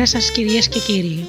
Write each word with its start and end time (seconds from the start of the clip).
Καλησπέρα 0.00 0.24
σας 0.24 0.36
κυρίες 0.36 0.68
και 0.68 0.78
κύριοι. 0.78 1.28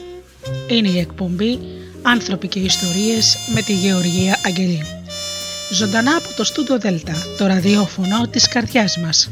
Είναι 0.67 0.87
η 0.87 0.99
εκπομπή 0.99 1.59
«Άνθρωποι 2.01 2.47
και 2.47 2.59
ιστορίες» 2.59 3.37
με 3.53 3.61
τη 3.61 3.73
Γεωργία 3.73 4.39
Αγγελή. 4.45 4.81
Ζωντανά 5.71 6.15
από 6.15 6.33
το 6.35 6.43
Στούντο 6.43 6.77
Δέλτα, 6.77 7.13
το 7.37 7.45
ραδιόφωνο 7.45 8.27
της 8.27 8.47
καρδιάς 8.47 8.97
μας. 8.97 9.29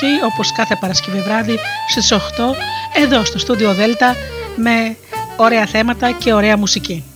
Πάλι 0.00 0.12
μαζί 0.12 0.24
όπως 0.24 0.52
κάθε 0.52 0.76
Παρασκευή 0.80 1.20
βράδυ 1.20 1.58
στις 1.88 2.12
8 2.12 2.18
εδώ 3.02 3.24
στο 3.24 3.38
στούντιο 3.38 3.74
Δέλτα 3.74 4.16
με 4.56 4.96
ωραία 5.36 5.66
θέματα 5.66 6.12
και 6.12 6.32
ωραία 6.32 6.56
μουσική. 6.56 7.09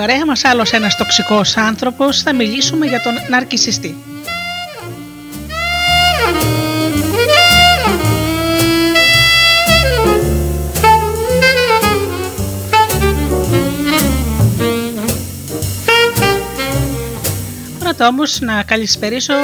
Παρέα 0.00 0.26
μας 0.26 0.44
άλλος 0.44 0.72
ένας 0.72 0.96
τοξικός 0.96 1.56
άνθρωπος 1.56 2.22
θα 2.22 2.34
μιλήσουμε 2.34 2.86
για 2.86 3.00
τον 3.00 3.14
ναρκισιστή. 3.28 3.96
Πρώτα 17.78 18.06
όμως 18.06 18.40
να 18.40 18.62
καλησπερίσω 18.62 19.34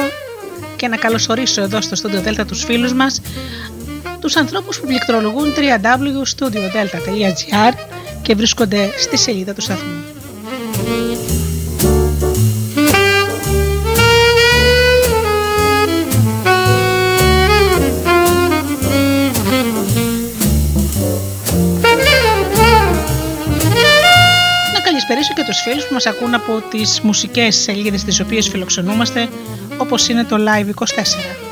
και 0.75 0.87
να 0.87 0.97
καλωσορίσω 0.97 1.61
εδώ 1.61 1.81
στο 1.81 2.09
Studio 2.09 2.23
Delta 2.27 2.45
τους 2.47 2.63
φίλους 2.63 2.93
μας 2.93 3.21
τους 4.19 4.35
ανθρώπους 4.35 4.79
που 4.79 4.87
πληκτρολογούν 4.87 5.53
www.studiodelta.gr 5.55 7.73
και 8.21 8.35
βρίσκονται 8.35 8.89
στη 8.97 9.17
σελίδα 9.17 9.53
του 9.53 9.61
σταθμού. 9.61 10.06
Φίλους 25.69 25.85
που 25.85 25.93
μας 25.93 26.05
ακούν 26.05 26.33
από 26.33 26.61
τις 26.69 27.01
μουσικές 27.01 27.55
σελίδες 27.55 28.03
τις 28.03 28.19
οποίες 28.19 28.47
φιλοξενούμαστε 28.47 29.29
όπως 29.77 30.07
είναι 30.07 30.23
το 30.23 30.35
Live 30.39 30.69
24. 30.73 31.46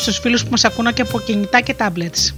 Και 0.00 0.10
στους 0.10 0.22
φίλους 0.22 0.42
που 0.42 0.50
μας 0.50 0.64
ακούνε 0.64 0.92
και 0.92 1.02
από 1.02 1.20
κινητά 1.20 1.60
και 1.60 1.74
tablets. 1.78 2.34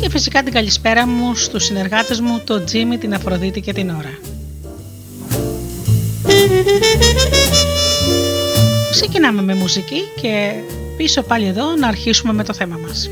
Και 0.00 0.10
φυσικά 0.10 0.42
την 0.42 0.52
καλησπέρα 0.52 1.06
μου 1.06 1.34
στους 1.34 1.64
συνεργάτες 1.64 2.20
μου, 2.20 2.40
τον 2.44 2.64
Τζίμι, 2.64 2.98
την 2.98 3.14
Αφροδίτη 3.14 3.60
και 3.60 3.72
την 3.72 3.90
Ωρα. 3.90 4.18
Ξεκινάμε 9.00 9.42
με 9.42 9.54
μουσική 9.54 10.02
και 10.20 10.52
πίσω 10.96 11.22
πάλι 11.22 11.46
εδώ 11.46 11.76
να 11.76 11.88
αρχίσουμε 11.88 12.32
με 12.32 12.44
το 12.44 12.54
θέμα 12.54 12.76
μας. 12.76 13.10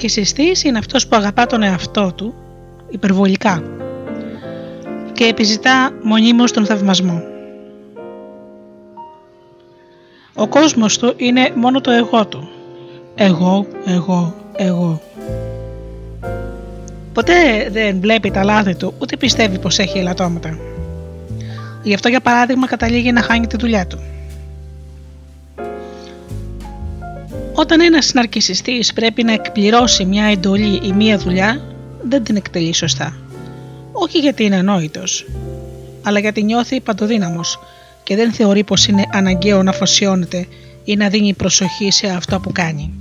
Ναρκισιστής 0.00 0.64
είναι 0.64 0.78
αυτός 0.78 1.06
που 1.06 1.16
αγαπά 1.16 1.46
τον 1.46 1.62
εαυτό 1.62 2.12
του 2.12 2.34
υπερβολικά 2.90 3.62
και 5.12 5.24
επιζητά 5.24 5.90
μονίμως 6.02 6.52
τον 6.52 6.66
θαυμασμό. 6.66 7.22
Ο 10.34 10.48
κόσμος 10.48 10.98
του 10.98 11.14
είναι 11.16 11.52
μόνο 11.54 11.80
το 11.80 11.90
εγώ 11.90 12.26
του. 12.26 12.48
Εγώ, 13.14 13.66
εγώ, 13.86 14.34
εγώ. 14.56 15.02
Ποτέ 17.12 17.68
δεν 17.70 18.00
βλέπει 18.00 18.30
τα 18.30 18.44
λάθη 18.44 18.74
του, 18.74 18.94
ούτε 18.98 19.16
πιστεύει 19.16 19.58
πως 19.58 19.78
έχει 19.78 19.98
ελαττώματα. 19.98 20.58
Γι' 21.82 21.94
αυτό 21.94 22.08
για 22.08 22.20
παράδειγμα 22.20 22.66
καταλήγει 22.66 23.12
να 23.12 23.22
χάνει 23.22 23.46
τη 23.46 23.56
δουλειά 23.56 23.86
του. 23.86 23.98
Όταν 27.60 27.80
ένας 27.80 28.12
ναρκισιστής 28.12 28.92
πρέπει 28.92 29.22
να 29.22 29.32
εκπληρώσει 29.32 30.04
μια 30.04 30.24
εντολή 30.24 30.80
ή 30.82 30.92
μια 30.92 31.18
δουλειά, 31.18 31.60
δεν 32.02 32.24
την 32.24 32.36
εκτελεί 32.36 32.74
σωστά. 32.74 33.16
Όχι 33.92 34.18
γιατί 34.18 34.44
είναι 34.44 34.56
ανόητος, 34.56 35.26
αλλά 36.02 36.18
γιατί 36.18 36.42
νιώθει 36.42 36.80
παντοδύναμος 36.80 37.58
και 38.02 38.16
δεν 38.16 38.32
θεωρεί 38.32 38.64
πως 38.64 38.86
είναι 38.86 39.04
αναγκαίο 39.12 39.62
να 39.62 39.70
αφοσιώνεται 39.70 40.46
ή 40.84 40.96
να 40.96 41.08
δίνει 41.08 41.34
προσοχή 41.34 41.90
σε 41.90 42.06
αυτό 42.06 42.40
που 42.40 42.52
κάνει. 42.52 42.94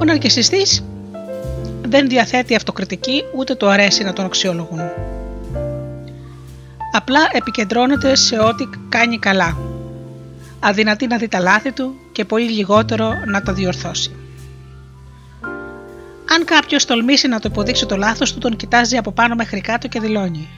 Ο 0.00 0.04
ναρκισιστής 0.04 0.84
δεν 1.82 2.08
διαθέτει 2.08 2.54
αυτοκριτική 2.54 3.22
ούτε 3.36 3.54
του 3.54 3.68
αρέσει 3.68 4.04
να 4.04 4.12
τον 4.12 4.24
αξιολογούν. 4.24 4.80
Απλά 6.92 7.20
επικεντρώνεται 7.32 8.14
σε 8.14 8.38
ό,τι 8.38 8.68
κάνει 8.88 9.18
καλά. 9.18 9.56
Αδυνατεί 10.60 11.06
να 11.06 11.16
δει 11.16 11.28
τα 11.28 11.40
λάθη 11.40 11.72
του 11.72 11.94
και 12.12 12.24
πολύ 12.24 12.50
λιγότερο 12.50 13.12
να 13.26 13.42
τα 13.42 13.52
διορθώσει. 13.52 14.10
Αν 16.34 16.44
κάποιος 16.44 16.84
τολμήσει 16.84 17.28
να 17.28 17.40
το 17.40 17.48
υποδείξει 17.50 17.86
το 17.86 17.96
λάθος 17.96 18.32
του, 18.32 18.38
τον 18.38 18.56
κοιτάζει 18.56 18.96
από 18.96 19.12
πάνω 19.12 19.34
μέχρι 19.34 19.60
κάτω 19.60 19.88
και 19.88 20.00
δηλώνει. 20.00 20.48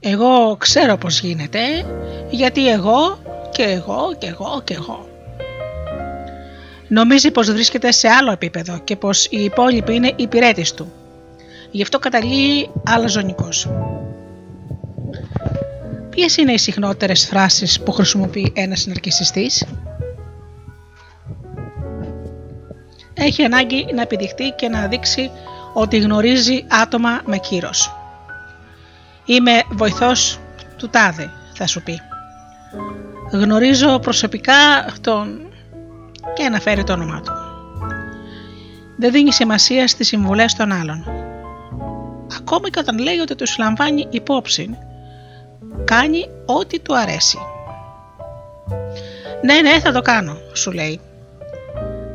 Εγώ 0.00 0.56
ξέρω 0.58 0.96
πως 0.96 1.20
γίνεται, 1.20 1.60
γιατί 2.30 2.68
εγώ 2.68 3.18
και 3.52 3.62
εγώ 3.62 4.16
και 4.18 4.26
εγώ 4.26 4.60
και 4.64 4.74
εγώ. 4.74 5.08
Νομίζει 6.88 7.30
πως 7.30 7.50
βρίσκεται 7.50 7.92
σε 7.92 8.08
άλλο 8.08 8.32
επίπεδο 8.32 8.78
και 8.84 8.96
πως 8.96 9.26
οι 9.30 9.44
υπόλοιποι 9.44 9.94
είναι 9.94 10.12
υπηρέτης 10.16 10.74
του. 10.74 10.92
Γι' 11.70 11.82
αυτό 11.82 11.98
καταλήγει 11.98 12.70
αλαζονικός. 12.84 13.68
Ποιες 16.10 16.36
είναι 16.36 16.52
οι 16.52 16.58
συχνότερες 16.58 17.26
φράσεις 17.26 17.80
που 17.80 17.92
χρησιμοποιεί 17.92 18.52
ένας 18.54 18.86
ναρκισιστής; 18.86 19.64
Έχει 23.14 23.42
ανάγκη 23.44 23.86
να 23.94 24.02
επιδειχτεί 24.02 24.54
και 24.56 24.68
να 24.68 24.86
δείξει 24.86 25.30
ότι 25.74 25.98
γνωρίζει 25.98 26.64
άτομα 26.68 27.20
με 27.24 27.38
κύρος. 27.38 27.94
Είμαι 29.24 29.62
βοηθός 29.70 30.38
του 30.76 30.88
τάδε, 30.88 31.30
θα 31.54 31.66
σου 31.66 31.82
πει. 31.82 32.00
Γνωρίζω 33.32 33.98
προσωπικά 33.98 34.54
τον 35.00 35.40
και 36.34 36.44
αναφέρει 36.44 36.84
το 36.84 36.92
όνομά 36.92 37.20
του. 37.20 37.32
Δεν 38.96 39.12
δίνει 39.12 39.32
σημασία 39.32 39.88
στις 39.88 40.06
συμβουλές 40.06 40.54
των 40.54 40.72
άλλων. 40.72 41.19
Ακόμη 42.38 42.70
και 42.70 42.78
όταν 42.78 42.98
λέει 42.98 43.18
ότι 43.18 43.34
τους 43.34 43.58
λαμβάνει 43.58 44.06
υπόψη, 44.10 44.78
κάνει 45.84 46.28
ό,τι 46.46 46.80
του 46.80 46.96
αρέσει. 46.96 47.38
Ναι, 49.42 49.60
ναι, 49.60 49.80
θα 49.80 49.92
το 49.92 50.00
κάνω, 50.00 50.36
σου 50.52 50.72
λέει. 50.72 51.00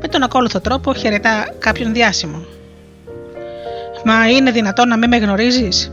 Με 0.02 0.08
τον 0.08 0.24
ακόλουθο 0.24 0.60
τρόπο 0.60 0.94
χαιρετά 0.94 1.56
κάποιον 1.60 1.94
διάσημο. 1.94 2.46
Μα 4.04 4.30
είναι 4.30 4.52
δυνατόν 4.52 4.88
να 4.88 4.98
μην 4.98 5.10
με 5.10 5.18
γνωρίζεις; 5.18 5.92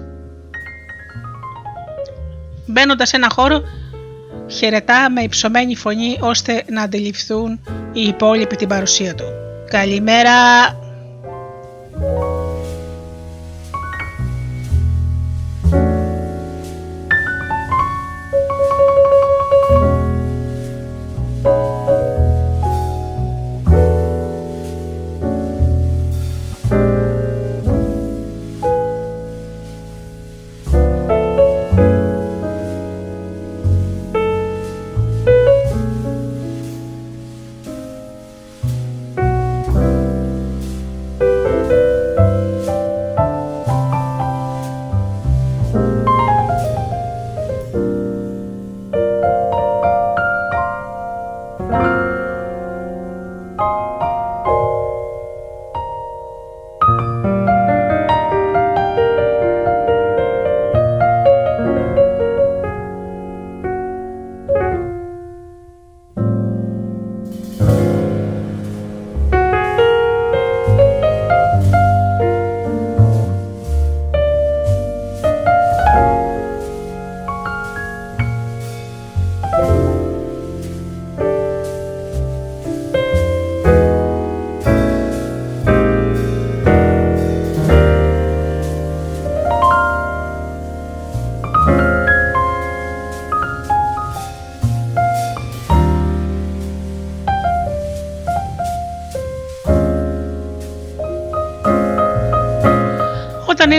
Μπαίνοντας 2.67 3.09
σε 3.09 3.17
ένα 3.17 3.29
χώρο, 3.35 3.63
χαιρετά 4.47 5.11
με 5.11 5.23
υψωμένη 5.23 5.77
φωνή 5.77 6.19
ώστε 6.21 6.65
να 6.71 6.83
αντιληφθούν 6.83 7.61
οι 7.93 8.03
υπόλοιποι 8.03 8.57
την 8.57 8.69
παρουσία 8.69 9.15
του. 9.15 9.25
Καλημέρα! 9.71 10.37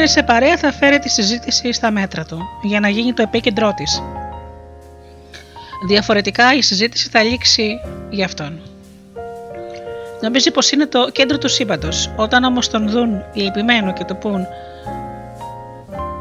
Είναι 0.04 0.12
σε 0.12 0.24
παρέα 0.24 0.58
θα 0.58 0.72
φέρει 0.72 1.00
τη 1.00 1.10
συζήτηση 1.10 1.74
στα 1.74 1.92
μέτρα 1.92 2.26
του 2.26 2.40
για 2.62 2.80
να 2.80 2.90
γίνει 2.90 3.14
το 3.14 3.22
επίκεντρό 3.22 3.74
της. 3.74 4.02
Διαφορετικά 5.88 6.54
η 6.54 6.62
συζήτηση 6.62 7.10
θα 7.10 7.24
λήξει 7.24 7.80
για 8.10 8.26
αυτόν. 8.26 8.60
Νομίζει 10.22 10.52
πως 10.52 10.72
είναι 10.72 10.86
το 10.86 11.10
κέντρο 11.12 11.38
του 11.38 11.48
σύμπαντος. 11.48 12.12
Όταν 12.16 12.44
όμως 12.44 12.70
τον 12.70 12.90
δουν 12.90 13.24
λυπημένο 13.34 13.94
και 13.94 14.04
του 14.04 14.18
πούν 14.18 14.46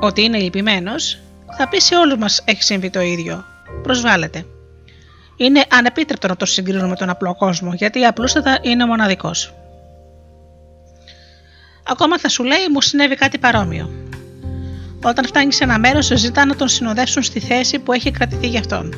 ότι 0.00 0.22
είναι 0.22 0.38
λυπημένος, 0.38 1.18
θα 1.56 1.68
πει 1.68 1.80
σε 1.80 1.96
όλους 1.96 2.16
μας 2.16 2.42
έχει 2.44 2.62
συμβεί 2.62 2.90
το 2.90 3.00
ίδιο. 3.00 3.44
Προσβάλλεται. 3.82 4.46
Είναι 5.36 5.64
ανεπίτρεπτο 5.68 6.28
να 6.28 6.36
το 6.36 6.46
συγκρίνουμε 6.46 6.88
με 6.88 6.96
τον 6.96 7.10
απλό 7.10 7.34
κόσμο, 7.34 7.72
γιατί 7.74 8.04
απλούστατα 8.04 8.58
είναι 8.62 8.86
μοναδικός. 8.86 9.54
Ακόμα 11.82 12.18
θα 12.18 12.28
σου 12.28 12.44
λέει: 12.44 12.68
Μου 12.72 12.80
συνέβη 12.80 13.14
κάτι 13.14 13.38
παρόμοιο. 13.38 13.90
Όταν 15.04 15.26
φτάνει 15.26 15.52
σε 15.52 15.64
ένα 15.64 15.78
μέρος, 15.78 16.06
ζητά 16.14 16.46
να 16.46 16.56
τον 16.56 16.68
συνοδεύσουν 16.68 17.22
στη 17.22 17.40
θέση 17.40 17.78
που 17.78 17.92
έχει 17.92 18.10
κρατηθεί 18.10 18.46
για 18.46 18.60
αυτόν. 18.60 18.94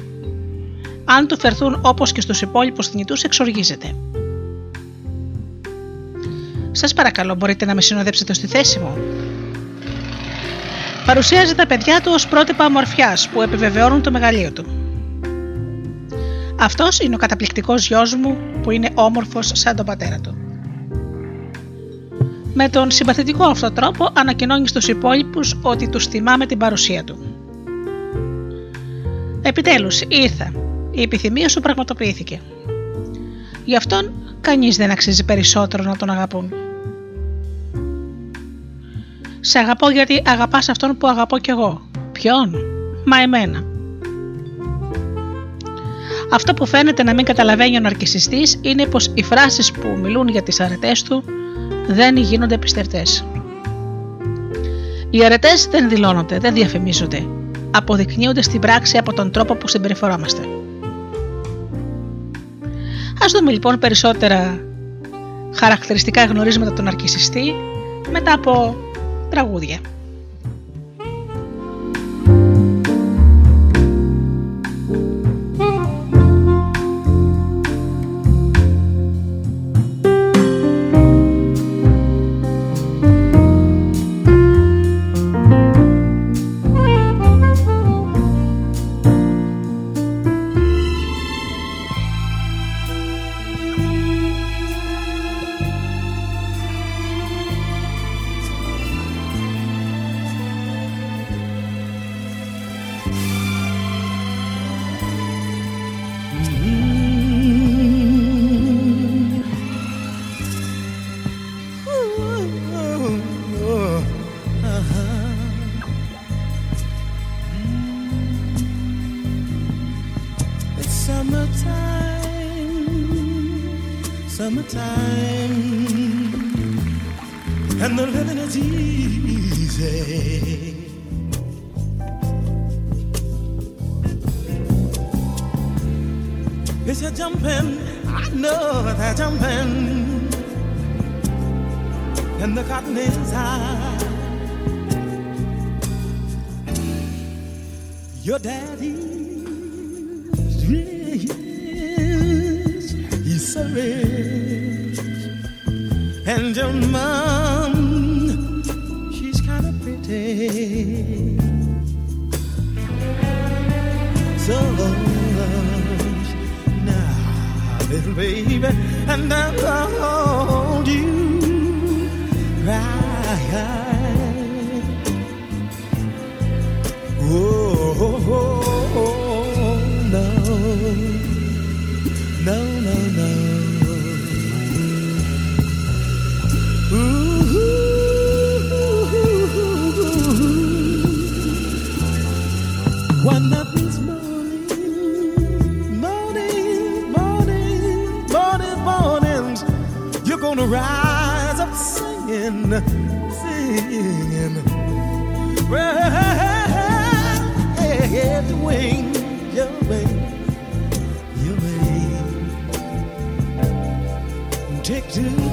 Αν 1.05 1.27
του 1.27 1.39
φερθούν 1.39 1.79
όπως 1.83 2.13
και 2.13 2.21
στους 2.21 2.43
υπόλοιπους 2.43 2.89
θνητούς, 2.89 3.23
εξοργίζεται. 3.23 3.95
Σας 6.73 6.95
παρακαλώ, 6.95 7.35
μπορείτε 7.35 7.65
να 7.65 7.75
με 7.75 7.81
συνοδέψετε 7.81 8.35
στη 8.35 8.47
θέση 8.47 8.79
μου. 8.79 8.97
Παρουσιάζει 11.07 11.55
τα 11.55 11.67
παιδιά 11.67 12.01
του 12.01 12.11
ως 12.15 12.27
πρότυπα 12.29 12.67
ομορφιάς 12.67 13.29
που 13.29 13.43
επιβεβαιώνουν 13.43 14.03
το 14.03 14.11
μεγαλείο 14.11 14.53
του. 14.53 14.67
Αυτός 16.61 16.99
είναι 16.99 17.15
ο 17.15 17.19
καταπληκτικός 17.19 17.87
γιος 17.87 18.15
μου 18.15 18.37
που 18.63 18.71
είναι 18.71 18.91
όμορφος 18.95 19.51
σαν 19.55 19.77
τον 19.77 19.87
πατέρα 19.87 20.21
του. 20.21 20.44
Με 22.57 22.69
τον 22.69 22.91
συμπαθητικό 22.91 23.45
αυτό 23.45 23.73
τρόπο 23.73 24.11
ανακοινώνει 24.13 24.69
στους 24.69 24.89
υπόλοιπους 24.89 25.59
ότι 25.63 25.89
τους 25.89 26.07
θυμάμαι 26.07 26.47
την 26.47 26.59
παρουσία 26.59 27.05
του. 27.05 27.19
Επιτέλους 29.43 30.01
ήρθα. 30.09 30.53
Η 30.91 31.03
επιθυμία 31.03 31.49
σου 31.49 31.61
πραγματοποιήθηκε. 31.61 32.41
Γι' 33.65 33.77
αυτόν 33.77 34.13
κανείς 34.41 34.77
δεν 34.77 34.91
αξίζει 34.91 35.25
περισσότερο 35.25 35.83
να 35.83 35.97
τον 35.97 36.11
αγαπούν. 36.11 36.53
Σε 39.41 39.59
αγαπώ 39.59 39.91
γιατί 39.91 40.23
αγαπάς 40.27 40.69
αυτόν 40.69 40.97
που 40.97 41.09
αγαπώ 41.09 41.39
κι 41.39 41.51
εγώ. 41.51 41.81
Ποιον; 42.13 42.55
Μα 43.05 43.21
εμένα. 43.23 43.65
Αυτό 46.31 46.55
που 46.55 46.67
φαίνεται 46.67 47.03
να 47.03 47.15
μην 47.15 47.25
καταλαβαίνει 47.25 47.77
ο 47.77 47.81
ναρκισιστής 47.81 48.59
είναι 48.61 48.87
πως 48.87 49.11
οι 49.15 49.23
φράσεις 49.23 49.73
που 49.73 49.99
μιλούν 50.03 50.29
για 50.29 50.43
τις 50.43 50.61
αρετές 50.61 51.03
του 51.03 51.25
δεν 51.87 52.17
γίνονται 52.17 52.59
πιστευτές. 52.59 53.25
Οι 55.11 55.25
αρετές 55.25 55.67
δεν 55.67 55.89
δηλώνονται, 55.89 56.39
δεν 56.39 56.55
διαφημίζονται. 56.55 57.27
Αποδεικνύονται 57.71 58.43
στην 58.43 58.61
πράξη 58.61 58.97
από 58.97 59.13
τον 59.13 59.31
τρόπο 59.31 59.55
που 59.55 59.69
συμπεριφορόμαστε. 59.69 60.43
Ας 63.23 63.33
δούμε 63.33 63.51
λοιπόν 63.51 63.79
περισσότερα 63.79 64.61
χαρακτηριστικά 65.55 66.25
γνωρίσματα 66.25 66.73
του 66.73 66.83
ναρκισιστή 66.83 67.55
μετά 68.11 68.33
από 68.33 68.77
τραγούδια. 69.31 69.79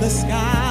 the 0.02 0.10
sky. 0.10 0.71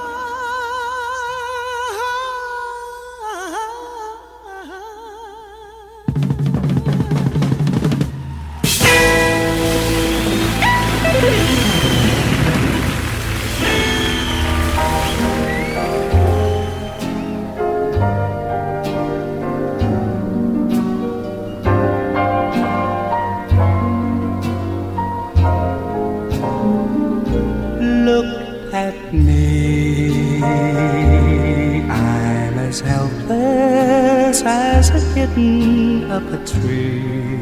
Tree. 36.52 37.40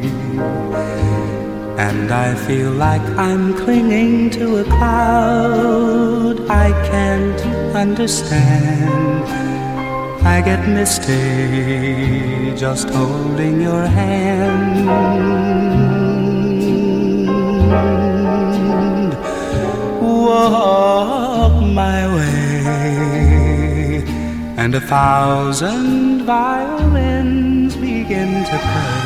And 1.78 2.10
I 2.12 2.34
feel 2.46 2.72
like 2.72 3.02
I'm 3.16 3.54
clinging 3.56 4.30
to 4.30 4.58
a 4.58 4.64
cloud 4.64 6.36
I 6.50 6.70
can't 6.90 7.40
understand. 7.74 9.24
I 10.22 10.42
get 10.42 10.68
misty 10.68 12.54
just 12.56 12.90
holding 12.90 13.60
your 13.60 13.86
hand. 13.86 14.88
Walk 20.02 21.62
my 21.62 22.00
way, 22.14 24.04
and 24.56 24.74
a 24.74 24.80
thousand 24.80 26.24
violins 26.24 27.76
begin 27.76 28.44
to 28.44 28.58
play. 28.58 28.99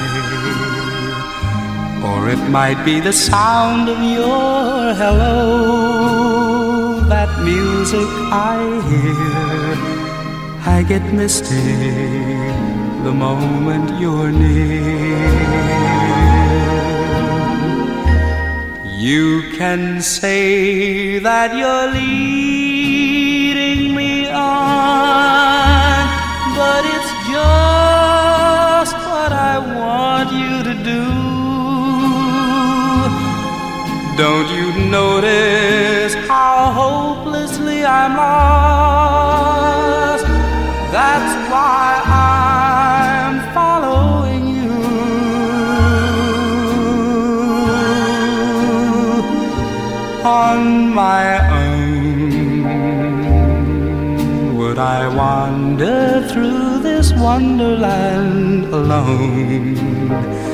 Or 2.11 2.29
it 2.29 2.43
might 2.51 2.81
be 2.85 3.01
the 3.01 3.13
sound 3.13 3.89
of 3.89 3.99
your 3.99 4.95
hello, 5.03 7.01
that 7.09 7.31
music 7.43 8.11
I 8.31 8.59
hear. 8.91 9.77
I 10.77 10.83
get 10.83 11.05
misty 11.13 11.65
the 13.07 13.13
moment 13.13 14.01
you're 14.01 14.33
near. 14.33 15.65
You 19.13 19.43
can 19.59 20.01
say 20.01 21.19
that 21.19 21.55
you're 21.61 21.89
leading 22.01 23.95
me 23.95 24.31
on, 24.31 26.05
but 26.57 26.83
it's 26.95 27.13
just 27.35 28.97
what 29.09 29.33
I 29.33 29.59
want 29.79 30.33
you 30.33 30.63
to 30.69 30.75
do. 30.83 31.14
Don't 34.17 34.49
you 34.49 34.73
notice 34.91 36.15
how 36.29 36.71
hopelessly 36.71 37.85
I'm 37.85 38.17
lost? 38.17 39.45
That's 40.93 41.35
why 41.51 42.01
I'm 42.07 43.41
following 43.53 44.47
you. 44.55 44.71
On 50.25 50.95
my 50.95 51.25
own, 51.65 52.63
would 54.57 54.79
I 54.79 55.09
wander 55.09 56.25
through 56.29 56.79
this 56.85 57.13
wonderland 57.15 58.67
alone? 58.67 60.54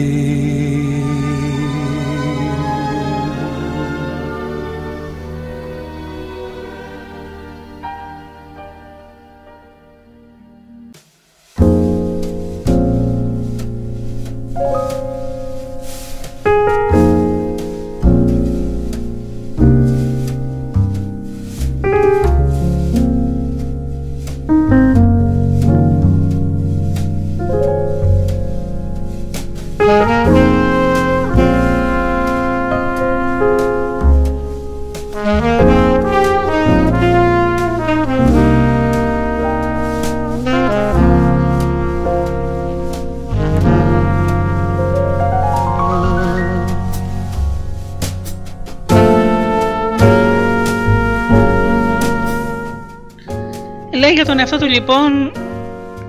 Για 54.21 54.29
τον 54.29 54.39
εαυτό 54.39 54.57
του 54.57 54.65
λοιπόν 54.65 55.31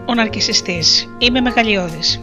ο 0.07 0.15
ναρκισιστής. 0.15 1.09
Είμαι 1.19 1.41
μεγαλειώδης. 1.41 2.21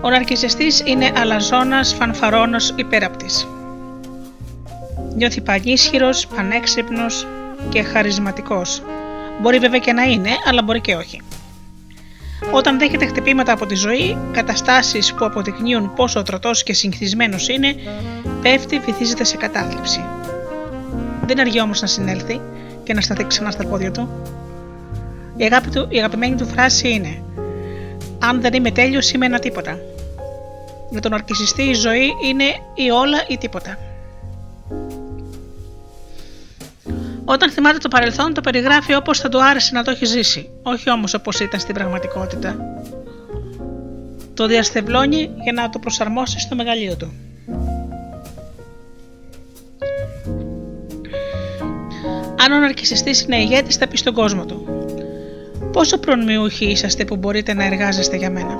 Ο 0.00 0.10
ναρκισιστής 0.10 0.82
είναι 0.84 1.12
αλαζόνας, 1.16 1.94
φανφαρόνος, 1.94 2.72
υπέραπτης. 2.76 3.48
Νιώθει 5.16 5.40
πανίσχυρος, 5.40 6.26
πανέξυπνος 6.26 7.26
και 7.68 7.82
χαρισματικός. 7.82 8.82
Μπορεί 9.40 9.58
βέβαια 9.58 9.78
και 9.78 9.92
να 9.92 10.02
είναι, 10.02 10.30
αλλά 10.48 10.62
μπορεί 10.62 10.80
και 10.80 10.94
όχι. 10.94 11.22
Όταν 12.50 12.78
δέχεται 12.78 13.06
χτυπήματα 13.06 13.52
από 13.52 13.66
τη 13.66 13.74
ζωή, 13.74 14.16
καταστάσεις 14.32 15.14
που 15.14 15.24
αποδεικνύουν 15.24 15.94
πόσο 15.94 16.22
τροτός 16.22 16.62
και 16.62 16.72
συνηθισμένος 16.72 17.48
είναι, 17.48 17.74
πέφτει, 18.42 18.78
βυθίζεται 18.78 19.24
σε 19.24 19.36
κατάθλιψη. 19.36 20.04
Δεν 21.26 21.40
αργεί 21.40 21.60
όμως 21.60 21.80
να 21.80 21.86
συνέλθει 21.86 22.40
και 22.88 22.94
να 22.94 23.00
σταθεί 23.00 23.26
ξανά 23.26 23.50
στα 23.50 23.66
πόδια 23.66 23.90
του. 23.90 24.08
Η, 25.36 25.44
αγάπη 25.44 25.70
του, 25.70 25.86
η 25.88 25.98
αγαπημένη 25.98 26.36
του 26.36 26.46
φράση 26.46 26.90
είναι 26.90 27.22
«Αν 28.18 28.40
δεν 28.40 28.52
είμαι 28.52 28.70
τέλειος 28.70 29.10
είμαι 29.12 29.26
ένα 29.26 29.38
τίποτα». 29.38 29.78
Για 30.90 31.00
τον 31.00 31.14
αρκισιστή 31.14 31.62
η 31.62 31.74
ζωή 31.74 32.12
είναι 32.24 32.44
ή 32.74 32.90
όλα 32.90 33.18
ή 33.28 33.38
τίποτα. 33.38 33.78
Όταν 37.24 37.50
θυμάται 37.50 37.78
το 37.78 37.88
παρελθόν, 37.88 38.34
το 38.34 38.40
περιγράφει 38.40 38.94
όπως 38.94 39.18
θα 39.18 39.28
του 39.28 39.44
άρεσε 39.44 39.74
να 39.74 39.82
το 39.82 39.90
έχει 39.90 40.04
ζήσει, 40.04 40.50
όχι 40.62 40.90
όμως 40.90 41.14
όπως 41.14 41.40
ήταν 41.40 41.60
στην 41.60 41.74
πραγματικότητα. 41.74 42.56
Το 44.34 44.46
διαστευλώνει 44.46 45.30
για 45.42 45.52
να 45.52 45.70
το 45.70 45.78
προσαρμόσει 45.78 46.38
στο 46.38 46.54
μεγαλείο 46.54 46.96
του. 46.96 47.12
Αν 52.40 52.52
ο 52.52 52.58
ναρκισιστής 52.58 53.22
είναι 53.22 53.36
ηγέτης 53.36 53.76
θα 53.76 53.88
πει 53.88 53.96
στον 53.96 54.14
κόσμο 54.14 54.44
του 54.46 54.66
«Πόσο 55.72 55.98
προνομιούχοι 55.98 56.64
είσαστε 56.64 57.04
που 57.04 57.16
μπορείτε 57.16 57.54
να 57.54 57.64
εργάζεστε 57.64 58.16
για 58.16 58.30
μένα» 58.30 58.58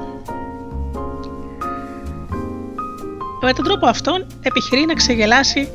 Με 3.41 3.53
τον 3.53 3.65
τρόπο 3.65 3.87
αυτόν 3.87 4.27
επιχειρεί 4.43 4.85
να 4.87 4.95
ξεγελάσει 4.95 5.69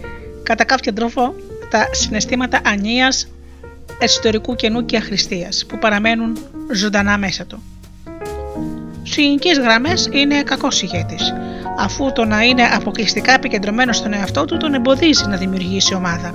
κατά 0.43 0.63
κάποιο 0.63 0.93
τρόπο 0.93 1.33
τα 1.69 1.87
συναισθήματα 1.91 2.61
ανίας, 2.65 3.27
εσωτερικού 3.99 4.55
κενού 4.55 4.85
και 4.85 4.97
αχρηστίας 4.97 5.65
που 5.65 5.77
παραμένουν 5.77 6.37
ζωντανά 6.73 7.17
μέσα 7.17 7.45
του. 7.45 7.63
Στι 9.03 9.23
γενικέ 9.23 9.51
γραμμές 9.51 10.09
είναι 10.11 10.43
κακός 10.43 10.81
ηγέτης, 10.81 11.33
αφού 11.77 12.11
το 12.11 12.25
να 12.25 12.41
είναι 12.41 12.63
αποκλειστικά 12.63 13.33
επικεντρωμένος 13.33 13.97
στον 13.97 14.13
εαυτό 14.13 14.45
του 14.45 14.57
τον 14.57 14.73
εμποδίζει 14.73 15.27
να 15.27 15.37
δημιουργήσει 15.37 15.93
ομάδα. 15.93 16.31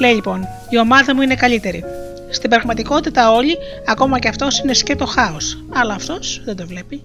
Λέει 0.00 0.12
λοιπόν: 0.12 0.48
Η 0.68 0.78
ομάδα 0.78 1.14
μου 1.14 1.22
είναι 1.22 1.34
καλύτερη. 1.34 1.84
Στην 2.30 2.50
πραγματικότητα 2.50 3.32
όλοι, 3.32 3.58
ακόμα 3.86 4.18
και 4.18 4.28
αυτός 4.28 4.58
είναι 4.58 4.74
σκέτο 4.74 5.06
χάος, 5.06 5.64
αλλά 5.72 5.94
αυτός 5.94 6.42
δεν 6.44 6.56
το 6.56 6.66
βλέπει. 6.66 7.02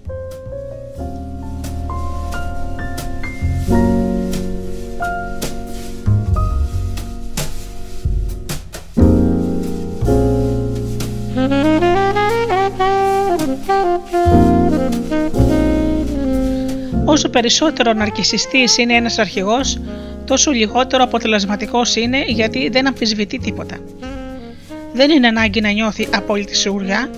Όσο 17.04 17.28
περισσότερο 17.28 17.92
ναρκισιστής 17.92 18.78
είναι 18.78 18.94
ένας 18.94 19.18
αρχηγός, 19.18 19.78
τόσο 20.30 20.50
λιγότερο 20.50 21.02
αποτελεσματικός 21.02 21.96
είναι 21.96 22.24
γιατί 22.26 22.68
δεν 22.68 22.86
αμφισβητεί 22.86 23.38
τίποτα. 23.38 23.76
Δεν 24.92 25.10
είναι 25.10 25.26
ανάγκη 25.26 25.60
να 25.60 25.70
νιώθει 25.70 26.08
απόλυτη 26.14 26.56
σιγουριά, 26.56 27.10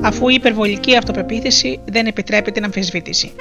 αφού 0.00 0.28
η 0.28 0.34
υπερβολική 0.34 0.96
αυτοπεποίθηση 0.96 1.80
δεν 1.84 2.06
επιτρέπει 2.06 2.52
την 2.52 2.64
αμφισβήτηση. 2.64 3.32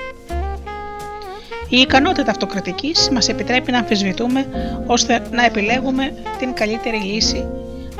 Η 1.69 1.77
ικανότητα 1.77 2.31
αυτοκριτικής 2.31 3.09
μας 3.12 3.29
επιτρέπει 3.29 3.71
να 3.71 3.77
αμφισβητούμε 3.77 4.45
ώστε 4.86 5.21
να 5.31 5.45
επιλέγουμε 5.45 6.13
την 6.39 6.53
καλύτερη 6.53 6.97
λύση. 6.97 7.45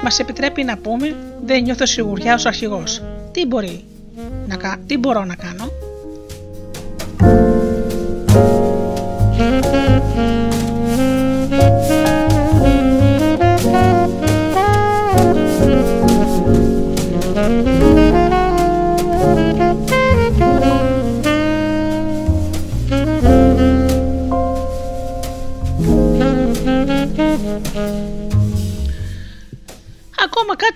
Μας 0.03 0.19
επιτρέπει 0.19 0.63
να 0.63 0.77
πούμε 0.77 1.15
«Δεν 1.45 1.62
νιώθω 1.63 1.86
σιγουριά 1.86 2.33
ως 2.33 2.45
αρχηγός. 2.45 3.01
Τι, 3.31 3.45
μπορεί 3.45 3.83
να, 4.47 4.77
τι 4.88 4.97
μπορώ 4.97 5.25
να 5.25 5.36
κάνω» 5.36 5.83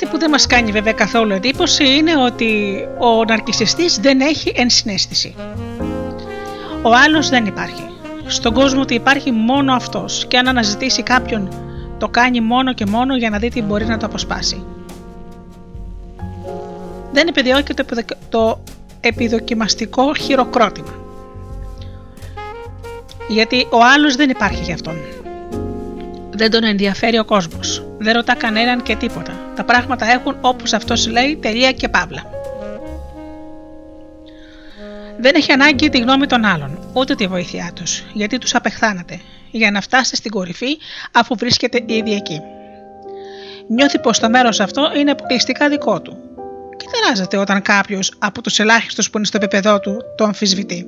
που 0.07 0.17
δεν 0.17 0.29
μας 0.29 0.47
κάνει 0.47 0.71
βέβαια 0.71 0.93
καθόλου 0.93 1.33
εντύπωση 1.33 1.95
είναι 1.95 2.17
ότι 2.17 2.79
ο 2.99 3.23
ναρκισιστής 3.23 3.97
δεν 3.97 4.21
έχει 4.21 4.51
ενσυναίσθηση. 4.55 5.35
Ο 6.81 6.93
άλλος 7.05 7.29
δεν 7.29 7.45
υπάρχει. 7.45 7.83
Στον 8.25 8.53
κόσμο 8.53 8.81
ότι 8.81 8.93
υπάρχει 8.93 9.31
μόνο 9.31 9.73
αυτός 9.73 10.25
και 10.27 10.37
αν 10.37 10.47
αναζητήσει 10.47 11.03
κάποιον 11.03 11.53
το 11.97 12.07
κάνει 12.07 12.41
μόνο 12.41 12.73
και 12.73 12.85
μόνο 12.85 13.15
για 13.15 13.29
να 13.29 13.37
δει 13.37 13.49
τι 13.49 13.61
μπορεί 13.61 13.85
να 13.85 13.97
το 13.97 14.05
αποσπάσει. 14.05 14.65
Δεν 17.11 17.27
επιδιώκει 17.27 17.73
το 18.29 18.59
επιδοκιμαστικό 19.01 20.13
χειροκρότημα. 20.15 20.95
Γιατί 23.27 23.67
ο 23.69 23.77
άλλος 23.93 24.15
δεν 24.15 24.29
υπάρχει 24.29 24.63
για 24.63 24.73
αυτόν. 24.73 24.95
Δεν 26.31 26.51
τον 26.51 26.63
ενδιαφέρει 26.63 27.19
ο 27.19 27.25
κόσμος. 27.25 27.86
Δεν 27.97 28.13
ρωτά 28.13 28.35
κανέναν 28.35 28.83
και 28.83 28.95
τίποτα. 28.95 29.51
Τα 29.55 29.63
πράγματα 29.63 30.05
έχουν 30.05 30.37
όπως 30.41 30.73
αυτός 30.73 31.07
λέει 31.07 31.37
τελεία 31.41 31.71
και 31.71 31.89
παύλα. 31.89 32.29
Δεν 35.19 35.35
έχει 35.35 35.51
ανάγκη 35.51 35.89
τη 35.89 35.99
γνώμη 35.99 36.25
των 36.25 36.45
άλλων, 36.45 36.79
ούτε 36.93 37.15
τη 37.15 37.27
βοήθειά 37.27 37.71
τους, 37.75 38.03
γιατί 38.13 38.37
τους 38.37 38.55
απεχθάνεται, 38.55 39.19
για 39.51 39.71
να 39.71 39.81
φτάσει 39.81 40.15
στην 40.15 40.31
κορυφή 40.31 40.77
αφού 41.11 41.35
βρίσκεται 41.35 41.83
ήδη 41.85 42.13
εκεί. 42.13 42.41
Νιώθει 43.67 43.99
πως 43.99 44.19
το 44.19 44.29
μέρος 44.29 44.59
αυτό 44.59 44.91
είναι 44.97 45.11
αποκλειστικά 45.11 45.69
δικό 45.69 46.01
του 46.01 46.17
και 46.77 46.85
τεράζεται 46.91 47.37
όταν 47.37 47.61
κάποιος 47.61 48.13
από 48.17 48.41
τους 48.41 48.59
ελάχιστους 48.59 49.09
που 49.09 49.17
είναι 49.17 49.27
στο 49.27 49.37
επίπεδό 49.37 49.79
του 49.79 50.01
το 50.17 50.23
αμφισβητεί. 50.23 50.87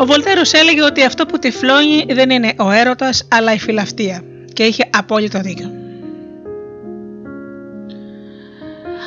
Ο 0.00 0.06
Βολτέρος 0.06 0.52
έλεγε 0.52 0.82
ότι 0.82 1.04
αυτό 1.04 1.26
που 1.26 1.38
τυφλώνει 1.38 2.04
δεν 2.08 2.30
είναι 2.30 2.52
ο 2.58 2.70
έρωτας 2.70 3.28
αλλά 3.30 3.52
η 3.52 3.58
φιλαυτία 3.58 4.22
και 4.52 4.62
είχε 4.62 4.88
απόλυτο 4.90 5.40
δίκιο. 5.40 5.70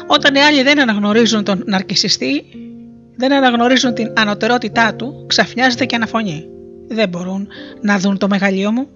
Όταν 0.07 0.35
οι 0.35 0.39
άλλοι 0.39 0.63
δεν 0.63 0.79
αναγνωρίζουν 0.79 1.43
τον 1.43 1.63
ναρκισιστή, 1.65 2.43
δεν 3.15 3.33
αναγνωρίζουν 3.33 3.93
την 3.93 4.13
ανωτερότητά 4.17 4.95
του, 4.95 5.25
ξαφνιάζεται 5.27 5.85
και 5.85 5.95
αναφωνεί. 5.95 6.45
Δεν 6.87 7.09
μπορούν 7.09 7.47
να 7.81 7.99
δουν 7.99 8.17
το 8.17 8.27
μεγαλείο 8.27 8.71
μου. 8.71 8.87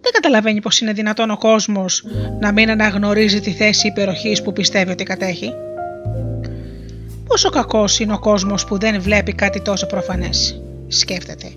Δεν 0.00 0.12
καταλαβαίνει 0.12 0.60
πως 0.60 0.80
είναι 0.80 0.92
δυνατόν 0.92 1.30
ο 1.30 1.36
κόσμος 1.36 2.04
να 2.40 2.52
μην 2.52 2.70
αναγνωρίζει 2.70 3.40
τη 3.40 3.50
θέση 3.50 3.86
υπεροχής 3.86 4.42
που 4.42 4.52
πιστεύει 4.52 4.90
ότι 4.90 5.04
κατέχει. 5.04 5.52
Πόσο 7.26 7.50
κακός 7.50 7.98
είναι 7.98 8.12
ο 8.12 8.18
κόσμος 8.18 8.64
που 8.64 8.78
δεν 8.78 9.00
βλέπει 9.00 9.32
κάτι 9.32 9.60
τόσο 9.60 9.86
προφανές, 9.86 10.60
σκέφτεται. 10.88 11.52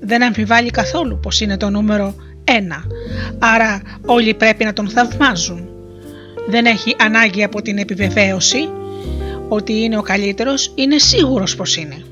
Δεν 0.00 0.22
αμφιβάλλει 0.22 0.70
καθόλου 0.70 1.20
πως 1.20 1.40
είναι 1.40 1.56
το 1.56 1.70
νούμερο 1.70 2.14
ένα, 2.44 2.84
άρα 3.38 3.82
όλοι 4.06 4.34
πρέπει 4.34 4.64
να 4.64 4.72
τον 4.72 4.88
θαυμάζουν. 4.88 5.68
Δεν 6.48 6.66
έχει 6.66 6.96
ανάγκη 6.98 7.44
από 7.44 7.62
την 7.62 7.78
επιβεβαίωση 7.78 8.68
ότι 9.48 9.72
είναι 9.72 9.98
ο 9.98 10.02
καλύτερος, 10.02 10.72
είναι 10.74 10.98
σίγουρος 10.98 11.56
πως 11.56 11.76
είναι. 11.76 12.04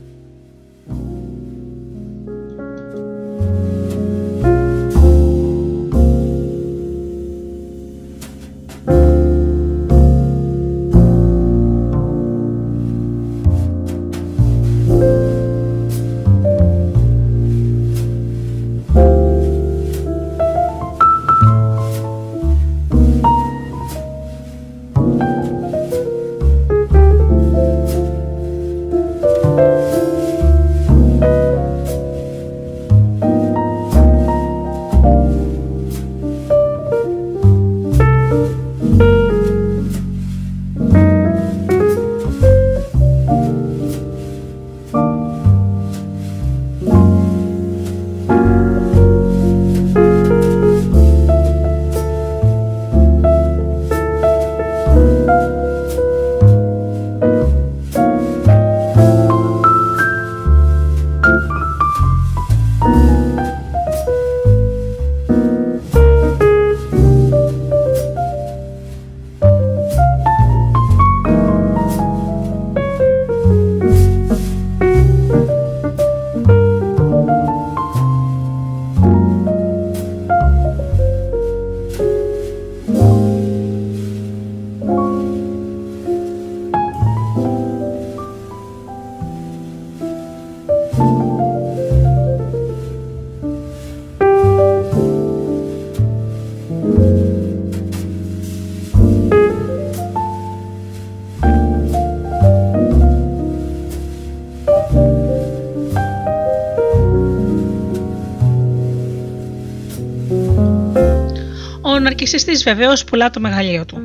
Ναρκισιστής 112.33 112.63
βεβαίως 112.63 113.05
πουλά 113.05 113.31
το 113.31 113.41
μεγαλείο 113.41 113.85
του. 113.85 114.01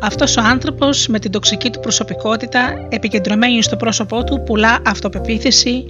Αυτός 0.00 0.36
ο 0.36 0.40
άνθρωπος 0.40 1.06
με 1.08 1.18
την 1.18 1.30
τοξική 1.30 1.70
του 1.70 1.80
προσωπικότητα 1.80 2.86
επικεντρωμένη 2.88 3.62
στο 3.62 3.76
πρόσωπό 3.76 4.24
του 4.24 4.42
πουλά 4.42 4.78
αυτοπεποίθηση, 4.86 5.84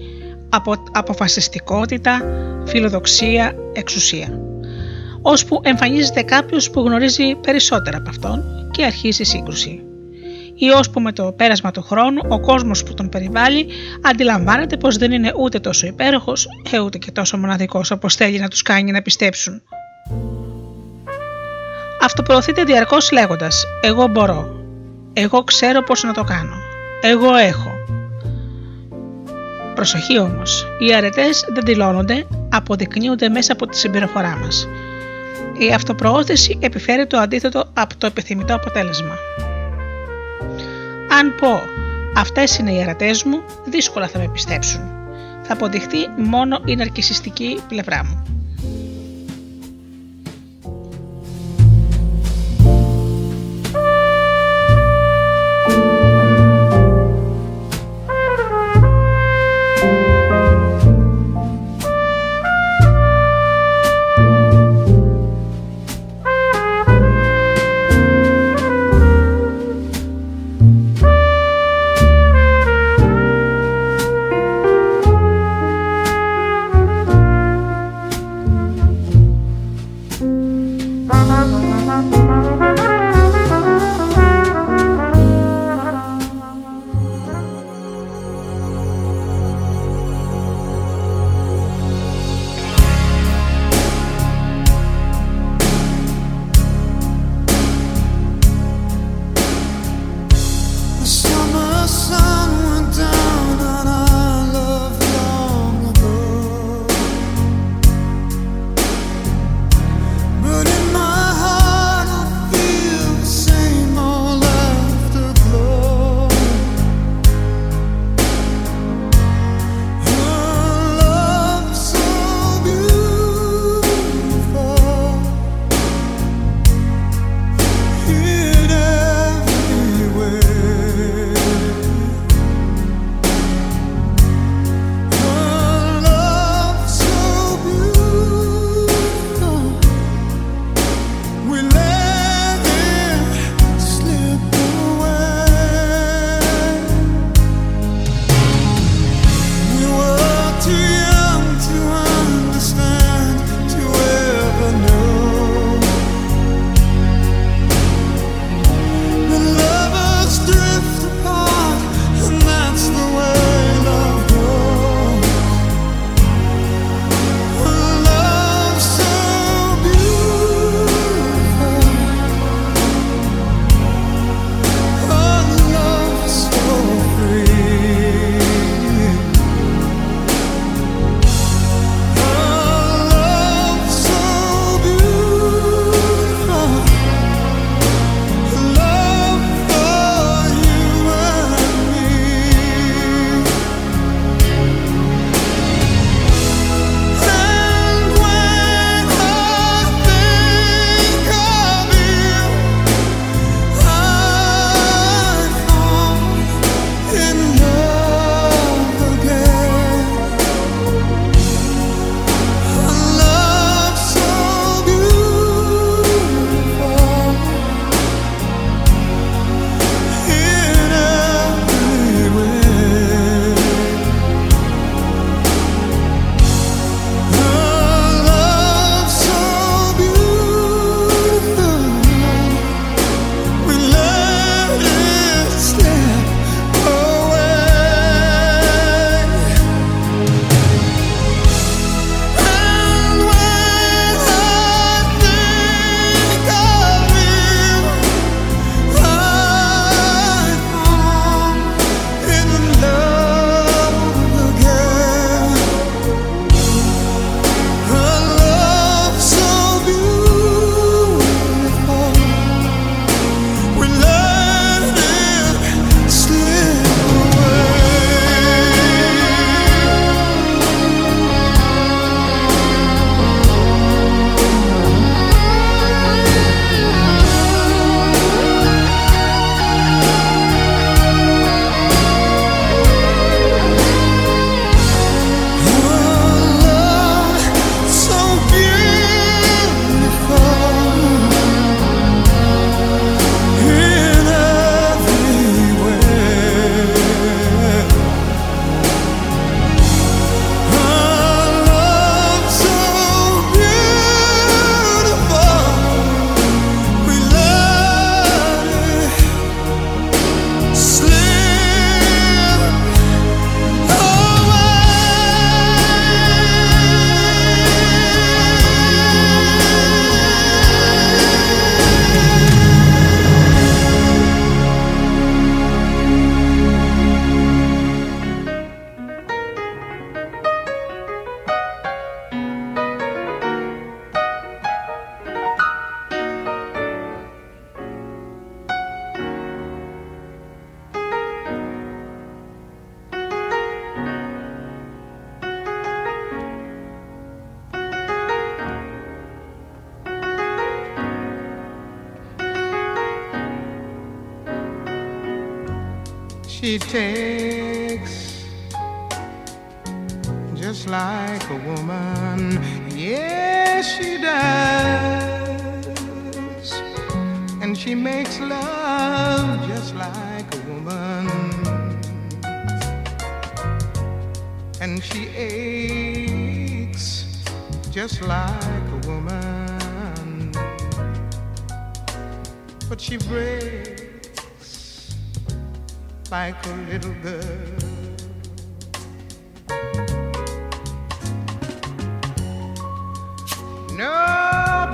απο, 0.48 0.74
αποφασιστικότητα, 0.92 2.22
φιλοδοξία, 2.66 3.54
εξουσία. 3.72 4.40
Ώσπου 5.22 5.60
εμφανίζεται 5.62 6.22
κάποιος 6.22 6.70
που 6.70 6.80
γνωρίζει 6.80 7.34
περισσότερα 7.34 7.96
από 7.96 8.08
αυτόν 8.08 8.42
και 8.70 8.84
αρχίζει 8.84 9.22
σύγκρουση. 9.22 9.89
Ή 10.62 10.70
ώσπου 10.70 11.00
με 11.00 11.12
το 11.12 11.32
πέρασμα 11.32 11.70
του 11.70 11.82
χρόνου 11.82 12.20
ο 12.28 12.40
κόσμος 12.40 12.82
που 12.82 12.94
τον 12.94 13.08
περιβάλλει 13.08 13.66
αντιλαμβάνεται 14.02 14.76
πως 14.76 14.96
δεν 14.96 15.12
είναι 15.12 15.32
ούτε 15.36 15.58
τόσο 15.58 15.86
υπέροχος, 15.86 16.48
ε, 16.70 16.78
ούτε 16.78 16.98
και 16.98 17.10
τόσο 17.10 17.36
μοναδικός 17.38 17.90
όπως 17.90 18.14
θέλει 18.14 18.38
να 18.38 18.48
τους 18.48 18.62
κάνει 18.62 18.90
να 18.90 19.02
πιστέψουν. 19.02 19.62
Αυτοπροωθείτε 22.02 22.64
διαρκώς 22.64 23.10
λέγοντας 23.10 23.64
«Εγώ 23.80 24.06
μπορώ», 24.06 24.48
«Εγώ 25.12 25.44
ξέρω 25.44 25.82
πώς 25.82 26.02
να 26.02 26.12
το 26.12 26.24
κάνω», 26.24 26.54
«Εγώ 27.02 27.34
έχω». 27.34 27.70
Προσοχή 29.74 30.18
όμως, 30.18 30.66
οι 30.78 30.94
αρετές 30.94 31.44
δεν 31.54 31.64
δηλώνονται, 31.64 32.26
αποδεικνύονται 32.48 33.28
μέσα 33.28 33.52
από 33.52 33.66
τη 33.66 33.76
συμπεριφορά 33.76 34.36
μας. 34.36 34.68
Η 35.58 35.72
αυτοπροώθηση 35.72 36.58
επιφέρει 36.60 37.06
το 37.06 37.18
αντίθετο 37.18 37.70
από 37.74 37.96
το 37.98 38.06
επιθυμητό 38.06 38.54
αποτέλεσμα. 38.54 39.18
Αν 41.12 41.34
πω 41.34 41.60
«Αυτές 42.16 42.58
είναι 42.58 42.72
οι 42.72 42.82
αρετές 42.82 43.24
μου», 43.24 43.42
δύσκολα 43.64 44.08
θα 44.08 44.18
με 44.18 44.28
πιστέψουν. 44.32 44.80
Θα 45.42 45.52
αποδειχθεί 45.52 46.08
μόνο 46.16 46.60
η 46.64 46.76
ναρκισιστική 46.76 47.60
πλευρά 47.68 48.04
μου. 48.04 48.24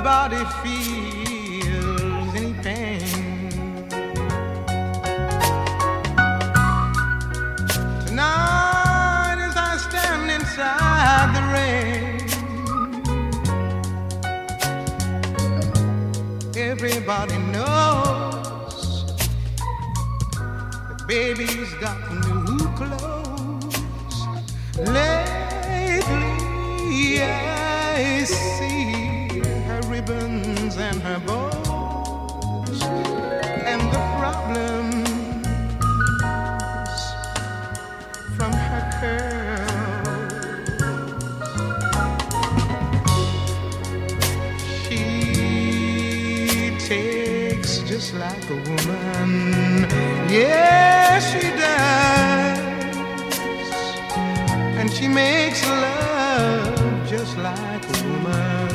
everybody 0.07 0.45
feels 0.63 1.06
Yes, 50.37 51.33
she 51.33 51.49
does. 51.63 52.61
And 54.79 54.89
she 54.93 55.09
makes 55.09 55.65
love 55.67 57.09
just 57.09 57.39
like 57.39 57.83
a 57.89 57.97
woman. 58.07 58.69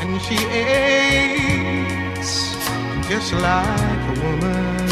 And 0.00 0.12
she 0.22 0.38
aches 0.64 2.32
just 3.06 3.34
like 3.34 4.04
a 4.12 4.14
woman. 4.24 4.88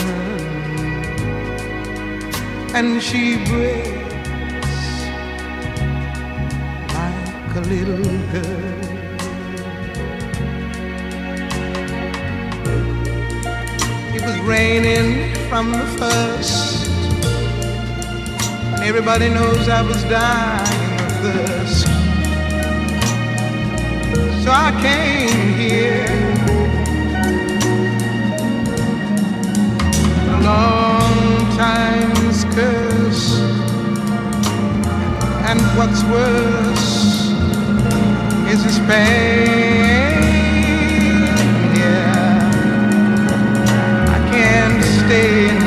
And 2.75 3.03
she 3.03 3.23
breaks 3.49 4.85
like 6.93 7.57
a 7.57 7.61
little 7.73 8.05
girl. 8.33 8.74
Raining 14.45 15.35
from 15.49 15.73
the 15.73 15.87
first. 15.99 16.89
And 18.75 18.85
everybody 18.85 19.29
knows 19.31 19.69
I 19.69 19.81
was 19.83 20.03
dying 20.05 21.01
of 21.01 21.13
thirst. 21.23 21.87
So 24.45 24.51
I 24.51 24.71
came 24.83 25.55
here 25.55 26.05
a 30.29 30.41
long 30.43 31.57
time's 31.57 32.45
curse. 32.55 33.41
And 35.49 35.61
what's 35.79 36.03
worse 36.05 37.31
is 38.53 38.65
this 38.65 38.79
pain. 38.81 40.14
Stay 45.07 45.64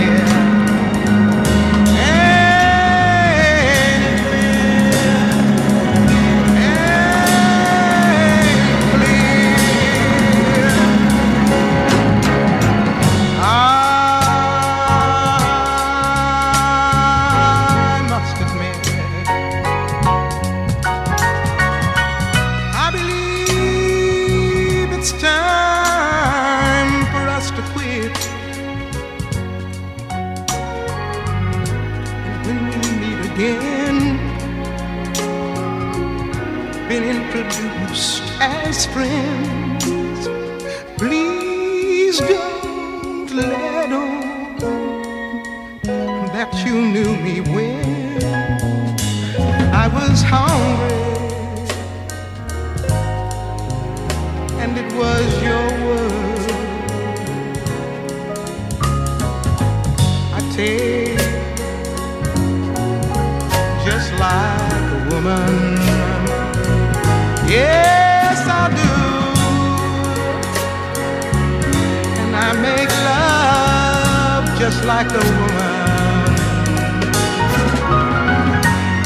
like 74.98 75.12
a 75.12 75.26
woman. 75.39 76.34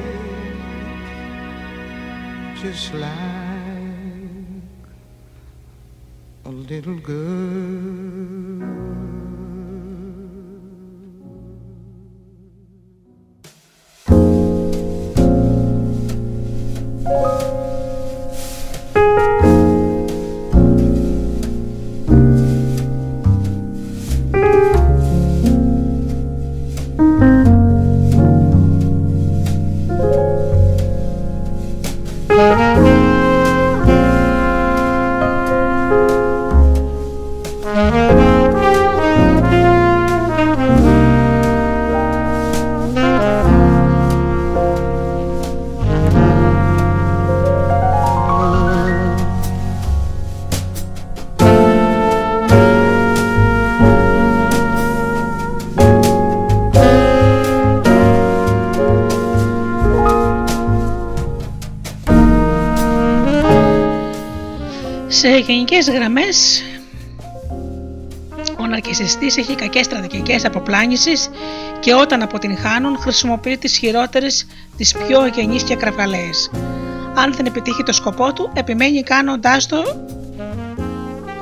just 2.61 2.93
like 2.93 3.13
a 6.45 6.49
little 6.49 6.99
girl. 7.11 8.18
Σε 65.19 65.37
γενικές 65.37 65.89
γραμμές 65.89 66.63
ο 68.57 68.65
ναρκισιστής 68.65 69.37
έχει 69.37 69.55
κακές 69.55 69.85
στρατηγικές 69.85 70.45
αποπλάνησης 70.45 71.29
και 71.79 71.93
όταν 71.93 72.21
αποτυγχάνουν 72.21 72.97
χρησιμοποιεί 72.97 73.57
τις 73.57 73.77
χειρότερες, 73.77 74.47
τις 74.77 74.95
πιο 75.07 75.19
αγενείς 75.19 75.63
και 75.63 75.75
κραυγαλαίες. 75.75 76.51
Αν 77.15 77.33
δεν 77.33 77.45
επιτύχει 77.45 77.83
το 77.83 77.93
σκοπό 77.93 78.33
του, 78.33 78.51
επιμένει 78.53 79.03
κάνοντάς 79.03 79.67
το 79.67 79.83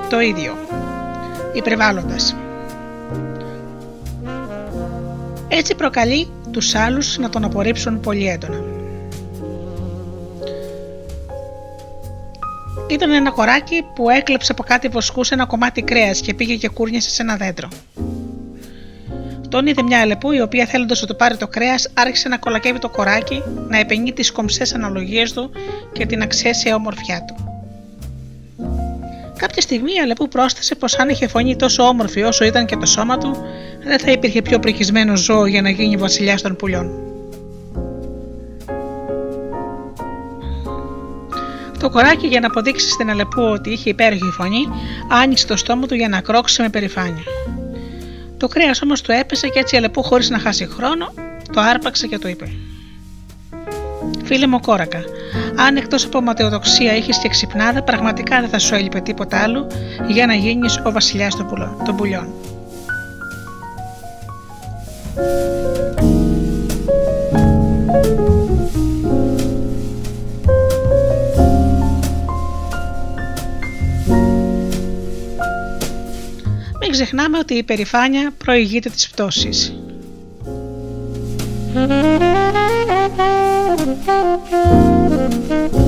το 0.10 0.20
ίδιο, 0.20 0.58
υπερβάλλοντας. 1.54 2.36
Έτσι 5.48 5.76
προκαλεί 5.76 6.28
τους 6.52 6.76
άλλους 6.76 7.18
να 7.18 7.30
τον 7.30 7.44
απορρίψουν 7.44 8.00
πολύ 8.00 8.28
έντονα. 8.28 8.77
Ήταν 12.98 13.12
ένα 13.12 13.32
κοράκι 13.32 13.86
που 13.96 14.10
έκλεψε 14.10 14.52
από 14.52 14.64
κάτι 14.64 14.88
βοσκού 14.88 15.24
σε 15.24 15.34
ένα 15.34 15.46
κομμάτι 15.46 15.82
κρέας 15.82 16.22
και 16.22 16.34
πήγε 16.34 16.56
και 16.56 16.70
κούρνιασε 16.70 17.10
σε 17.10 17.22
ένα 17.22 17.36
δέντρο. 17.36 17.68
Τον 19.50 19.68
είδε 19.68 19.82
μια 19.82 20.00
αλεπού 20.00 20.32
η 20.32 20.42
οποία 20.42 20.66
θέλοντας 20.66 21.02
να 21.02 21.08
του 21.08 21.16
πάρει 21.16 21.38
το 21.38 21.48
κρέας 21.48 21.90
άρχισε 21.94 22.30
να 22.30 22.38
κολακεύει 22.38 22.80
το 22.80 22.90
κοράκι, 22.90 23.44
να 23.68 23.78
επενεί 23.78 24.14
τις 24.14 24.32
κομψές 24.32 24.74
αναλογίες 24.74 25.34
του 25.34 25.52
και 25.94 26.06
την 26.06 26.22
αξέσια 26.22 26.76
ομορφιά 26.76 27.26
του. 27.28 27.36
Κάποια 29.38 29.62
στιγμή 29.62 29.94
η 29.94 30.00
Αλεπού 30.00 30.28
πρόσθεσε 30.28 30.76
πως 30.76 31.00
αν 31.00 31.10
είχε 31.10 31.28
φωνή 31.28 31.56
τόσο 31.56 31.84
όμορφη 31.84 32.22
όσο 32.22 32.46
ήταν 32.46 32.66
και 32.66 32.76
το 32.76 32.86
σώμα 32.86 33.18
του, 33.18 33.38
δεν 33.84 34.00
θα 34.00 34.12
υπήρχε 34.12 34.42
πιο 34.42 34.60
πρικισμένο 34.60 35.16
ζώο 35.16 35.46
για 35.46 35.62
να 35.62 35.70
γίνει 35.70 35.98
βασιλιάς 35.98 36.42
των 36.42 36.56
πουλιών. 36.56 37.07
Το 41.88 41.94
κοράκι 41.94 42.28
για 42.28 42.40
να 42.40 42.48
αποδείξεις 42.48 42.92
στην 42.92 43.10
Αλεπού 43.10 43.42
ότι 43.42 43.70
είχε 43.70 43.90
υπέροχη 43.90 44.32
φωνή, 44.32 44.68
άνοιξε 45.10 45.48
το 45.48 45.58
στόμα 45.58 45.88
του 45.88 45.96
για 45.96 46.08
να 46.08 46.22
κρόξει 46.22 46.62
με 46.62 46.70
περηφάνεια. 46.70 47.24
Το 48.38 48.48
κρέας 48.48 48.82
όμως 48.82 49.02
του 49.02 49.12
έπεσε 49.12 49.48
και 49.48 49.60
έτσι 49.60 49.76
η 49.76 49.78
Αλεπού, 49.78 50.04
χωρίς 50.04 50.30
να 50.30 50.40
χάσει 50.40 50.66
χρόνο, 50.68 51.14
το 51.54 51.62
άρπαξε 51.62 52.08
και 52.08 52.18
το 52.18 52.28
είπε: 52.28 52.52
Φίλε 54.24 54.48
μου 54.48 54.60
κόρακα, 54.60 55.04
αν 55.56 55.76
εκτός 55.76 56.06
από 56.06 56.22
ματαιοδοξία 56.22 56.96
είχες 56.96 57.18
και 57.18 57.28
ξυπνάδα, 57.28 57.84
πραγματικά 57.84 58.40
δεν 58.40 58.50
θα 58.50 58.60
σου 58.60 58.76
έλειπε 58.76 59.00
τίποτα 59.00 59.38
άλλο 59.38 59.68
για 60.08 60.26
να 60.26 60.34
γίνεις 60.34 60.82
ο 60.86 60.92
βασιλιάς 60.92 61.36
των 61.86 61.96
πουλιών. 61.96 62.28
Μην 67.98 68.37
ξεχνάμε 77.04 77.38
ότι 77.38 77.54
η 77.54 77.64
περηφάνεια 77.64 78.34
προηγείται 78.38 78.90
της 78.90 79.10
πτώσης. 79.10 79.74
Ο 85.72 85.87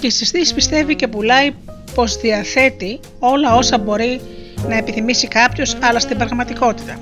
ναρκισιστής 0.00 0.54
πιστεύει 0.54 0.96
και 0.96 1.08
πουλάει 1.08 1.50
πως 1.94 2.16
διαθέτει 2.16 3.00
όλα 3.18 3.54
όσα 3.54 3.78
μπορεί 3.78 4.20
να 4.68 4.76
επιθυμήσει 4.76 5.28
κάποιος 5.28 5.76
αλλά 5.80 5.98
στην 5.98 6.16
πραγματικότητα. 6.16 6.98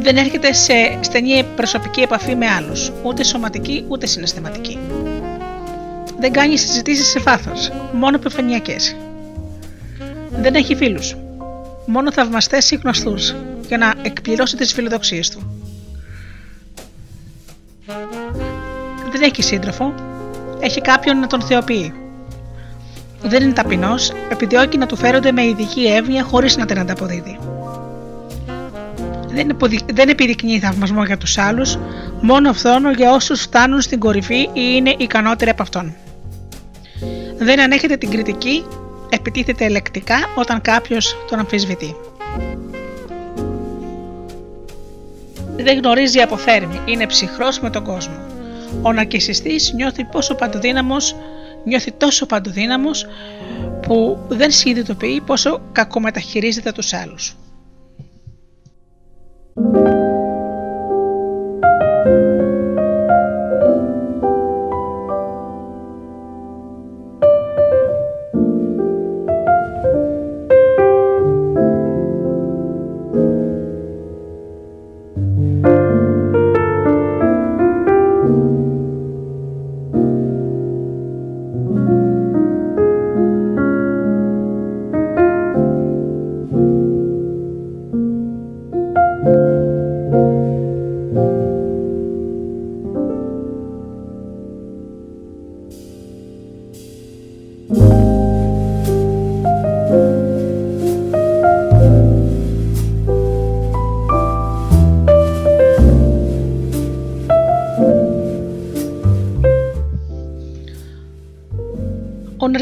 Δεν 0.00 0.16
έρχεται 0.16 0.52
σε 0.52 0.98
στενή 1.00 1.44
προσωπική 1.56 2.00
επαφή 2.00 2.34
με 2.34 2.46
άλλους, 2.46 2.92
ούτε 3.02 3.24
σωματική 3.24 3.84
ούτε 3.88 4.06
συναισθηματική. 4.06 4.78
Δεν 6.18 6.32
κάνει 6.32 6.56
συζητήσεις 6.56 7.06
σε 7.06 7.20
βάθος, 7.20 7.70
μόνο 7.92 8.16
επιφανειακές. 8.16 8.96
Δεν 10.30 10.54
έχει 10.54 10.74
φίλους, 10.74 11.16
μόνο 11.86 12.12
θαυμαστές 12.12 12.70
ή 12.70 12.76
γνωστούς 12.82 13.34
για 13.66 13.78
να 13.78 13.94
εκπληρώσει 14.02 14.56
τις 14.56 14.72
φιλοδοξίες 14.72 15.30
του. 15.30 15.40
Δεν 19.12 19.22
έχει 19.22 19.42
σύντροφο, 19.42 19.94
έχει 20.60 20.80
κάποιον 20.80 21.18
να 21.18 21.26
τον 21.26 21.42
θεοποιεί. 21.42 21.94
Δεν 23.22 23.42
είναι 23.42 23.52
ταπεινός, 23.52 24.12
επιδιώκει 24.28 24.78
να 24.78 24.86
του 24.86 24.96
φέρονται 24.96 25.32
με 25.32 25.44
ειδική 25.44 25.86
εύνοια 25.86 26.22
χωρίς 26.22 26.56
να 26.56 26.66
την 26.66 26.78
ανταποδίδει. 26.78 27.38
Δεν, 29.28 29.56
δεν 29.92 30.08
επιδεικνύει 30.08 30.58
θαυμασμό 30.58 31.04
για 31.04 31.16
τους 31.16 31.38
άλλους, 31.38 31.78
μόνο 32.20 32.52
φθόνο 32.52 32.90
για 32.90 33.12
όσους 33.12 33.40
φτάνουν 33.40 33.80
στην 33.80 33.98
κορυφή 33.98 34.40
ή 34.40 34.50
είναι 34.52 34.94
ικανότεροι 34.98 35.50
από 35.50 35.62
αυτόν. 35.62 35.94
Δεν 37.38 37.60
ανέχεται 37.60 37.96
την 37.96 38.10
κριτική, 38.10 38.64
επιτίθεται 39.08 39.64
ελεκτικά 39.64 40.16
όταν 40.34 40.60
κάποιος 40.60 41.16
τον 41.28 41.38
αμφισβητεί. 41.38 41.96
Δεν 45.56 45.78
γνωρίζει 45.78 46.20
από 46.20 46.36
θέρμη, 46.36 46.80
είναι 46.84 47.06
ψυχρός 47.06 47.60
με 47.60 47.70
τον 47.70 47.84
κόσμο. 47.84 48.14
Ο 48.82 48.92
ναρκισιστής 48.92 49.72
νιώθει 49.72 50.04
πόσο 50.04 50.34
παντοδύναμος, 50.34 51.16
νιώθει 51.64 51.92
τόσο 51.92 52.26
παντοδύναμος 52.26 53.06
που 53.80 54.18
δεν 54.28 54.50
συνειδητοποιεί 54.50 55.20
πόσο 55.20 55.60
κακομεταχειρίζεται 55.72 56.72
τους 56.72 56.92
άλλους. 56.92 57.34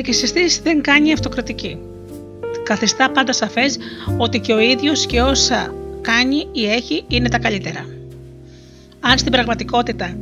Ο 0.08 0.10
ναρκισιστής 0.10 0.60
δεν 0.62 0.82
κάνει 0.82 1.12
αυτοκριτική. 1.12 1.78
Καθιστά 2.64 3.10
πάντα 3.10 3.32
σαφές 3.32 3.78
ότι 4.16 4.40
και 4.40 4.52
ο 4.52 4.58
ίδιος 4.58 5.06
και 5.06 5.20
όσα 5.20 5.74
κάνει 6.00 6.46
ή 6.52 6.70
έχει 6.70 7.04
είναι 7.08 7.28
τα 7.28 7.38
καλύτερα. 7.38 7.86
Αν 9.00 9.18
στην 9.18 9.32
πραγματικότητα 9.32 10.18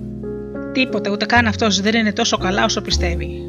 τίποτε 0.73 1.11
ούτε 1.11 1.27
καν 1.27 1.47
αυτός 1.47 1.81
δεν 1.81 1.95
είναι 1.95 2.13
τόσο 2.13 2.39
καλά 2.39 2.65
όσο 2.65 2.81
πιστεύει. 2.81 3.43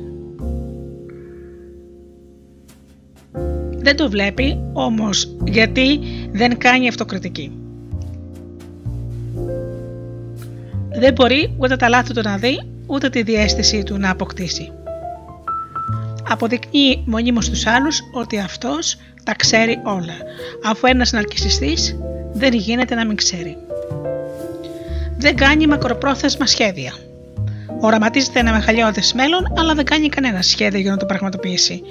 Δεν 3.78 3.96
το 3.96 4.10
βλέπει 4.10 4.60
όμως 4.74 5.36
γιατί 5.44 6.00
δεν 6.32 6.58
κάνει 6.58 6.88
αυτοκριτική. 6.88 7.52
Δεν 11.00 11.14
μπορεί 11.14 11.56
ούτε 11.58 11.76
τα 11.76 11.90
λάθη 11.90 12.14
του 12.14 12.22
να 12.24 12.38
δει 12.38 12.62
ούτε 12.86 13.10
τη 13.10 13.22
διέστηση 13.24 13.84
του 13.84 13.98
να 13.98 14.10
αποκτήσει 14.10 14.72
αποδεικνύει 16.30 17.04
μονίμως 17.06 17.46
στους 17.46 17.66
άλλους 17.66 18.02
ότι 18.12 18.40
αυτός 18.40 18.98
τα 19.24 19.36
ξέρει 19.36 19.80
όλα, 19.84 20.16
αφού 20.64 20.88
ένας 20.88 21.12
ναρκισιστής 21.12 21.98
δεν 22.34 22.54
γίνεται 22.54 22.96
να 22.96 23.06
μην 23.06 23.16
ξέρει. 23.16 23.58
Δεν 25.18 25.36
κάνει 25.36 25.68
μακροπρόθεσμα 25.68 26.46
σχέδια. 26.46 26.94
Οραματίζεται 27.80 28.40
ένα 28.40 28.52
μεγαλειώδες 28.52 29.14
μέλλον, 29.14 29.54
αλλά 29.58 29.74
δεν 29.74 29.86
κάνει 29.86 30.10
κανένα 30.10 30.42
σχέδιο 30.42 30.80
για 30.80 30.92
να 30.92 30.98
το 30.98 31.06
πραγματοποιήσει. 31.06 31.82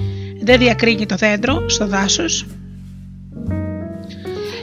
Δεν 0.42 0.58
διακρίνει 0.58 1.06
το 1.06 1.16
δέντρο 1.16 1.68
στο 1.68 1.86
δάσος, 1.86 2.46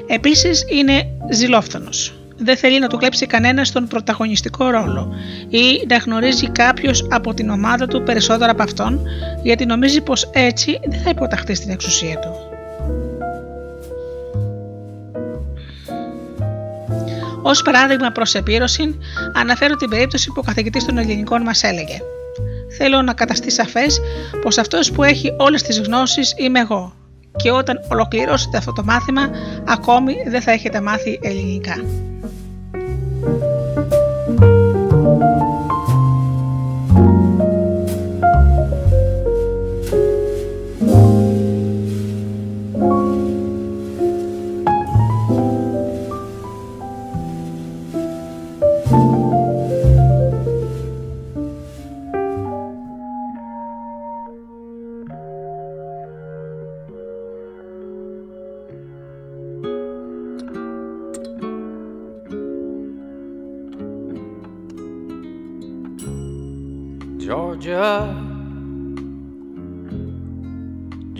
Επίσης 0.07 0.65
είναι 0.69 1.07
ζηλόφθονος. 1.29 2.13
Δεν 2.43 2.57
θέλει 2.57 2.79
να 2.79 2.87
του 2.87 2.97
κλέψει 2.97 3.25
κανένας 3.25 3.71
τον 3.71 3.87
πρωταγωνιστικό 3.87 4.69
ρόλο 4.69 5.15
ή 5.49 5.85
να 5.87 5.97
γνωρίζει 5.97 6.49
κάποιος 6.49 7.07
από 7.09 7.33
την 7.33 7.49
ομάδα 7.49 7.87
του 7.87 8.03
περισσότερα 8.03 8.51
από 8.51 8.63
αυτόν 8.63 9.01
γιατί 9.43 9.65
νομίζει 9.65 10.01
πως 10.01 10.29
έτσι 10.33 10.79
δεν 10.85 10.99
θα 10.99 11.09
υποταχθεί 11.09 11.53
στην 11.53 11.69
εξουσία 11.69 12.19
του. 12.19 12.29
Ω 17.41 17.63
παράδειγμα 17.63 18.09
προς 18.11 18.35
επίρρωση, 18.35 18.99
αναφέρω 19.33 19.75
την 19.75 19.89
περίπτωση 19.89 20.27
που 20.27 20.35
ο 20.37 20.41
καθηγητής 20.45 20.85
των 20.85 20.97
ελληνικών 20.97 21.41
μας 21.41 21.63
έλεγε: 21.63 21.97
Θέλω 22.77 23.01
να 23.01 23.13
καταστεί 23.13 23.51
σαφές 23.51 23.99
πως 24.41 24.57
αυτός 24.57 24.91
που 24.91 25.03
έχει 25.03 25.33
όλες 25.37 25.61
τις 25.61 25.79
γνώσεις 25.79 26.33
είμαι 26.37 26.59
εγώ, 26.59 26.93
και 27.35 27.51
όταν 27.51 27.79
ολοκληρώσετε 27.91 28.57
αυτό 28.57 28.71
το 28.71 28.83
μάθημα, 28.83 29.29
ακόμη 29.67 30.15
δεν 30.27 30.41
θα 30.41 30.51
έχετε 30.51 30.81
μάθει 30.81 31.19
ελληνικά. 31.21 31.75
Thank 33.25 33.43
you. 33.43 33.52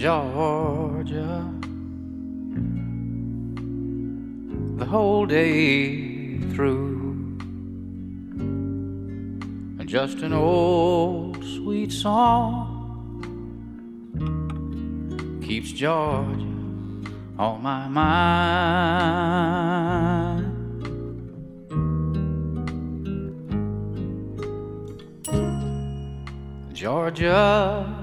Georgia, 0.04 1.50
the 4.76 4.84
whole 4.84 5.26
day 5.26 6.40
through. 6.54 7.38
And 9.80 9.88
just 9.88 10.18
an 10.18 10.34
old 10.34 11.42
sweet 11.42 11.94
song 11.94 13.22
keeps 15.42 15.72
Georgia 15.72 16.52
on 17.40 17.62
my 17.64 17.88
mind. 17.88 18.04
Georgia, 26.74 28.03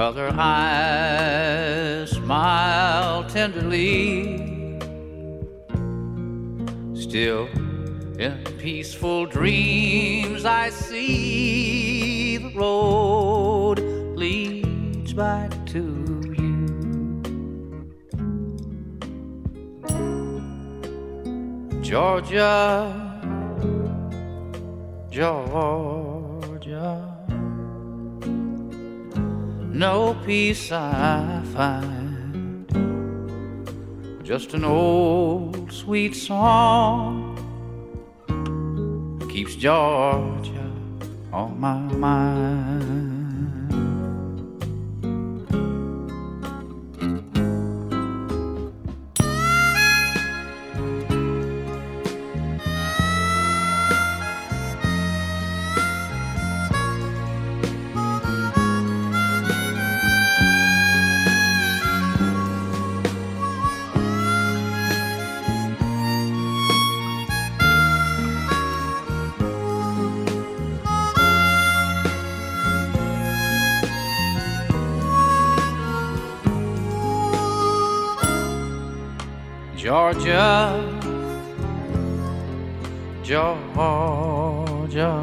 Other 0.00 0.30
eyes 0.32 2.10
smile 2.12 3.22
tenderly. 3.24 4.78
Still, 6.94 7.46
in 8.18 8.42
peaceful 8.58 9.26
dreams, 9.26 10.46
I 10.46 10.70
see 10.70 12.38
the 12.38 12.48
road 12.54 13.80
leads 14.16 15.12
back 15.12 15.50
to 15.66 15.82
you. 16.34 16.66
Georgia, 21.82 22.90
Georgia, 25.10 26.09
no 29.72 30.16
peace 30.26 30.72
I 30.72 31.42
find, 31.54 32.66
just 34.22 34.54
an 34.54 34.64
old 34.64 35.72
sweet 35.72 36.14
song 36.14 37.36
keeps 39.30 39.54
Georgia 39.54 40.70
on 41.32 41.58
my 41.60 41.78
mind. 41.78 43.09
Georgia, 83.30 85.14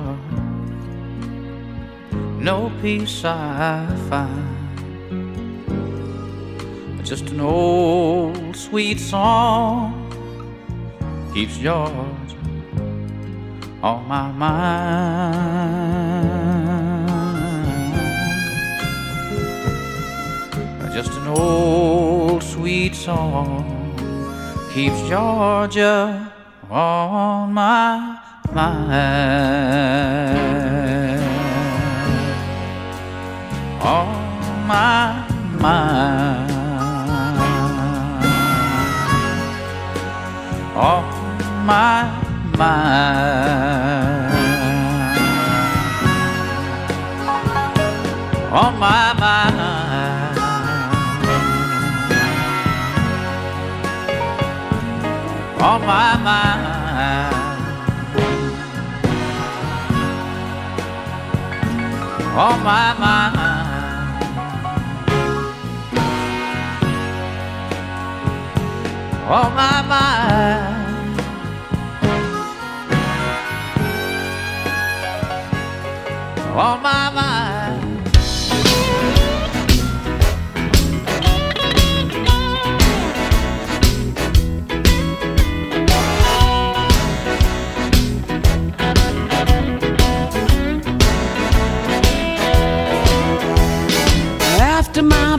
no 2.39 2.71
peace 2.81 3.25
I 3.25 3.85
find, 4.07 4.47
just 7.03 7.31
an 7.31 7.41
old 7.41 8.55
sweet 8.55 9.01
song 9.01 10.07
keeps 11.33 11.57
Georgia 11.57 12.47
on 13.83 14.07
my 14.07 14.31
mind. 14.31 14.93
Just 20.93 21.11
an 21.11 21.27
old 21.27 22.41
sweet 22.41 22.95
song 22.95 23.65
keeps 24.73 25.01
Georgia 25.09 26.26
on 26.77 27.53
my 27.53 28.19
mind. 28.53 28.77
On 33.81 34.67
my 34.67 35.27
mind. 35.57 36.51
On 40.75 41.03
my 41.65 42.03
mind. 42.57 43.07
On 48.53 48.79
my 48.79 49.13
mind. 49.19 49.77
on 55.59 55.81
my 55.81 56.17
mind. 56.23 56.66
On 62.39 62.63
my 62.63 62.93
mind. 62.99 63.35
On 69.27 69.55
my 69.55 69.81
mind. 69.81 71.19
On 76.53 76.81
my 76.83 77.09
oh, 77.09 77.15
mind. 77.15 77.46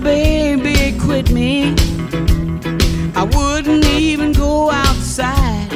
baby 0.09 0.99
quit 0.99 1.31
me. 1.31 1.75
I 3.21 3.25
wouldn't 3.35 3.85
even 3.85 4.33
go 4.33 4.71
outside. 4.71 5.69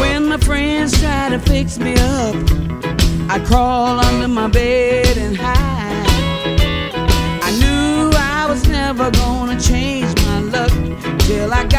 When 0.00 0.20
my 0.32 0.38
friends 0.48 0.90
try 1.00 1.30
to 1.34 1.40
fix 1.40 1.78
me 1.78 1.94
up, 2.20 2.36
I'd 3.32 3.42
crawl 3.48 3.98
under 4.08 4.28
my 4.28 4.48
bed 4.48 5.16
and 5.24 5.36
hide. 5.36 6.06
I 7.48 7.50
knew 7.60 8.10
I 8.36 8.46
was 8.50 8.62
never 8.68 9.10
gonna 9.10 9.58
change 9.58 10.12
my 10.26 10.38
luck 10.54 10.74
till 11.26 11.52
I 11.52 11.64
got. 11.64 11.75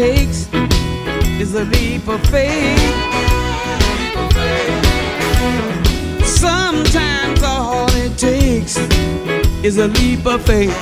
Takes 0.00 0.48
is 1.42 1.54
a 1.54 1.64
leap 1.64 2.08
of 2.08 2.22
faith. 2.28 2.80
Sometimes 6.24 7.42
all 7.42 7.86
it 8.04 8.16
takes 8.16 8.78
is 9.62 9.76
a 9.76 9.88
leap 9.88 10.24
of 10.24 10.40
faith. 10.46 10.74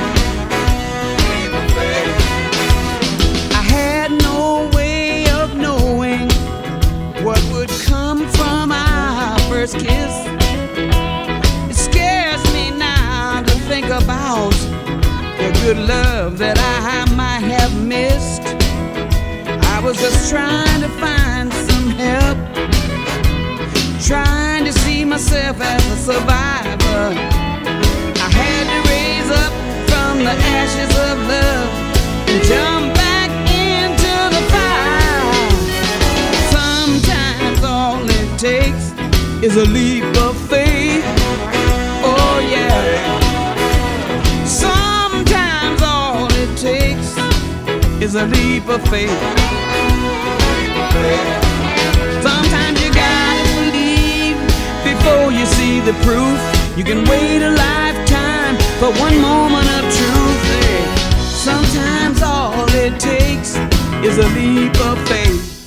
I 3.60 3.64
had 3.76 4.12
no 4.22 4.70
way 4.72 5.28
of 5.30 5.56
knowing 5.56 6.28
what 7.26 7.42
would 7.52 7.70
come 7.90 8.20
from 8.38 8.70
our 8.70 9.36
first 9.50 9.74
kiss. 9.80 10.14
It 11.70 11.74
scares 11.74 12.44
me 12.54 12.70
now 12.70 13.42
to 13.42 13.54
think 13.70 13.86
about 13.86 14.54
the 15.40 15.50
good 15.64 15.78
love 15.78 16.38
that 16.38 16.56
I 16.56 17.12
might 17.16 17.42
have 17.54 17.74
missed. 17.84 18.37
Was 19.88 20.00
just 20.00 20.28
trying 20.28 20.82
to 20.82 20.88
find 21.00 21.50
some 21.50 21.88
help, 21.88 22.36
trying 24.06 24.66
to 24.66 24.72
see 24.80 25.02
myself 25.02 25.58
as 25.62 25.82
a 25.86 25.96
survivor. 25.96 27.14
I 28.20 28.28
had 28.40 28.64
to 28.68 28.78
raise 28.90 29.30
up 29.30 29.52
from 29.88 30.18
the 30.24 30.34
ashes 30.58 30.92
of 31.08 31.16
love 31.26 31.70
and 32.28 32.44
jump 32.44 32.94
back 32.96 33.30
into 33.48 34.14
the 34.36 34.42
fire. 34.52 35.32
Sometimes 36.52 37.64
all 37.64 38.04
it 38.04 38.38
takes 38.38 38.92
is 39.42 39.56
a 39.56 39.64
leap 39.64 40.04
of 40.18 40.36
faith. 40.50 41.17
Is 48.08 48.14
a 48.14 48.26
leap 48.26 48.66
of 48.68 48.80
faith. 48.88 49.20
Sometimes 52.22 52.80
you 52.82 52.90
gotta 52.94 53.44
believe 53.60 54.36
before 54.82 55.30
you 55.30 55.44
see 55.44 55.80
the 55.80 55.92
proof. 56.06 56.40
You 56.74 56.84
can 56.84 57.04
wait 57.06 57.42
a 57.42 57.50
lifetime 57.50 58.56
for 58.80 58.90
one 58.98 59.20
moment 59.20 59.68
of 59.76 59.82
truth. 59.98 60.44
Sometimes 61.20 62.22
all 62.22 62.66
it 62.70 62.98
takes 62.98 63.56
is 64.02 64.16
a 64.16 64.28
leap 64.38 64.74
of 64.86 64.96
faith. 65.06 65.57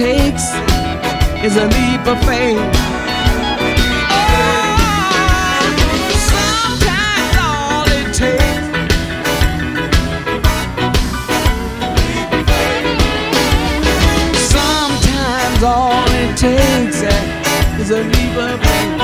Takes 0.00 0.44
is 1.44 1.56
a 1.56 1.66
leap 1.66 2.06
of 2.06 2.18
faith. 2.24 2.56
Sometimes 6.32 7.36
all 7.36 7.84
it 8.00 8.08
takes 8.14 8.68
Sometimes 14.50 15.62
all 15.62 16.08
it 16.22 16.34
takes 16.38 17.02
is 17.82 17.90
a 17.90 18.02
leap 18.02 18.36
of 18.38 18.58
faith. 18.62 18.99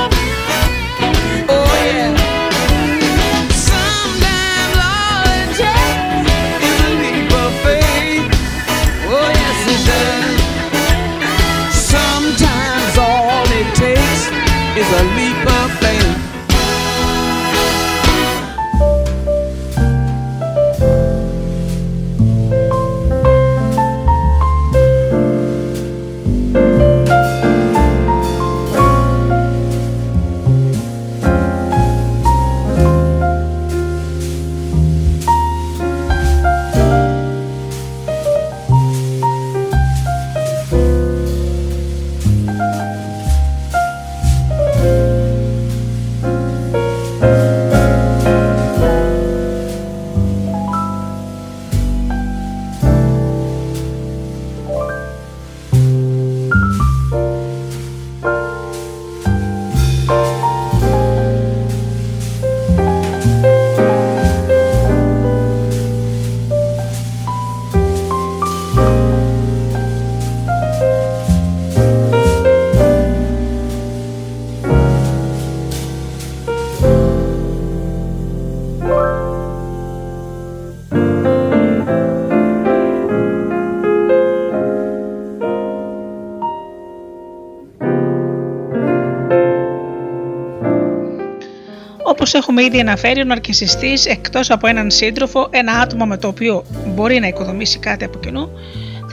Όπως 92.27 92.39
έχουμε 92.39 92.63
ήδη 92.63 92.79
αναφέρει, 92.79 93.21
ο 93.21 93.23
ναρκισιστής 93.23 94.05
εκτός 94.05 94.49
από 94.49 94.67
έναν 94.67 94.91
σύντροφο, 94.91 95.47
ένα 95.51 95.71
άτομο 95.71 96.05
με 96.05 96.17
το 96.17 96.27
οποίο 96.27 96.65
μπορεί 96.87 97.19
να 97.19 97.27
οικοδομήσει 97.27 97.79
κάτι 97.79 98.03
από 98.03 98.19
κοινού, 98.19 98.49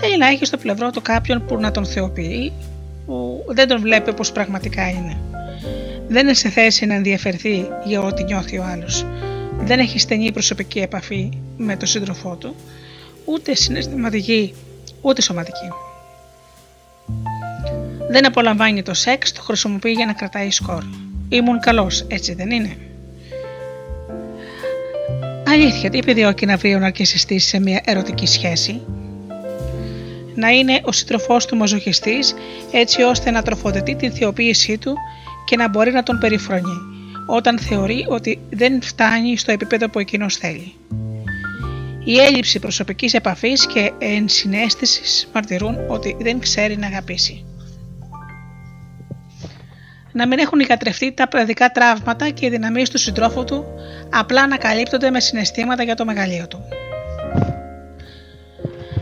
θέλει 0.01 0.19
να 0.19 0.27
έχει 0.27 0.45
στο 0.45 0.57
πλευρό 0.57 0.91
του 0.91 1.03
κάποιον 1.03 1.45
που 1.47 1.59
να 1.59 1.71
τον 1.71 1.87
θεοποιεί, 1.87 2.53
που 3.07 3.45
δεν 3.47 3.69
τον 3.69 3.81
βλέπει 3.81 4.11
όπως 4.11 4.33
πραγματικά 4.33 4.89
είναι. 4.89 5.17
Δεν 6.09 6.23
είναι 6.25 6.35
σε 6.35 6.49
θέση 6.49 6.87
να 6.87 6.95
ενδιαφερθεί 6.95 7.69
για 7.85 8.01
ό,τι 8.01 8.25
νιώθει 8.25 8.59
ο 8.59 8.65
άλλος. 8.65 9.07
δεν 9.59 9.79
έχει 9.79 9.99
στενή 9.99 10.33
προσωπική 10.33 10.79
επαφή 10.79 11.29
με 11.57 11.77
τον 11.77 11.89
σύντροφό 11.89 12.37
του, 12.37 12.55
ούτε 13.25 13.55
συναισθηματική, 13.55 14.55
ούτε 15.01 15.23
σωματική. 15.23 15.69
Δεν 18.11 18.27
απολαμβάνει 18.27 18.83
το 18.83 18.95
σεξ, 18.95 19.33
το 19.33 19.43
χρησιμοποιεί 19.43 19.91
για 19.91 20.07
να 20.07 20.12
κρατάει 20.12 20.51
σκορ. 20.51 20.83
Ήμουν 21.29 21.61
καλός, 21.61 22.05
έτσι 22.09 22.35
δεν 22.35 22.51
είναι; 22.51 22.77
Αλήθεια, 25.55 25.90
τι 25.90 25.98
επιδιώκει 25.98 26.46
να 26.46 26.57
βρει 26.57 26.74
ο 26.74 26.78
ναρκισιστής 26.78 27.44
σε 27.44 27.61
μια 27.61 27.82
ερωτική 27.84 28.26
σχέση; 28.26 28.80
Να 30.34 30.48
είναι 30.48 30.80
ο 30.84 30.92
σύντροφό 30.92 31.36
του 31.36 31.57
μαζοχιστής, 31.57 32.34
έτσι 32.72 33.02
ώστε 33.02 33.30
να 33.30 33.42
τροφοδετεί 33.42 33.94
την 33.94 34.12
θεοποίησή 34.12 34.78
του 34.78 34.96
και 35.44 35.57
να 35.57 35.68
μπορεί 35.68 35.92
να 35.92 36.02
τον 36.02 36.18
περιφρονεί, 36.18 36.76
όταν 37.26 37.59
θεωρεί 37.59 38.07
ότι 38.09 38.38
δεν 38.50 38.82
φτάνει 38.82 39.36
στο 39.36 39.52
επίπεδο 39.52 39.88
που 39.88 39.98
εκείνος 39.98 40.36
θέλει. 40.36 40.72
Η 42.05 42.18
έλλειψη 42.18 42.59
προσωπικής 42.59 43.14
επαφής 43.14 43.66
και 43.66 43.92
ενσυναίσθησης 43.98 45.28
μαρτυρούν 45.34 45.76
ότι 45.88 46.16
δεν 46.20 46.38
ξέρει 46.38 46.76
να 46.76 46.86
αγαπήσει 46.86 47.44
να 50.15 50.27
μην 50.27 50.39
έχουν 50.39 50.61
ικατρευτεί 50.61 51.12
τα 51.12 51.29
παιδικά 51.29 51.71
τραύματα 51.71 52.29
και 52.29 52.47
οι 52.47 52.49
δυναμίες 52.49 52.91
του 52.91 52.99
συντρόφου 52.99 53.45
του 53.45 53.65
απλά 54.11 54.47
να 54.47 54.57
καλύπτονται 54.57 55.11
με 55.11 55.21
συναισθήματα 55.21 55.83
για 55.83 55.95
το 55.95 56.05
μεγαλείο 56.05 56.49
του. 56.49 56.65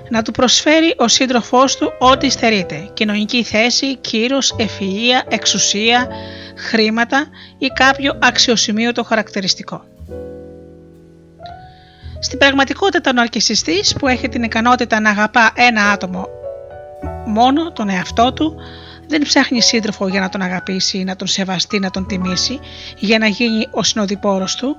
Να 0.09 0.23
του 0.23 0.31
προσφέρει 0.31 0.95
ο 0.97 1.09
σύντροφός 1.09 1.77
του 1.77 1.93
ό,τι 1.99 2.31
στερείται, 2.31 2.91
κοινωνική 2.93 3.43
θέση, 3.43 3.97
κύρος, 3.97 4.55
ευφυΐα, 4.59 5.27
εξουσία, 5.29 6.09
χρήματα 6.57 7.27
ή 7.59 7.67
κάποιο 7.67 8.19
αξιοσημείωτο 8.23 9.05
χαρακτηριστικό. 9.05 9.85
Στην 12.21 12.39
πραγματικότητα 12.39 13.11
ο 13.11 13.13
ναρκισιστής 13.13 13.95
που 13.99 14.09
έχει 14.09 14.29
την 14.29 14.43
ικανότητα 14.43 15.01
να 15.01 15.11
αγαπά 15.11 15.53
ένα 15.55 15.91
άτομο 15.91 16.27
μόνο, 17.27 17.73
τον 17.73 17.89
εαυτό 17.89 18.33
του, 18.33 18.57
δεν 19.07 19.23
ψάχνει 19.23 19.63
σύντροφο 19.63 20.09
για 20.09 20.21
να 20.21 20.29
τον 20.29 20.43
αγαπήσει, 20.43 21.05
να 21.05 21.17
τον 21.17 21.27
σεβαστεί, 21.27 21.79
να 21.79 21.91
τον 21.91 22.07
τιμήσει, 22.07 22.61
για 22.99 23.19
να 23.19 23.27
γίνει 23.27 23.67
ο 23.71 23.83
συνοδοιπόρος 23.83 24.55
του 24.55 24.77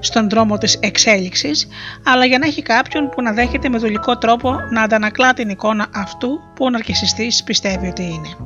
στον 0.00 0.28
δρόμο 0.28 0.58
της 0.58 0.74
εξέλιξης, 0.74 1.68
αλλά 2.04 2.24
για 2.24 2.38
να 2.38 2.46
έχει 2.46 2.62
κάποιον 2.62 3.08
που 3.08 3.22
να 3.22 3.32
δέχεται 3.32 3.68
με 3.68 3.78
δουλικό 3.78 4.18
τρόπο 4.18 4.56
να 4.70 4.82
αντανακλά 4.82 5.32
την 5.32 5.48
εικόνα 5.48 5.86
αυτού 5.94 6.40
που 6.54 6.64
ο 6.64 6.70
ναρκισιστής 6.70 7.42
πιστεύει 7.44 7.86
ότι 7.86 8.02
είναι. 8.02 8.36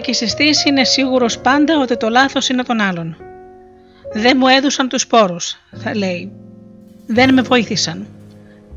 Ναρκισιστής 0.00 0.64
είναι 0.64 0.84
σίγουρος 0.84 1.38
πάντα 1.38 1.78
ότι 1.78 1.96
το 1.96 2.08
λάθος 2.08 2.48
είναι 2.48 2.62
των 2.62 2.80
άλλων. 2.80 3.16
Δεν 4.12 4.36
μου 4.40 4.46
έδωσαν 4.46 4.88
τους 4.88 5.00
σπόρους, 5.00 5.56
θα 5.76 5.96
λέει. 5.96 6.32
Δεν 7.06 7.34
με 7.34 7.42
βοήθησαν. 7.42 8.06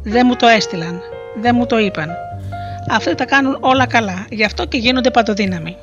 Δεν 0.04 0.26
μου 0.26 0.36
το 0.36 0.48
έστειλαν. 0.48 1.02
Δεν 1.42 1.56
μου 1.56 1.66
το 1.66 1.78
είπαν. 1.78 2.10
Αυτοί 2.90 3.16
τα 3.16 3.26
κάνουν 3.26 3.58
όλα 3.60 3.86
καλά, 3.86 4.26
γι' 4.30 4.44
αυτό 4.44 4.66
και 4.66 4.78
γίνονται 4.78 5.12
παντοδύναμοι. 5.12 5.78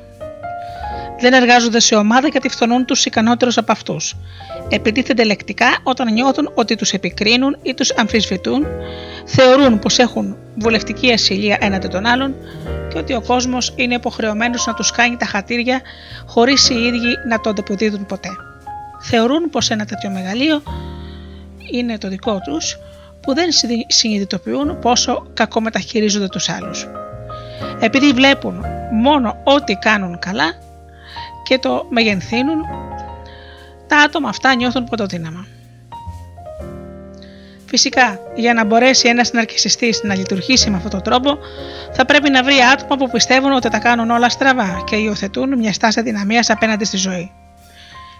Δεν 1.19 1.33
εργάζονται 1.33 1.79
σε 1.79 1.95
ομάδα 1.95 2.27
γιατί 2.27 2.49
φθονούν 2.49 2.85
τους 2.85 3.05
ικανότερους 3.05 3.57
από 3.57 3.71
αυτούς. 3.71 4.15
Επιτίθενται 4.69 5.23
λεκτικά 5.23 5.77
όταν 5.83 6.13
νιώθουν 6.13 6.51
ότι 6.53 6.75
τους 6.75 6.93
επικρίνουν 6.93 7.57
ή 7.61 7.73
τους 7.73 7.91
αμφισβητούν, 7.91 8.65
θεωρούν 9.25 9.79
πως 9.79 9.97
έχουν 9.97 10.37
βουλευτική 10.55 11.11
ασυλία 11.11 11.57
έναντι 11.61 11.87
των 11.87 12.05
άλλων 12.05 12.35
και 12.91 12.97
ότι 12.97 13.13
ο 13.13 13.21
κόσμος 13.21 13.73
είναι 13.75 13.93
υποχρεωμένος 13.93 14.65
να 14.65 14.73
τους 14.73 14.91
κάνει 14.91 15.17
τα 15.17 15.25
χατήρια 15.25 15.81
χωρίς 16.25 16.69
οι 16.69 16.73
ίδιοι 16.73 17.17
να 17.27 17.39
το 17.39 17.49
αντεποδίδουν 17.49 18.05
ποτέ. 18.05 18.29
Θεωρούν 19.01 19.49
πως 19.49 19.69
ένα 19.69 19.85
τέτοιο 19.85 20.09
μεγαλείο 20.09 20.63
είναι 21.71 21.97
το 21.97 22.07
δικό 22.07 22.39
τους 22.39 22.77
που 23.21 23.33
δεν 23.33 23.49
συνειδητοποιούν 23.87 24.79
πόσο 24.79 25.27
κακό 25.33 25.61
μεταχειρίζονται 25.61 26.27
τους 26.27 26.49
άλλους. 26.49 26.87
Επειδή 27.79 28.11
βλέπουν 28.11 28.65
μόνο 28.91 29.41
ό,τι 29.43 29.75
κάνουν 29.75 30.19
καλά 30.19 30.53
και 31.43 31.57
το 31.57 31.85
μεγενθύνουν, 31.89 32.61
τα 33.87 33.97
άτομα 33.97 34.29
αυτά 34.29 34.55
νιώθουν 34.55 34.83
πρωτοδύναμα. 34.83 35.45
Φυσικά, 37.73 38.19
για 38.35 38.53
να 38.53 38.65
μπορέσει 38.65 39.07
ένας 39.07 39.31
ναρκιστή 39.31 39.93
να 40.03 40.15
λειτουργήσει 40.15 40.69
με 40.69 40.75
αυτόν 40.75 40.91
τον 40.91 41.01
τρόπο, 41.01 41.37
θα 41.93 42.05
πρέπει 42.05 42.29
να 42.29 42.43
βρει 42.43 42.55
άτομα 42.73 42.95
που 42.95 43.09
πιστεύουν 43.09 43.51
ότι 43.51 43.69
τα 43.69 43.79
κάνουν 43.79 44.09
όλα 44.09 44.29
στραβά 44.29 44.83
και 44.85 44.95
υιοθετούν 44.95 45.57
μια 45.57 45.73
στάση 45.73 46.01
δυναμία 46.01 46.45
απέναντι 46.47 46.85
στη 46.85 46.97
ζωή. 46.97 47.31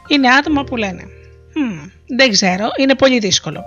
Είναι 0.07 0.29
άτομα 0.29 0.63
που 0.63 0.75
λένε: 0.75 1.03
hm, 1.55 1.89
Δεν 2.17 2.31
ξέρω, 2.31 2.67
είναι 2.77 2.95
πολύ 2.95 3.19
δύσκολο. 3.19 3.63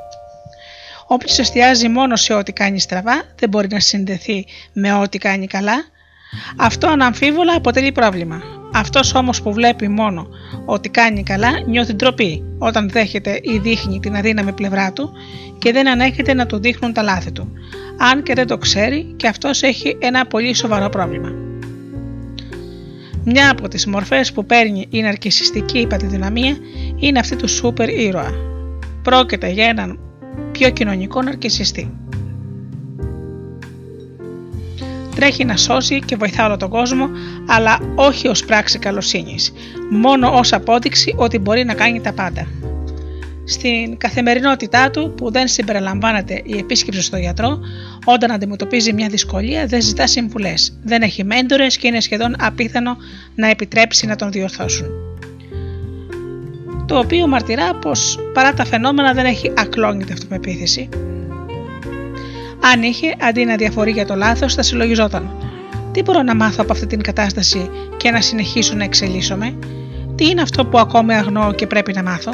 Όποιο 1.07 1.35
εστιάζει 1.39 1.89
μόνο 1.89 2.17
σε 2.17 2.35
ό,τι 2.35 2.53
κάνει 2.53 2.81
στραβά, 2.81 3.23
δεν 3.39 3.49
μπορεί 3.49 3.69
να 3.71 3.81
συνδεθεί 3.81 4.47
με 4.73 4.93
ό,τι 4.93 5.19
κάνει 5.19 5.47
καλά. 5.47 5.85
Αυτό 6.57 6.87
αναμφίβολα 6.87 7.55
αποτελεί 7.57 7.93
πρόβλημα. 7.93 8.43
Αυτός 8.77 9.15
όμως 9.15 9.43
που 9.43 9.53
βλέπει 9.53 9.89
μόνο 9.89 10.29
ότι 10.65 10.89
κάνει 10.89 11.23
καλά 11.23 11.51
νιώθει 11.67 11.93
ντροπή 11.93 12.45
όταν 12.59 12.91
δέχεται 12.91 13.41
ή 13.43 13.59
δείχνει 13.59 14.01
την 14.01 14.17
αδύναμη 14.17 14.53
πλευρά 14.53 14.93
του 14.93 15.13
και 15.59 15.73
δεν 15.73 15.89
ανέχεται 15.89 16.35
να 16.35 16.47
του 16.47 16.59
δείχνουν 16.59 16.93
τα 16.93 17.03
λάθη 17.03 17.33
του, 17.33 17.53
αν 17.99 18.23
και 18.23 18.35
δεν 18.35 18.47
το 18.47 18.59
ξέρει 18.59 19.15
και 19.17 19.27
αυτός 19.27 19.63
έχει 19.63 19.97
ένα 20.01 20.27
πολύ 20.27 20.55
σοβαρό 20.55 20.89
πρόβλημα. 20.89 21.33
Μια 23.25 23.51
από 23.51 23.69
τις 23.69 23.87
μορφές 23.87 24.33
που 24.33 24.47
παίρνει 24.47 24.87
η 24.91 25.01
ναρκισιστική 25.01 25.79
υπατιδυναμία 25.79 26.57
είναι 26.97 27.19
αυτή 27.19 27.37
του 27.37 27.49
σούπερ 27.49 27.89
ήρωα. 27.89 28.31
Πρόκειται 29.03 29.49
για 29.49 29.65
έναν 29.65 29.99
πιο 30.53 30.71
κοινωνικό 30.71 31.23
ναρκισιστή. 31.23 31.91
Τρέχει 35.15 35.45
να 35.45 35.57
σώσει 35.57 35.99
και 35.99 36.17
βοηθά 36.17 36.47
όλο 36.47 36.57
τον 36.57 36.71
κόσμο, 36.71 37.09
αλλά 37.47 37.79
όχι 37.95 38.29
ως 38.29 38.45
πράξη 38.45 38.79
καλοσύνης, 38.79 39.53
μόνο 39.91 40.29
ως 40.29 40.53
απόδειξη 40.53 41.15
ότι 41.17 41.39
μπορεί 41.39 41.65
να 41.65 41.75
κάνει 41.75 42.01
τα 42.01 42.13
πάντα. 42.13 42.47
Στην 43.47 43.97
καθημερινότητά 43.97 44.91
του, 44.91 45.15
που 45.17 45.31
δεν 45.31 45.49
συμπεριλαμβάνεται 45.49 46.43
η 46.45 46.59
επίσκεψη 46.59 47.03
στο 47.03 47.17
γιατρό, 47.17 47.59
όταν 48.05 48.31
αντιμετωπίζει 48.31 48.93
μια 48.93 49.09
δυσκολία 49.09 49.67
δεν 49.67 49.83
ζητά 49.83 50.07
συμβουλές, 50.07 50.79
δεν 50.83 51.03
έχει 51.03 51.25
μέντορες 51.25 51.77
και 51.77 51.87
είναι 51.87 52.01
σχεδόν 52.01 52.35
απίθανο 52.39 52.97
να 53.35 53.49
επιτρέψει 53.49 54.07
να 54.07 54.17
τον 54.17 54.31
διορθώσουν. 54.33 54.87
Το 56.87 56.99
οποίο 56.99 57.27
μαρτυρά 57.27 57.75
πως 57.75 58.19
παρά 58.33 58.53
τα 58.53 58.65
φαινόμενα 58.65 59.13
δεν 59.13 59.25
έχει 59.25 59.53
ακλόνητη 59.57 60.13
αυτοπεποίθηση. 60.13 60.89
Αν 62.73 62.83
είχε, 62.83 63.15
αντί 63.21 63.45
να 63.45 63.57
διαφορεί 63.57 63.91
για 63.91 64.07
το 64.07 64.15
λάθος, 64.15 64.55
θα 64.55 64.63
συλλογιζόταν. 64.63 65.31
Τι 65.93 66.03
μπορώ 66.03 66.23
να 66.23 66.35
μάθω 66.35 66.57
από 66.63 66.73
αυτή 66.73 66.87
την 66.87 67.03
κατάσταση 67.03 67.71
και 67.97 68.11
να 68.11 68.21
συνεχίσω 68.21 68.75
να 68.75 68.85
εξελίσσομαι, 68.85 69.59
τι 70.15 70.29
είναι 70.29 70.41
αυτό 70.41 70.67
που 70.67 70.79
ακόμη 70.79 71.15
αγνώ 71.15 71.53
και 71.53 71.67
πρέπει 71.67 71.93
να 71.93 72.03
μάθω; 72.03 72.33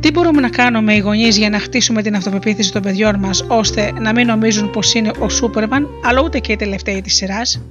Τι 0.00 0.10
μπορούμε 0.10 0.40
να 0.40 0.48
κάνουμε 0.48 0.94
οι 0.94 0.98
γονείς 0.98 1.38
για 1.38 1.50
να 1.50 1.58
χτίσουμε 1.58 2.02
την 2.02 2.16
αυτοπεποίθηση 2.16 2.72
των 2.72 2.82
παιδιών 2.82 3.18
μας, 3.18 3.44
ώστε 3.48 3.92
να 4.00 4.12
μην 4.12 4.26
νομίζουν 4.26 4.70
πως 4.70 4.94
είναι 4.94 5.10
ο 5.18 5.28
Σούπερμαν, 5.28 5.88
αλλά 6.04 6.20
ούτε 6.22 6.38
και 6.38 6.52
οι 6.52 6.56
τελευταίοι 6.56 7.00
της 7.00 7.14
σειράς; 7.14 7.62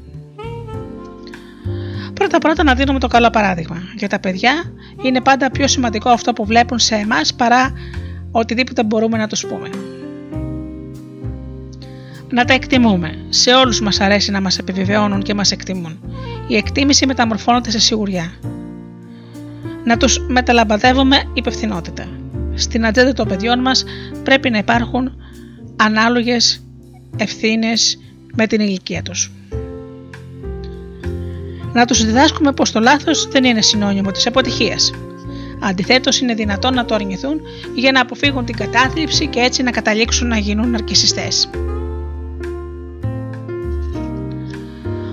Πρώτα 2.14 2.38
πρώτα 2.38 2.64
να 2.64 2.74
δίνουμε 2.74 3.00
το 3.00 3.08
καλό 3.08 3.30
παράδειγμα. 3.30 3.78
Για 3.98 4.10
τα 4.10 4.20
παιδιά 4.20 4.52
είναι 5.02 5.22
πάντα 5.22 5.52
πιο 5.52 5.68
σημαντικό 5.68 6.10
αυτό 6.10 6.34
που 6.34 6.46
βλέπουν 6.46 6.80
σε 6.80 6.96
εμάς 6.96 7.34
παρά 7.34 7.74
οτιδήποτε 8.38 8.84
μπορούμε 8.84 9.18
να 9.18 9.28
τους 9.28 9.46
πούμε. 9.46 9.70
Να 12.30 12.46
τα 12.46 12.54
εκτιμούμε. 12.54 13.26
Σε 13.30 13.54
όλους 13.54 13.82
μας 13.82 14.00
αρέσει 14.00 14.32
να 14.32 14.42
μας 14.42 14.58
επιβεβαιώνουν 14.58 15.22
και 15.22 15.34
μας 15.34 15.52
εκτιμούν. 15.52 16.00
Η 16.48 16.56
εκτίμηση 16.56 17.06
μεταμορφώνεται 17.06 17.72
σε 17.72 17.80
σιγουριά. 17.80 18.32
Να 19.84 19.98
τους 19.98 20.20
μεταλαμπαδεύουμε 20.28 21.24
υπευθυνότητα. 21.34 22.08
Στην 22.56 22.86
ατζέντα 22.86 23.14
των 23.14 23.28
παιδιών 23.28 23.60
μας 23.60 23.84
πρέπει 24.24 24.50
να 24.50 24.58
υπάρχουν 24.58 25.12
ανάλογες 25.76 26.64
ευθύνες 27.18 28.00
με 28.36 28.48
την 28.48 28.62
ηλικία 28.62 29.02
τους. 29.02 29.32
Να 31.74 31.86
τους 31.86 32.06
διδάσκουμε 32.06 32.52
πως 32.52 32.72
το 32.72 32.80
λάθος 32.80 33.28
δεν 33.28 33.44
είναι 33.44 33.62
συνώνυμο 33.62 34.12
της 34.12 34.28
αποτυχίας. 34.28 34.92
Αντιθέτως, 35.68 36.20
είναι 36.20 36.34
δυνατόν 36.34 36.74
να 36.74 36.86
το 36.86 36.96
αρνηθούν 36.96 37.42
για 37.76 37.92
να 37.92 38.02
αποφύγουν 38.02 38.46
την 38.46 38.56
κατάθλιψη 38.56 39.28
και 39.28 39.40
έτσι 39.40 39.64
να 39.64 39.72
καταλήξουν 39.72 40.28
να 40.28 40.38
γίνουν 40.38 40.76
αρκισιστές. 40.76 41.50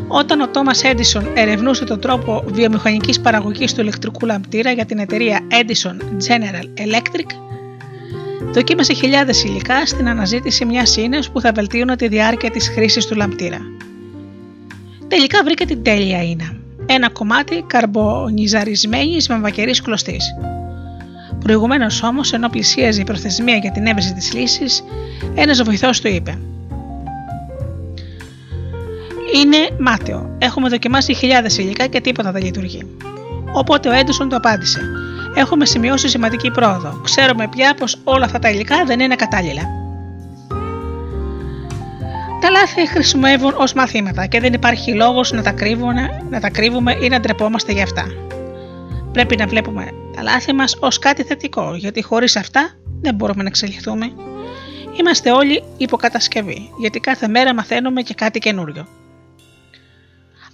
Όταν 0.08 0.40
ο 0.40 0.48
Τόμας 0.48 0.84
Έντισον 0.84 1.26
ερευνούσε 1.34 1.84
τον 1.84 2.00
τρόπο 2.00 2.44
βιομηχανικής 2.46 3.20
παραγωγής 3.20 3.74
του 3.74 3.80
ηλεκτρικού 3.80 4.26
λαμπτήρα 4.26 4.70
για 4.70 4.84
την 4.84 4.98
εταιρεία 4.98 5.40
Edison 5.50 5.96
General 6.28 6.64
Electric, 6.64 7.30
δοκίμασε 8.52 8.92
χιλιάδες 8.92 9.44
υλικά 9.44 9.86
στην 9.86 10.08
αναζήτηση 10.08 10.64
μιας 10.64 10.96
ίνες 10.96 11.30
που 11.30 11.40
θα 11.40 11.52
βελτίωνε 11.52 11.96
τη 11.96 12.08
διάρκεια 12.08 12.50
της 12.50 12.68
χρήσης 12.68 13.06
του 13.06 13.14
λαμπτήρα. 13.14 13.58
Τελικά 15.08 15.42
βρήκε 15.44 15.64
την 15.64 15.82
τέλεια 15.82 16.22
ίνα. 16.22 16.61
Ένα 16.86 17.10
κομμάτι 17.10 17.64
καρμπονιζαρισμένης 17.66 19.28
με 19.28 19.38
βακερής 19.38 19.80
κλωστής. 19.82 20.24
Προηγουμένως 21.38 22.02
όμως, 22.02 22.32
ενώ 22.32 22.48
πλησίαζε 22.48 23.00
η 23.00 23.04
προθεσμία 23.04 23.56
για 23.56 23.70
την 23.70 23.86
έβρεση 23.86 24.14
της 24.14 24.32
λύσης, 24.32 24.84
ένας 25.34 25.62
βοηθός 25.62 26.00
του 26.00 26.08
είπε: 26.08 26.38
είναι 29.34 29.56
μάταιο. 29.78 30.36
Έχουμε 30.38 30.68
δοκιμάσει 30.68 31.14
χιλιάδες 31.14 31.58
υλικά 31.58 31.86
και 31.86 32.00
τίποτα 32.00 32.32
δεν 32.32 32.42
λειτουργεί. 32.42 32.86
Οπότε 33.52 33.88
ο 33.88 33.92
Έντισον 33.92 34.28
το 34.28 34.36
απάντησε. 34.36 34.80
Έχουμε 35.34 35.66
σημειώσει 35.66 36.08
σημαντική 36.08 36.50
πρόοδο. 36.50 37.00
Ξέρουμε 37.04 37.48
πια 37.48 37.74
πως 37.74 37.98
όλα 38.04 38.24
αυτά 38.24 38.38
τα 38.38 38.50
υλικά 38.50 38.84
δεν 38.84 39.00
είναι 39.00 39.14
κατάλληλα. 39.14 39.81
Τα 42.42 42.50
λάθη 42.50 42.88
χρησιμεύουν 42.88 43.54
ως 43.56 43.72
μαθήματα 43.72 44.26
και 44.26 44.40
δεν 44.40 44.52
υπάρχει 44.52 44.94
λόγος 44.94 45.32
να, 45.32 45.42
τα 45.42 45.54
να 46.30 46.40
τα 46.40 46.50
κρύβουμε 46.50 46.96
ή 47.00 47.08
να 47.08 47.20
ντρεπόμαστε 47.20 47.72
για 47.72 47.82
αυτά. 47.82 48.04
Πρέπει 49.12 49.36
να 49.36 49.46
βλέπουμε 49.46 49.88
τα 50.16 50.22
λάθη 50.22 50.52
μας 50.52 50.76
ως 50.80 50.98
κάτι 50.98 51.22
θετικό, 51.22 51.74
γιατί 51.74 52.02
χωρίς 52.02 52.36
αυτά 52.36 52.70
δεν 53.00 53.14
μπορούμε 53.14 53.42
να 53.42 53.48
εξελιχθούμε. 53.48 54.12
Είμαστε 55.00 55.30
όλοι 55.30 55.62
υποκατασκευή, 55.76 56.70
γιατί 56.78 57.00
κάθε 57.00 57.28
μέρα 57.28 57.54
μαθαίνουμε 57.54 58.02
και 58.02 58.14
κάτι 58.14 58.38
καινούριο. 58.38 58.86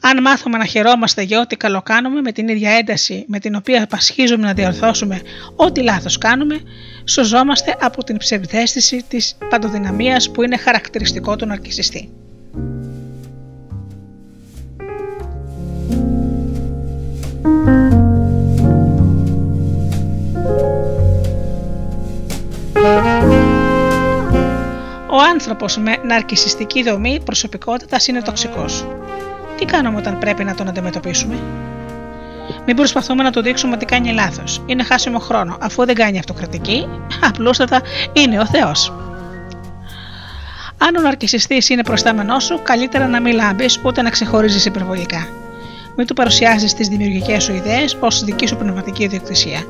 Αν 0.00 0.22
μάθουμε 0.22 0.58
να 0.58 0.64
χαιρόμαστε 0.64 1.22
για 1.22 1.40
ό,τι 1.40 1.56
καλό 1.56 1.82
κάνουμε 1.82 2.20
με 2.20 2.32
την 2.32 2.48
ίδια 2.48 2.70
ένταση 2.70 3.24
με 3.28 3.38
την 3.38 3.54
οποία 3.54 3.86
πασχίζουμε 3.86 4.46
να 4.46 4.52
διορθώσουμε 4.52 5.20
ό,τι 5.56 5.82
λάθος 5.82 6.18
κάνουμε, 6.18 6.60
σωζόμαστε 7.04 7.76
από 7.80 8.04
την 8.04 8.16
ψευδέστηση 8.16 9.04
της 9.08 9.36
παντοδυναμίας 9.48 10.30
που 10.30 10.42
είναι 10.42 10.56
χαρακτηριστικό 10.56 11.36
του 11.36 11.46
ναρκισιστή. 11.46 12.10
Ο 25.10 25.20
άνθρωπος 25.32 25.76
με 25.76 25.96
ναρκισιστική 26.04 26.82
δομή 26.82 27.20
προσωπικότητας 27.24 28.06
είναι 28.06 28.22
τοξικός. 28.22 28.86
Τι 29.58 29.64
κάνουμε 29.64 29.96
όταν 29.96 30.18
πρέπει 30.18 30.44
να 30.44 30.54
τον 30.54 30.68
αντιμετωπίσουμε; 30.68 31.38
Μην 32.66 32.76
προσπαθούμε 32.76 33.22
να 33.22 33.30
του 33.30 33.42
δείξουμε 33.42 33.74
ότι 33.74 33.84
κάνει 33.84 34.12
λάθος. 34.12 34.62
Είναι 34.66 34.82
χάσιμο 34.82 35.18
χρόνο. 35.18 35.56
Αφού 35.60 35.84
δεν 35.84 35.94
κάνει 35.94 36.18
αυτοκρατική, 36.18 36.88
απλούστατα 37.28 37.82
είναι 38.12 38.40
ο 38.40 38.46
Θεός. 38.46 38.92
Αν 40.78 40.96
ο 40.96 41.00
ναρκιστή 41.00 41.62
είναι 41.68 41.82
προστάμενό 41.82 42.40
σου, 42.40 42.60
καλύτερα 42.62 43.06
να 43.06 43.20
μην 43.20 43.34
λάμπεις 43.34 43.80
ούτε 43.84 44.02
να 44.02 44.10
ξεχωρίζεις 44.10 44.64
υπερβολικά. 44.64 45.26
Μην 45.96 46.06
του 46.06 46.14
παρουσιάζεις 46.14 46.74
τις 46.74 46.88
δημιουργικές 46.88 47.42
σου 47.42 47.54
ιδέες 47.54 47.96
ως 48.00 48.24
δική 48.24 48.46
σου 48.46 48.56
πνευματική 48.56 49.02
ιδιοκτησία. 49.02 49.62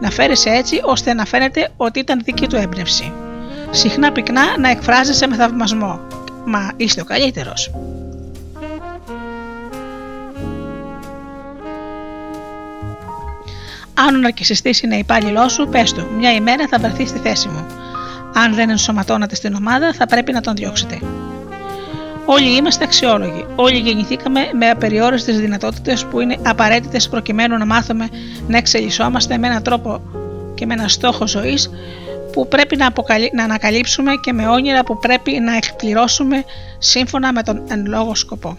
Να 0.00 0.10
φέρεις 0.10 0.44
έτσι 0.46 0.80
ώστε 0.84 1.14
να 1.14 1.24
φαίνεται 1.24 1.70
ότι 1.76 1.98
ήταν 1.98 2.20
δική 2.24 2.46
του 2.46 2.56
έμπνευση. 2.56 3.12
Συχνά 3.70 4.12
πυκνά 4.12 4.58
να 4.58 4.70
εκφράζεσαι 4.70 5.26
με 5.26 5.36
θαυμασμό. 5.36 6.00
Μα 6.44 6.70
είστε 6.76 7.00
ο 7.00 7.04
καλύτερος. 7.04 7.70
Αν 13.98 14.14
ο 14.14 14.18
ναρκιστή 14.18 14.74
είναι 14.84 14.96
υπάλληλό 14.96 15.48
σου, 15.48 15.68
πες 15.68 15.92
του, 15.92 16.06
μια 16.16 16.32
ημέρα 16.32 16.66
θα 16.68 16.78
βρεθεί 16.78 17.06
στη 17.06 17.18
θέση 17.18 17.48
μου. 17.48 17.66
Αν 18.34 18.54
δεν 18.54 18.70
ενσωματώνατε 18.70 19.34
στην 19.34 19.54
ομάδα, 19.54 19.92
θα 19.92 20.06
πρέπει 20.06 20.32
να 20.32 20.40
τον 20.40 20.54
διώξετε. 20.54 20.98
Όλοι 22.24 22.56
είμαστε 22.56 22.84
αξιόλογοι. 22.84 23.46
Όλοι 23.56 23.78
γεννηθήκαμε 23.78 24.40
με 24.52 24.70
απεριόριστες 24.70 25.40
δυνατότητες 25.40 26.04
που 26.04 26.20
είναι 26.20 26.36
απαραίτητες 26.42 27.08
προκειμένου 27.08 27.58
να 27.58 27.66
μάθουμε 27.66 28.08
να 28.48 28.56
εξελισσόμαστε 28.56 29.38
με 29.38 29.46
έναν 29.46 29.62
τρόπο 29.62 30.00
και 30.54 30.66
με 30.66 30.74
έναν 30.74 30.88
στόχο 30.88 31.26
ζωής 31.26 31.70
που 32.32 32.48
πρέπει 32.48 32.76
να, 32.76 32.92
να 33.34 33.44
ανακαλύψουμε 33.44 34.12
και 34.20 34.32
με 34.32 34.48
όνειρα 34.48 34.84
που 34.84 34.98
πρέπει 34.98 35.40
να 35.40 35.56
εκπληρώσουμε 35.56 36.44
σύμφωνα 36.78 37.32
με 37.32 37.42
τον 37.42 37.62
εν 37.68 37.86
λόγω 37.86 38.14
σκοπό. 38.14 38.58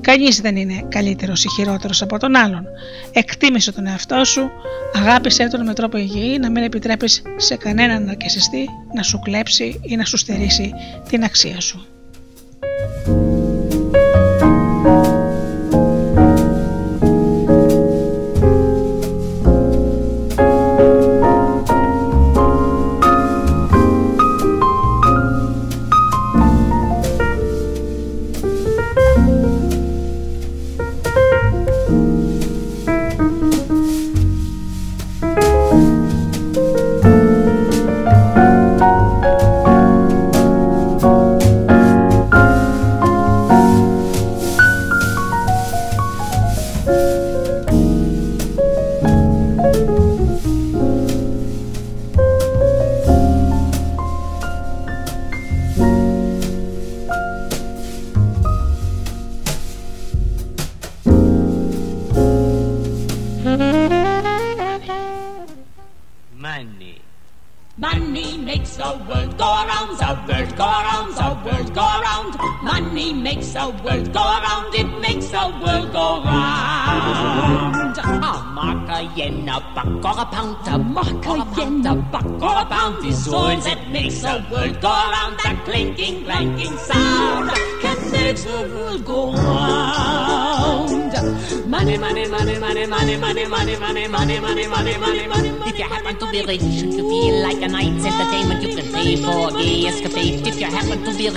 Κανείς 0.00 0.40
δεν 0.40 0.56
είναι 0.56 0.86
καλύτερος 0.88 1.44
ή 1.44 1.48
χειρότερος 1.48 2.02
από 2.02 2.18
τον 2.18 2.36
άλλον. 2.36 2.66
Εκτίμησε 3.12 3.72
τον 3.72 3.86
εαυτό 3.86 4.24
σου, 4.24 4.50
αγάπησέ 4.94 5.48
τον 5.48 5.64
με 5.64 5.74
τρόπο 5.74 5.96
υγιή, 5.98 6.38
να 6.40 6.50
μην 6.50 6.62
επιτρέπεις 6.62 7.22
σε 7.36 7.56
κανέναν 7.56 8.08
αρκεσιστή 8.08 8.68
να 8.94 9.02
σου 9.02 9.18
κλέψει 9.18 9.80
ή 9.82 9.96
να 9.96 10.04
σου 10.04 10.16
στερήσει 10.16 10.72
την 11.08 11.24
αξία 11.24 11.60
σου. 11.60 11.86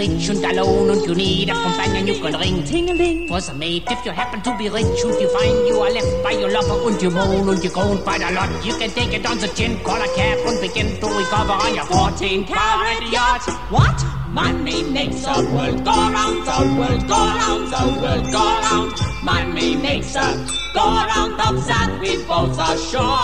Rich 0.04 0.30
and 0.30 0.44
alone 0.46 0.90
and 0.90 1.02
you 1.06 1.16
need 1.16 1.50
a 1.50 1.54
companion, 1.54 2.08
you 2.08 2.16
can 2.22 2.34
ring 2.40 2.64
ting-a-ling 2.64 3.28
for 3.28 3.40
some 3.40 3.60
mate. 3.60 3.84
If 3.90 4.06
you 4.06 4.12
happen 4.12 4.42
to 4.42 4.58
be 4.58 4.68
rich 4.70 5.04
and 5.06 5.16
you 5.22 5.30
find 5.36 5.68
you 5.68 5.80
are 5.80 5.92
left 5.92 6.24
by 6.24 6.32
your 6.32 6.52
lover 6.52 6.78
and 6.90 7.02
you 7.02 7.10
moan 7.10 7.48
and 7.50 7.64
you 7.64 7.70
groan 7.70 8.02
quite 8.04 8.22
a 8.22 8.32
lot, 8.32 8.50
you 8.66 8.76
can 8.78 8.90
take 8.90 9.14
it 9.14 9.26
on 9.26 9.38
the 9.38 9.48
chin, 9.48 9.80
call 9.84 10.02
a 10.02 10.08
cab 10.16 10.40
and 10.48 10.60
begin 10.60 10.88
to 11.00 11.08
recover 11.08 11.56
on 11.66 11.76
your 11.76 11.86
14 11.86 12.46
carat 12.46 13.04
yacht. 13.12 13.46
What? 13.70 13.98
Money 14.34 14.84
makes 14.84 15.22
the 15.22 15.38
world 15.54 15.86
go 15.86 15.96
round, 16.18 16.40
the 16.48 16.60
world 16.78 17.08
go 17.08 17.22
round, 17.40 17.64
the 17.72 17.84
world 18.02 18.26
go 18.32 18.46
round. 18.66 18.92
Money 19.24 19.76
makes 19.78 20.16
us 20.16 20.36
go 20.74 20.86
round 21.12 21.40
of 21.48 21.66
that 21.68 21.98
we 22.02 22.18
both 22.26 22.60
are 22.60 22.78
sure 22.92 23.24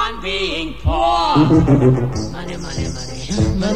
on 0.00 0.22
being 0.22 0.74
poor. 0.80 2.28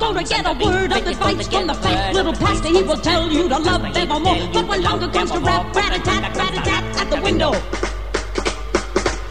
Underweight. 0.00 0.10
When 0.10 0.14
you 0.14 0.14
go 0.14 0.14
to 0.14 0.24
get 0.24 0.46
a 0.46 0.52
word 0.64 0.92
of 0.92 1.06
advice 1.06 1.48
from 1.48 1.66
the 1.66 1.74
fat 1.74 2.14
little 2.14 2.32
pastor, 2.32 2.68
he 2.68 2.82
will 2.82 2.96
tell 2.96 3.30
you 3.30 3.48
to 3.48 3.58
love 3.58 3.84
evermore. 3.96 4.48
But 4.52 4.68
when 4.68 4.82
longer 4.82 5.08
comes 5.08 5.30
to 5.30 5.38
rap, 5.40 5.74
rat-a-tat, 5.74 6.36
rat-a-tat 6.36 7.00
at 7.00 7.10
the 7.10 7.20
window. 7.20 7.52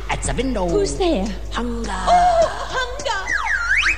At 0.10 0.24
the 0.24 0.34
window. 0.36 0.68
Who's 0.68 0.96
there? 0.98 1.26
Hunger. 1.52 1.92
Oh, 1.92 2.48
hunger! 2.76 3.26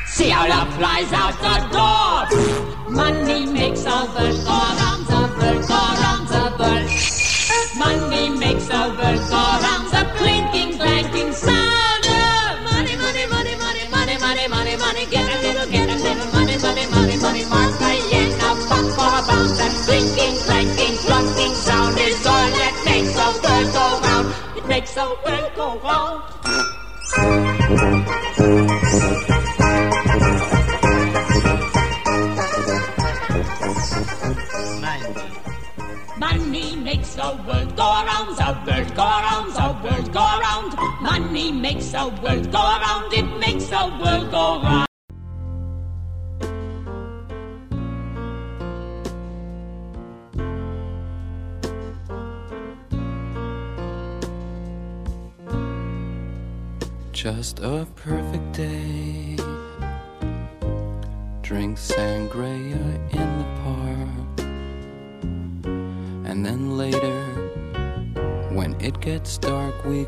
See 0.07 0.30
how 0.30 0.48
love 0.48 0.73
flies 0.76 1.11
out 1.14 1.35
the 1.39 1.60
door. 1.72 2.91
Money 2.91 3.45
makes 3.45 3.85
all 3.85 4.07
the 4.07 4.34
round. 25.84 26.23
Money 36.18 36.76
makes 36.76 37.15
the 37.15 37.39
world 37.48 37.76
go 37.76 37.84
around, 37.84 38.35
the 38.35 38.57
world 38.68 38.95
go 38.95 39.03
around, 39.03 39.53
the 39.53 39.68
world 39.84 40.14
go 40.14 40.19
around. 40.19 41.02
Money 41.02 41.52
makes 41.52 41.91
the 41.91 42.07
world 42.22 42.52
go 42.52 42.60
around, 42.60 43.14
it 43.14 43.38
makes 43.39 43.68
the 43.68 43.99
world 44.02 44.31
go 44.31 44.61
round. 44.61 44.90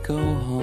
Go 0.03 0.17
home. 0.17 0.62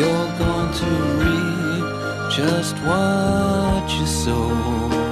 You're 0.00 0.38
going 0.38 0.72
to 0.72 0.86
reap 1.20 2.30
just 2.30 2.74
what 2.76 3.86
you 4.00 4.06
sow. 4.06 5.09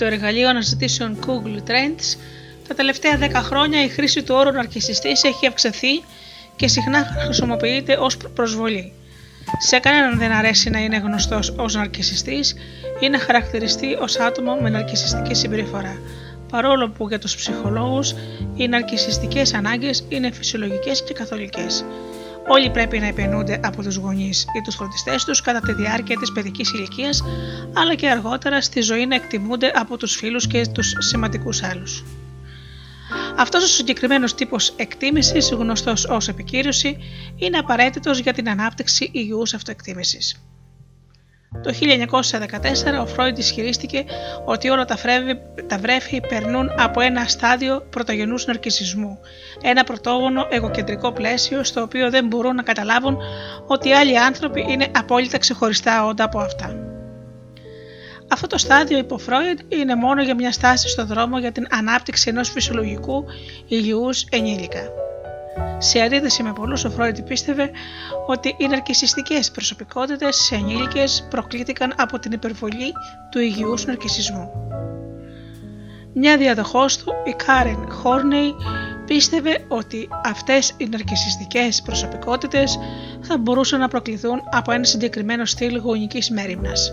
Το 0.00 0.06
εργαλείο 0.06 0.48
αναζητήσεων 0.48 1.18
Google 1.26 1.70
Trends, 1.70 2.18
τα 2.68 2.74
τελευταία 2.74 3.18
10 3.20 3.30
χρόνια 3.34 3.84
η 3.84 3.88
χρήση 3.88 4.22
του 4.22 4.34
όρου 4.34 4.50
ναρκισιστής 4.52 5.24
έχει 5.24 5.46
αυξηθεί 5.46 6.02
και 6.56 6.68
συχνά 6.68 7.16
χρησιμοποιείται 7.24 7.96
ως 7.96 8.16
προσβολή. 8.34 8.92
Σε 9.58 9.78
κανέναν 9.78 10.18
δεν 10.18 10.32
αρέσει 10.32 10.70
να 10.70 10.78
είναι 10.78 10.96
γνωστός 10.96 11.54
ως 11.56 11.74
ναρκισιστής 11.74 12.54
ή 13.00 13.08
να 13.08 13.18
χαρακτηριστεί 13.18 13.94
ως 13.94 14.18
άτομο 14.18 14.54
με 14.54 14.68
ναρκισιστική 14.68 15.34
συμπεριφορά, 15.34 15.98
παρόλο 16.50 16.88
που 16.88 17.08
για 17.08 17.18
τους 17.18 17.36
ψυχολόγους 17.36 18.14
οι 18.56 18.68
ναρκισιστικές 18.68 19.54
ανάγκες 19.54 20.04
είναι 20.08 20.30
φυσιολογικές 20.30 21.02
και 21.02 21.12
καθολικές. 21.12 21.84
Όλοι 22.46 22.70
πρέπει 22.70 22.98
να 22.98 23.06
επενούνται 23.06 23.60
από 23.62 23.82
τους 23.82 23.96
γονείς 23.96 24.42
ή 24.42 24.60
τους 24.64 24.74
φροντιστές 24.74 25.24
τους 25.24 25.40
κατά 25.40 25.60
τη 25.60 25.72
διάρκεια 25.72 26.16
της 26.16 26.32
παιδικής 26.32 26.72
ηλικίας, 26.72 27.22
αλλά 27.74 27.94
και 27.94 28.08
αργότερα 28.08 28.60
στη 28.60 28.80
ζωή 28.80 29.06
να 29.06 29.14
εκτιμούνται 29.14 29.72
από 29.74 29.96
τους 29.96 30.16
φίλους 30.16 30.46
και 30.46 30.66
τους 30.66 30.92
σημαντικούς 30.98 31.62
άλλους. 31.62 32.04
Αυτός 33.36 33.64
ο 33.64 33.66
συγκεκριμένος 33.66 34.34
τύπος 34.34 34.72
εκτίμησης, 34.76 35.50
γνωστός 35.50 36.04
ως 36.04 36.28
επικύρωση, 36.28 36.96
είναι 37.36 37.58
απαραίτητος 37.58 38.18
για 38.18 38.32
την 38.32 38.48
ανάπτυξη 38.48 39.10
υγιούς 39.12 39.54
αυτοεκτίμησης. 39.54 40.40
Το 41.50 41.72
1914 42.98 43.00
ο 43.02 43.06
Φρόιντ 43.06 43.38
ισχυρίστηκε 43.38 44.04
ότι 44.44 44.68
όλα 44.68 44.84
τα, 44.84 44.96
φρέβη, 44.96 45.40
τα 45.66 45.78
βρέφη 45.78 46.20
περνούν 46.28 46.70
από 46.76 47.00
ένα 47.00 47.24
στάδιο 47.24 47.86
πρωτογενούς 47.90 48.46
ναρκισισμού, 48.46 49.18
ένα 49.62 49.84
πρωτόγονο 49.84 50.46
εγωκεντρικό 50.50 51.12
πλαίσιο 51.12 51.64
στο 51.64 51.82
οποίο 51.82 52.10
δεν 52.10 52.26
μπορούν 52.26 52.54
να 52.54 52.62
καταλάβουν 52.62 53.18
ότι 53.66 53.92
άλλοι 53.92 54.18
άνθρωποι 54.18 54.66
είναι 54.68 54.88
απόλυτα 54.96 55.38
ξεχωριστά 55.38 56.06
όντα 56.06 56.24
από 56.24 56.38
αυτά. 56.38 56.74
Αυτό 58.32 58.46
το 58.46 58.58
στάδιο 58.58 58.98
υπό 58.98 59.18
Φρόιντ 59.18 59.58
είναι 59.68 59.94
μόνο 59.94 60.22
για 60.22 60.34
μια 60.34 60.52
στάση 60.52 60.88
στο 60.88 61.06
δρόμο 61.06 61.38
για 61.38 61.52
την 61.52 61.66
ανάπτυξη 61.70 62.28
ενός 62.28 62.50
φυσιολογικού 62.50 63.24
υγιούς 63.68 64.24
ενήλικα. 64.30 64.80
Σε 65.78 66.00
αντίθεση 66.00 66.42
με 66.42 66.52
πολλούς, 66.52 66.84
ο 66.84 66.90
Φρόιντ 66.90 67.18
πίστευε 67.18 67.70
ότι 68.26 68.54
οι 68.58 68.66
ναρκισσιστικές 68.66 69.50
προσωπικότητες 69.50 70.36
σε 70.36 70.54
ενήλικες 70.54 71.26
προκλήθηκαν 71.30 71.94
από 71.96 72.18
την 72.18 72.32
υπερβολή 72.32 72.92
του 73.30 73.38
υγιούς 73.38 73.84
ναρκισσισμού. 73.84 74.50
Μια 76.14 76.36
διάδοχός 76.36 76.96
του, 76.96 77.12
η 77.24 77.34
Κάριν 77.46 77.90
Χόρνεϊ, 77.90 78.54
πίστευε 79.06 79.64
ότι 79.68 80.08
αυτές 80.24 80.74
οι 80.76 80.84
ναρκισιστικές 80.84 81.82
προσωπικότητες 81.82 82.78
θα 83.20 83.38
μπορούσαν 83.38 83.80
να 83.80 83.88
προκληθούν 83.88 84.40
από 84.50 84.72
ένα 84.72 84.84
συγκεκριμένο 84.84 85.44
στυλ 85.44 85.78
γονικής 85.78 86.30
μέρημνας. 86.30 86.92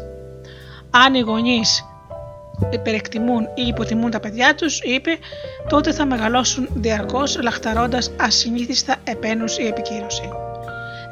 Αν 0.89 1.13
οι 1.13 1.19
γονείς 1.19 1.85
υπερεκτιμούν 2.71 3.43
ή 3.55 3.67
υποτιμούν 3.67 4.11
τα 4.11 4.19
παιδιά 4.19 4.55
τους, 4.55 4.79
είπε, 4.81 5.11
τότε 5.69 5.91
θα 5.91 6.05
μεγαλώσουν 6.05 6.69
διαρκώς 6.73 7.41
λαχταρώντας 7.41 8.11
ασυνήθιστα 8.19 8.95
επένους 9.03 9.57
ή 9.57 9.67
επικύρωση. 9.67 10.29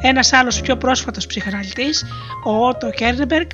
Ένας 0.02 0.34
άλλος 0.34 0.62
πιο 0.62 0.78
πρόσφατος 0.78 1.26
ψυχαναλυτής, 1.26 2.06
ο 2.46 2.68
Ότο 2.68 2.90
Κέρνεμπεργκ, 2.90 3.48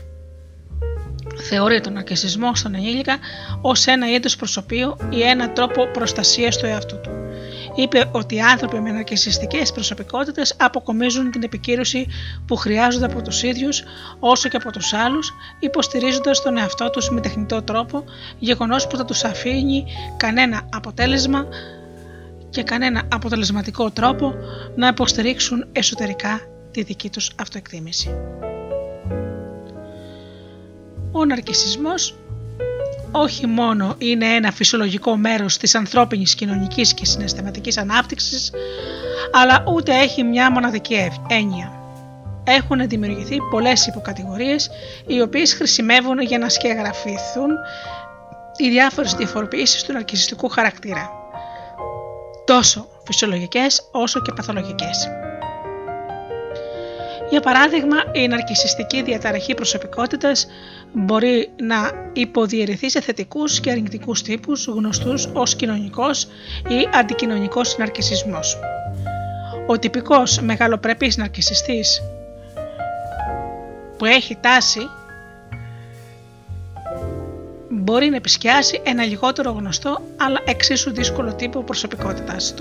θεωρεί 1.49 1.81
τον 1.81 1.97
αρκεσισμό 1.97 2.55
στον 2.55 2.76
ενήλικα 2.76 3.18
ως 3.61 3.85
ένα 3.85 4.11
είδος 4.11 4.35
προσωπείου 4.35 4.95
ή 5.09 5.22
ένα 5.22 5.51
τρόπο 5.51 5.88
προστασίας 5.88 6.57
του 6.57 6.65
εαυτού 6.65 6.99
του 7.01 7.09
είπε 7.76 8.10
ότι 8.11 8.35
οι 8.35 8.41
άνθρωποι 8.41 8.80
με 8.80 8.91
ναρκισιστικές 8.91 9.72
προσωπικότητες 9.72 10.56
αποκομίζουν 10.57 11.31
την 11.31 11.43
επικύρωση 11.43 12.07
που 12.48 12.56
χρειάζονται 12.56 13.06
από 13.06 13.22
τους 13.22 13.43
ίδιους 13.43 13.84
όσο 14.19 14.49
και 14.49 14.57
από 14.57 14.72
τους 14.72 14.93
άλλους, 14.93 15.34
υποστηρίζοντας 15.60 16.41
τον 16.41 16.57
εαυτό 16.57 16.89
τους 16.89 17.10
με 17.10 17.22
τεχνητό 17.22 17.61
τρόπο, 17.61 18.03
γεγονός 18.39 18.88
που 18.88 18.98
θα 18.98 19.06
τους 19.06 19.23
αφήνει 19.23 19.85
κανένα 20.18 20.61
αποτέλεσμα 20.73 21.45
και 22.49 22.64
κανένα 22.64 23.02
αποτελεσματικό 23.11 23.91
τρόπο 23.91 24.34
να 24.76 24.88
υποστηρίξουν 24.88 25.68
εσωτερικά 25.72 26.39
τη 26.72 26.84
δική 26.84 27.10
τους 27.10 27.31
αυτοεκτίμηση. 27.39 28.10
Ο 31.11 31.26
ναρκισισμός 31.26 32.15
όχι 33.11 33.47
μόνο 33.47 33.95
είναι 33.97 34.25
ένα 34.25 34.51
φυσιολογικό 34.51 35.17
μέρος 35.17 35.57
της 35.57 35.75
ανθρώπινης 35.75 36.35
κοινωνικής 36.35 36.93
και 36.93 37.05
συναισθηματικής 37.05 37.77
ανάπτυξης, 37.77 38.51
αλλά 39.31 39.63
ούτε 39.67 39.97
έχει 39.97 40.23
μια 40.23 40.51
μοναδική 40.51 41.09
έννοια. 41.27 41.71
Έχουν 42.43 42.88
δημιουργηθεί 42.88 43.38
πολλές 43.49 43.88
υποκατηγορίες 43.88 44.69
οι 45.07 45.21
οποίες 45.21 45.53
χρησιμεύουν 45.53 46.21
για 46.21 46.38
να 46.38 46.49
σκεγγραφηθούν 46.49 47.49
οι 48.57 48.69
διάφορες 48.69 49.13
διαφοροποιήσεις 49.13 49.83
του 49.83 49.93
ναρκιστικού 49.93 50.47
χαρακτήρα. 50.49 51.09
Τόσο 52.45 52.88
φυσιολογικές 53.05 53.88
όσο 53.91 54.21
και 54.21 54.31
παθολογικές. 54.35 55.20
Για 57.31 57.39
παράδειγμα, 57.39 57.97
η 58.11 58.27
ναρκισιστική 58.27 59.01
διαταραχή 59.01 59.53
προσωπικότητας 59.53 60.47
μπορεί 60.93 61.49
να 61.61 61.91
υποδιαιρεθεί 62.13 62.89
σε 62.89 63.01
θετικούς 63.01 63.59
και 63.59 63.71
αρνητικούς 63.71 64.21
τύπους 64.21 64.65
γνωστούς 64.65 65.29
ως 65.33 65.55
κοινωνικός 65.55 66.23
ή 66.67 66.87
αντικοινωνικός 66.93 67.77
ναρκισισμός. 67.77 68.57
Ο 69.67 69.79
τυπικός 69.79 70.39
μεγαλοπρεπής 70.39 71.17
ναρκισιστής 71.17 72.01
που 73.97 74.05
έχει 74.05 74.37
τάση 74.41 74.89
μπορεί 77.69 78.09
να 78.09 78.15
επισκιάσει 78.15 78.81
ένα 78.83 79.03
λιγότερο 79.03 79.51
γνωστό 79.51 80.01
αλλά 80.17 80.39
εξίσου 80.45 80.91
δύσκολο 80.91 81.33
τύπο 81.33 81.63
προσωπικότητας, 81.63 82.53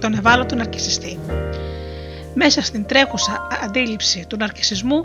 τον 0.00 0.14
ευάλωτο 0.14 0.54
ναρκισιστή. 0.54 1.18
Μέσα 2.40 2.62
στην 2.62 2.86
τρέχουσα 2.86 3.46
αντίληψη 3.62 4.26
του 4.28 4.36
ναρκισισμού 4.36 5.00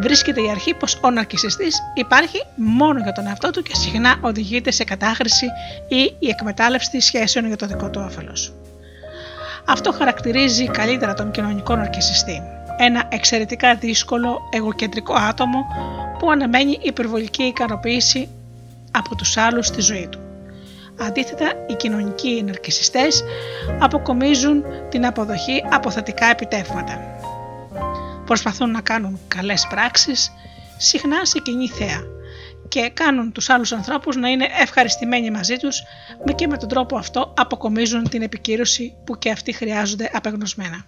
βρίσκεται 0.00 0.40
η 0.42 0.50
αρχή 0.50 0.74
πως 0.74 0.98
ο 1.02 1.10
ναρκισιστής 1.10 1.78
υπάρχει 1.94 2.42
μόνο 2.56 3.00
για 3.00 3.12
τον 3.12 3.26
εαυτό 3.26 3.50
του 3.50 3.62
και 3.62 3.74
συχνά 3.74 4.16
οδηγείται 4.20 4.70
σε 4.70 4.84
κατάχρηση 4.84 5.46
ή 5.88 6.16
η 6.18 6.28
εκμετάλλευση 6.28 7.00
σχέσεων 7.00 7.46
για 7.46 7.56
το 7.56 7.66
δικό 7.66 7.90
του 7.90 8.02
όφελος. 8.06 8.52
Αυτό 9.64 9.92
χαρακτηρίζει 9.92 10.68
καλύτερα 10.68 11.14
τον 11.14 11.30
κοινωνικό 11.30 11.76
ναρκισιστή. 11.76 12.42
Ένα 12.76 13.04
εξαιρετικά 13.08 13.74
δύσκολο 13.74 14.38
εγωκεντρικό 14.50 15.14
άτομο 15.14 15.58
που 16.18 16.30
αναμένει 16.30 16.78
υπερβολική 16.82 17.42
ικανοποίηση 17.42 18.28
από 18.90 19.16
τους 19.16 19.36
άλλους 19.36 19.66
στη 19.66 19.80
ζωή 19.80 20.08
του. 20.10 20.21
Αντίθετα, 21.06 21.52
οι 21.68 21.74
κοινωνικοί 21.74 22.42
ναρκισιστές 22.46 23.24
αποκομίζουν 23.80 24.64
την 24.88 25.06
αποδοχή 25.06 25.64
από 25.70 25.90
θετικά 25.90 26.26
επιτεύγματα. 26.26 27.00
Προσπαθούν 28.26 28.70
να 28.70 28.80
κάνουν 28.80 29.20
καλές 29.28 29.66
πράξεις, 29.70 30.32
συχνά 30.78 31.24
σε 31.24 31.38
κοινή 31.38 31.68
θέα 31.68 32.00
και 32.68 32.90
κάνουν 32.94 33.32
τους 33.32 33.50
άλλους 33.50 33.72
ανθρώπους 33.72 34.16
να 34.16 34.28
είναι 34.28 34.46
ευχαριστημένοι 34.60 35.30
μαζί 35.30 35.56
τους 35.56 35.82
και 36.34 36.46
με 36.46 36.56
τον 36.56 36.68
τρόπο 36.68 36.96
αυτό 36.96 37.34
αποκομίζουν 37.36 38.08
την 38.08 38.22
επικύρωση 38.22 38.94
που 39.04 39.18
και 39.18 39.30
αυτοί 39.30 39.52
χρειάζονται 39.52 40.10
απεγνωσμένα. 40.12 40.84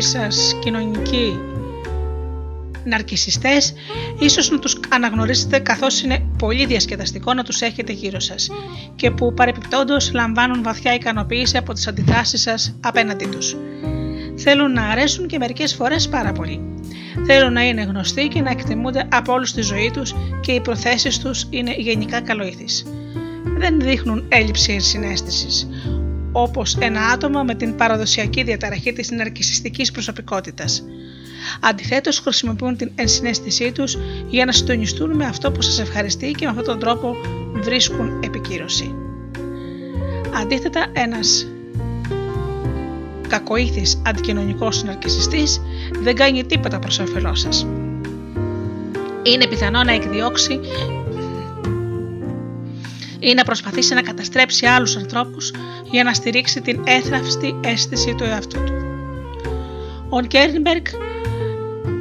Στη 0.00 0.18
ζωή 0.18 0.30
σας 0.30 0.56
κοινωνικοί 0.60 1.38
ναρκισιστές, 2.84 3.74
ίσως 4.18 4.50
να 4.50 4.58
τους 4.58 4.80
αναγνωρίσετε 4.88 5.58
καθώς 5.58 6.02
είναι 6.02 6.26
πολύ 6.38 6.66
διασκεδαστικό 6.66 7.34
να 7.34 7.42
τους 7.42 7.60
έχετε 7.60 7.92
γύρω 7.92 8.20
σας 8.20 8.50
και 8.96 9.10
που 9.10 9.34
παρεπιπτόντως 9.34 10.12
λαμβάνουν 10.12 10.62
βαθιά 10.62 10.94
ικανοποίηση 10.94 11.56
από 11.56 11.72
τις 11.72 11.86
αντιδράσεις 11.86 12.40
σας 12.40 12.76
απέναντί 12.80 13.26
τους. 13.26 13.56
Θέλουν 14.36 14.72
να 14.72 14.82
αρέσουν 14.82 15.26
και 15.26 15.38
μερικές 15.38 15.74
φορές 15.74 16.08
πάρα 16.08 16.32
πολύ. 16.32 16.60
Θέλουν 17.26 17.52
να 17.52 17.62
είναι 17.62 17.82
γνωστοί 17.82 18.28
και 18.28 18.40
να 18.40 18.50
εκτιμούνται 18.50 19.08
από 19.12 19.32
όλους 19.32 19.48
στη 19.48 19.62
ζωή 19.62 19.90
τους 19.92 20.14
και 20.40 20.52
οι 20.52 20.60
προθέσεις 20.60 21.18
τους 21.18 21.46
είναι 21.50 21.74
γενικά 21.76 22.20
καλοήθεις. 22.20 22.86
Δεν 23.58 23.80
δείχνουν 23.80 24.24
έλλειψη 24.28 24.78
συνέστησης 24.78 25.68
όπως 26.32 26.76
ένα 26.80 27.00
άτομο 27.00 27.42
με 27.44 27.54
την 27.54 27.76
παραδοσιακή 27.76 28.42
διαταραχή 28.42 28.92
της 28.92 29.10
ναρκισιστικής 29.10 29.90
προσωπικότητας. 29.90 30.84
Αντιθέτως 31.60 32.18
χρησιμοποιούν 32.18 32.76
την 32.76 32.90
ενσυναίσθησή 32.94 33.72
τους 33.72 33.96
για 34.28 34.44
να 34.44 34.52
συντονιστούν 34.52 35.16
με 35.16 35.24
αυτό 35.24 35.52
που 35.52 35.62
σας 35.62 35.78
ευχαριστεί 35.78 36.30
και 36.30 36.44
με 36.44 36.50
αυτόν 36.50 36.64
τον 36.64 36.78
τρόπο 36.78 37.16
βρίσκουν 37.52 38.22
επικύρωση. 38.24 38.94
Αντίθετα, 40.40 40.86
ένας 40.92 41.46
κακοήθης 43.28 44.02
αντικοινωνικός 44.06 44.84
ναρκισιστής 44.84 45.60
δεν 46.02 46.14
κάνει 46.14 46.44
τίποτα 46.44 46.78
προς 46.78 46.98
όφελός 46.98 47.40
σας. 47.40 47.66
Είναι 49.22 49.46
πιθανό 49.46 49.82
να 49.82 49.92
εκδιώξει 49.92 50.60
ή 53.20 53.34
να 53.34 53.44
προσπαθήσει 53.44 53.94
να 53.94 54.02
καταστρέψει 54.02 54.66
άλλους 54.66 54.96
ανθρώπους 54.96 55.52
για 55.90 56.04
να 56.04 56.14
στηρίξει 56.14 56.60
την 56.60 56.82
έθραυστη 56.86 57.60
αίσθηση 57.64 58.14
του 58.14 58.24
εαυτού 58.24 58.64
του. 58.64 58.72
Ο 60.08 60.20
Γκέρνμπεργκ 60.20 60.84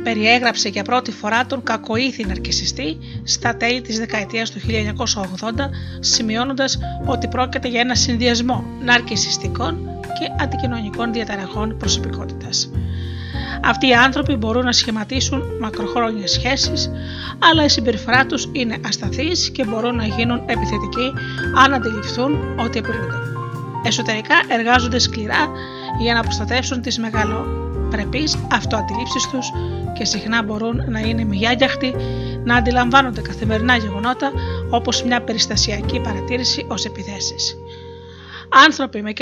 περιέγραψε 0.03 0.69
για 0.69 0.83
πρώτη 0.83 1.11
φορά 1.11 1.45
τον 1.45 1.63
κακοήθη 1.63 2.25
ναρκισιστή 2.25 2.97
στα 3.23 3.55
τέλη 3.55 3.81
της 3.81 3.97
δεκαετίας 3.97 4.51
του 4.51 4.59
1980 4.59 5.69
σημειώνοντας 5.99 6.79
ότι 7.05 7.27
πρόκειται 7.27 7.67
για 7.67 7.79
ένα 7.79 7.95
συνδυασμό 7.95 8.63
ναρκισιστικών 8.83 9.89
και 10.01 10.43
αντικοινωνικών 10.43 11.13
διαταραχών 11.13 11.77
προσωπικότητας. 11.77 12.71
Αυτοί 13.63 13.87
οι 13.87 13.93
άνθρωποι 13.93 14.35
μπορούν 14.35 14.65
να 14.65 14.71
σχηματίσουν 14.71 15.43
μακροχρόνιες 15.59 16.31
σχέσεις, 16.31 16.91
αλλά 17.51 17.63
η 17.63 17.69
συμπεριφορά 17.69 18.25
τους 18.25 18.49
είναι 18.51 18.77
ασταθής 18.85 19.49
και 19.49 19.65
μπορούν 19.65 19.95
να 19.95 20.05
γίνουν 20.05 20.37
επιθετικοί 20.45 21.13
αν 21.63 21.73
αντιληφθούν 21.73 22.59
ότι 22.59 22.79
απειλούνται. 22.79 23.15
Εσωτερικά 23.83 24.35
εργάζονται 24.47 24.99
σκληρά 24.99 25.51
για 25.99 26.13
να 26.13 26.21
προστατεύσουν 26.21 26.81
τις 26.81 26.99
μεγαλοπρεπείς 26.99 28.37
αυτοαντιλήψεις 28.51 29.27
τους 29.31 29.51
και 29.97 30.05
συχνά 30.05 30.43
μπορούν 30.43 30.83
να 30.87 30.99
είναι 30.99 31.23
μοιάγιαχτοι 31.23 31.95
να 32.43 32.55
αντιλαμβάνονται 32.55 33.21
καθημερινά 33.21 33.75
γεγονότα 33.77 34.31
όπως 34.69 35.03
μια 35.03 35.21
περιστασιακή 35.21 35.99
παρατήρηση 35.99 36.65
ως 36.67 36.85
επιθέσεις. 36.85 37.57
Άνθρωποι 38.49 39.01
με 39.01 39.13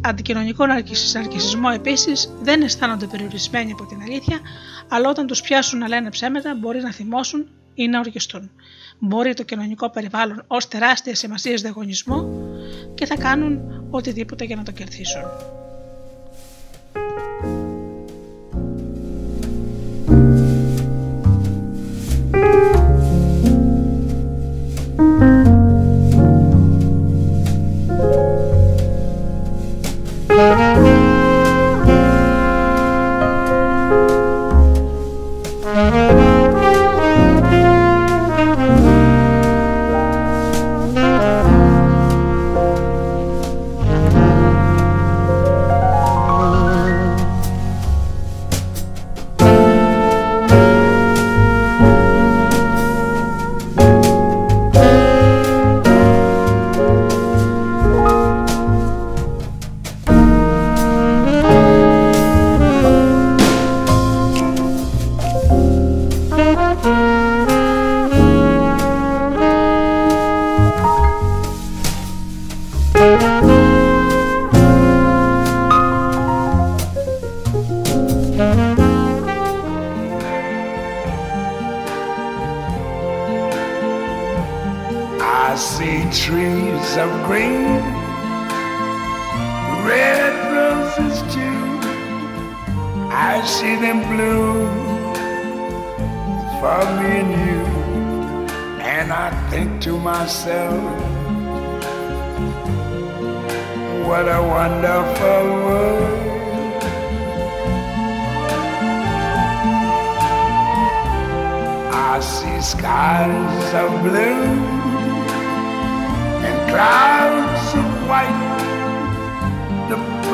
αντικοινωνικό 0.00 0.66
ναρκισισμό 0.66 1.68
επίσης 1.74 2.32
δεν 2.42 2.62
αισθάνονται 2.62 3.06
περιορισμένοι 3.06 3.72
από 3.72 3.86
την 3.86 4.00
αλήθεια, 4.02 4.40
αλλά 4.88 5.08
όταν 5.08 5.26
τους 5.26 5.40
πιάσουν 5.40 5.78
να 5.78 5.88
λένε 5.88 6.10
ψέματα 6.10 6.54
μπορεί 6.60 6.80
να 6.80 6.92
θυμώσουν 6.92 7.48
ή 7.74 7.88
να 7.88 7.98
οργιστούν. 7.98 8.50
Μπορεί 8.98 9.34
το 9.34 9.42
κοινωνικό 9.42 9.90
περιβάλλον 9.90 10.44
ως 10.46 10.68
τεράστια 10.68 11.14
σημασία 11.14 11.54
διαγωνισμό 11.54 12.28
και 12.94 13.06
θα 13.06 13.16
κάνουν 13.16 13.60
οτιδήποτε 13.90 14.44
για 14.44 14.56
να 14.56 14.62
το 14.62 14.72
κερδίσουν. 14.72 15.22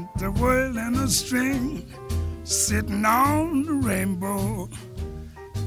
got 0.00 0.18
the 0.18 0.30
world 0.30 0.76
in 0.76 0.94
a 0.94 1.08
string, 1.08 1.84
sitting 2.44 3.04
on 3.04 3.64
the 3.64 3.72
rainbow. 3.72 4.68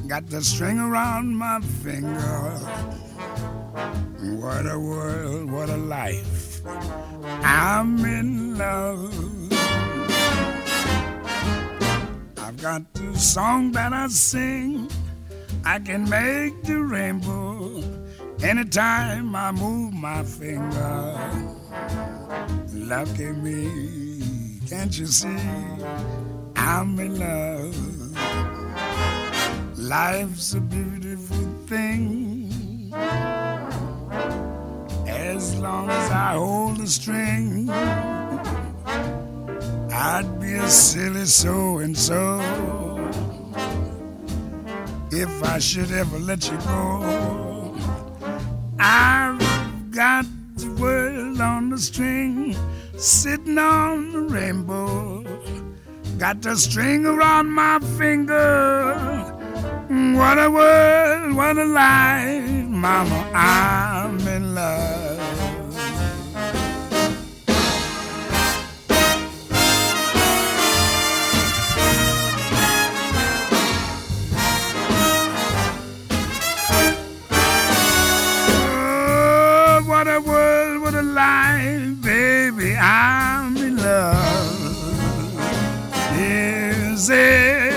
Got 0.08 0.30
the 0.30 0.42
string 0.42 0.80
around 0.80 1.36
my 1.36 1.60
finger. 1.84 2.40
What 4.40 4.66
a 4.72 4.80
world, 4.80 5.52
what 5.52 5.70
a 5.70 5.76
life. 5.76 6.62
I'm 7.44 8.06
in 8.06 8.58
love. 8.58 9.52
I've 12.38 12.62
got 12.62 12.94
the 12.94 13.18
song 13.18 13.74
that 13.74 13.92
I 13.92 14.08
sing. 14.08 14.90
I 15.66 15.80
can 15.80 16.10
make 16.10 16.64
the 16.64 16.80
rainbow 16.80 17.84
anytime 18.42 19.36
I 19.36 19.52
move 19.52 19.94
my 19.94 20.24
finger. 20.24 21.20
Lucky 22.74 23.32
me. 23.32 24.01
Can't 24.72 24.98
you 24.98 25.06
see 25.06 25.28
I'm 26.56 26.98
in 26.98 27.20
love? 27.20 27.76
Life's 29.78 30.54
a 30.54 30.62
beautiful 30.62 31.46
thing. 31.68 32.94
As 35.06 35.60
long 35.60 35.90
as 35.90 36.12
I 36.12 36.36
hold 36.36 36.78
the 36.78 36.88
string, 36.88 37.70
I'd 39.92 40.40
be 40.40 40.54
a 40.54 40.70
silly 40.70 41.26
so 41.26 41.80
and 41.80 41.98
so 41.98 42.40
if 45.12 45.44
I 45.44 45.60
should 45.60 45.92
ever 45.92 46.18
let 46.18 46.50
you 46.50 46.58
go. 46.60 47.76
I've 48.80 49.92
got 49.92 50.26
the 50.56 50.72
world 50.80 51.42
on 51.42 51.72
the 51.72 51.78
string 51.78 52.56
sitting 53.02 53.58
on 53.58 54.12
the 54.12 54.22
rainbow. 54.22 55.24
Got 56.20 56.42
the 56.42 56.56
string 56.56 57.06
around 57.06 57.50
my 57.50 57.80
finger. 57.98 58.94
What 59.90 60.38
a 60.38 60.50
world, 60.50 61.36
what 61.36 61.58
a 61.58 61.66
life, 61.66 62.68
Mama, 62.70 63.32
I'm 63.34 64.20
in 64.28 64.56
love. 64.56 65.01
I'm 83.04 83.58
in 83.58 83.78
love. 83.78 84.62
Is 86.20 87.10
it? 87.10 87.74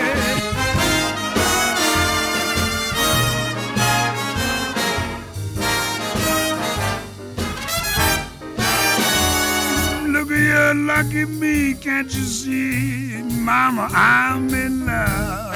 Look 10.09 10.31
at 10.31 10.39
you, 10.39 10.87
lucky 10.87 11.25
me, 11.25 11.73
can't 11.73 12.15
you 12.15 12.25
see? 12.25 13.23
Mama, 13.23 13.89
I'm 13.95 14.53
in 14.53 14.85
love. 14.85 15.55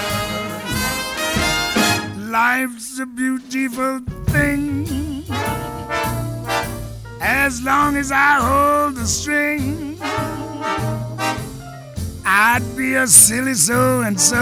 Life's 2.16 2.98
a 3.00 3.04
beautiful 3.04 4.00
thing. 4.28 5.24
As 7.20 7.62
long 7.62 7.96
as 7.96 8.12
I 8.12 8.40
hold 8.40 8.96
the 8.96 9.06
string, 9.06 9.37
I'd 12.58 12.76
be 12.76 12.96
a 12.96 13.06
silly 13.06 13.54
so 13.54 14.00
and 14.00 14.20
so 14.20 14.36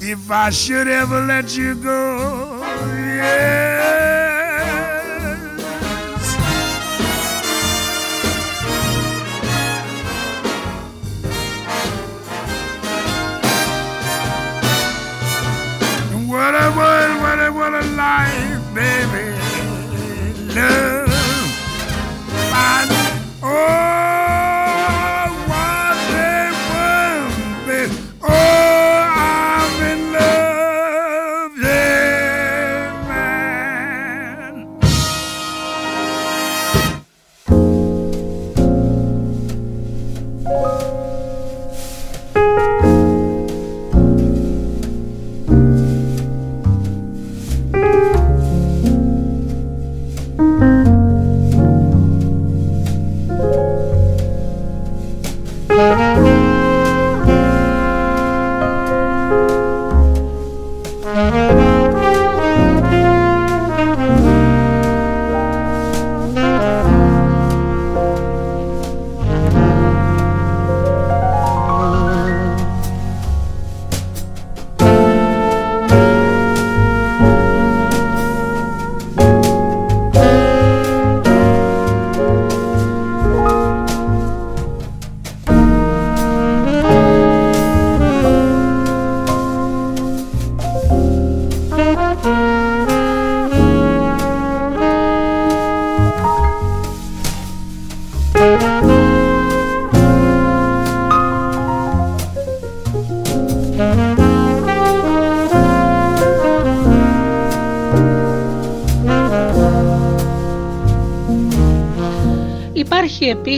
if 0.00 0.30
I 0.30 0.48
should 0.48 0.88
ever 0.88 1.20
let 1.20 1.58
you 1.58 1.74
go. 1.74 2.62
Yes. 2.96 3.57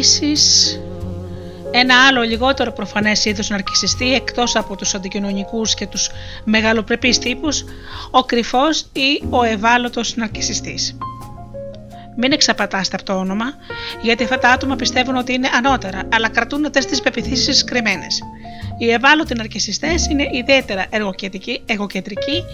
Επίσης 0.00 0.80
ένα 1.70 2.06
άλλο 2.06 2.22
λιγότερο 2.22 2.72
προφανές 2.72 3.24
είδος 3.24 3.50
ναρκισιστή 3.50 4.14
εκτός 4.14 4.56
από 4.56 4.76
τους 4.76 4.94
αντικοινωνικούς 4.94 5.74
και 5.74 5.86
τους 5.86 6.10
μεγαλοπρεπείς 6.44 7.18
τύπους, 7.18 7.64
ο 8.10 8.22
κρυφός 8.22 8.80
ή 8.80 9.22
ο 9.30 9.42
ευάλωτος 9.42 10.16
ναρκισιστής. 10.16 10.96
Μην 12.16 12.32
εξαπατάστε 12.32 12.96
από 12.96 13.04
το 13.04 13.12
όνομα, 13.12 13.44
γιατί 14.02 14.22
αυτά 14.22 14.38
τα 14.38 14.48
άτομα 14.50 14.76
πιστεύουν 14.76 15.16
ότι 15.16 15.32
είναι 15.32 15.48
ανώτερα, 15.56 16.02
αλλά 16.12 16.28
κρατούν 16.28 16.64
αυτές 16.64 16.86
τις 16.86 17.00
πεπιθήσεις 17.00 17.64
κρυμμένες. 17.64 18.20
Οι 18.78 18.90
ευάλωτοι 18.90 19.34
ναρκισιστές 19.34 20.06
είναι 20.06 20.28
ιδιαίτερα 20.32 20.86
εγωκεντρικοί, 21.66 22.44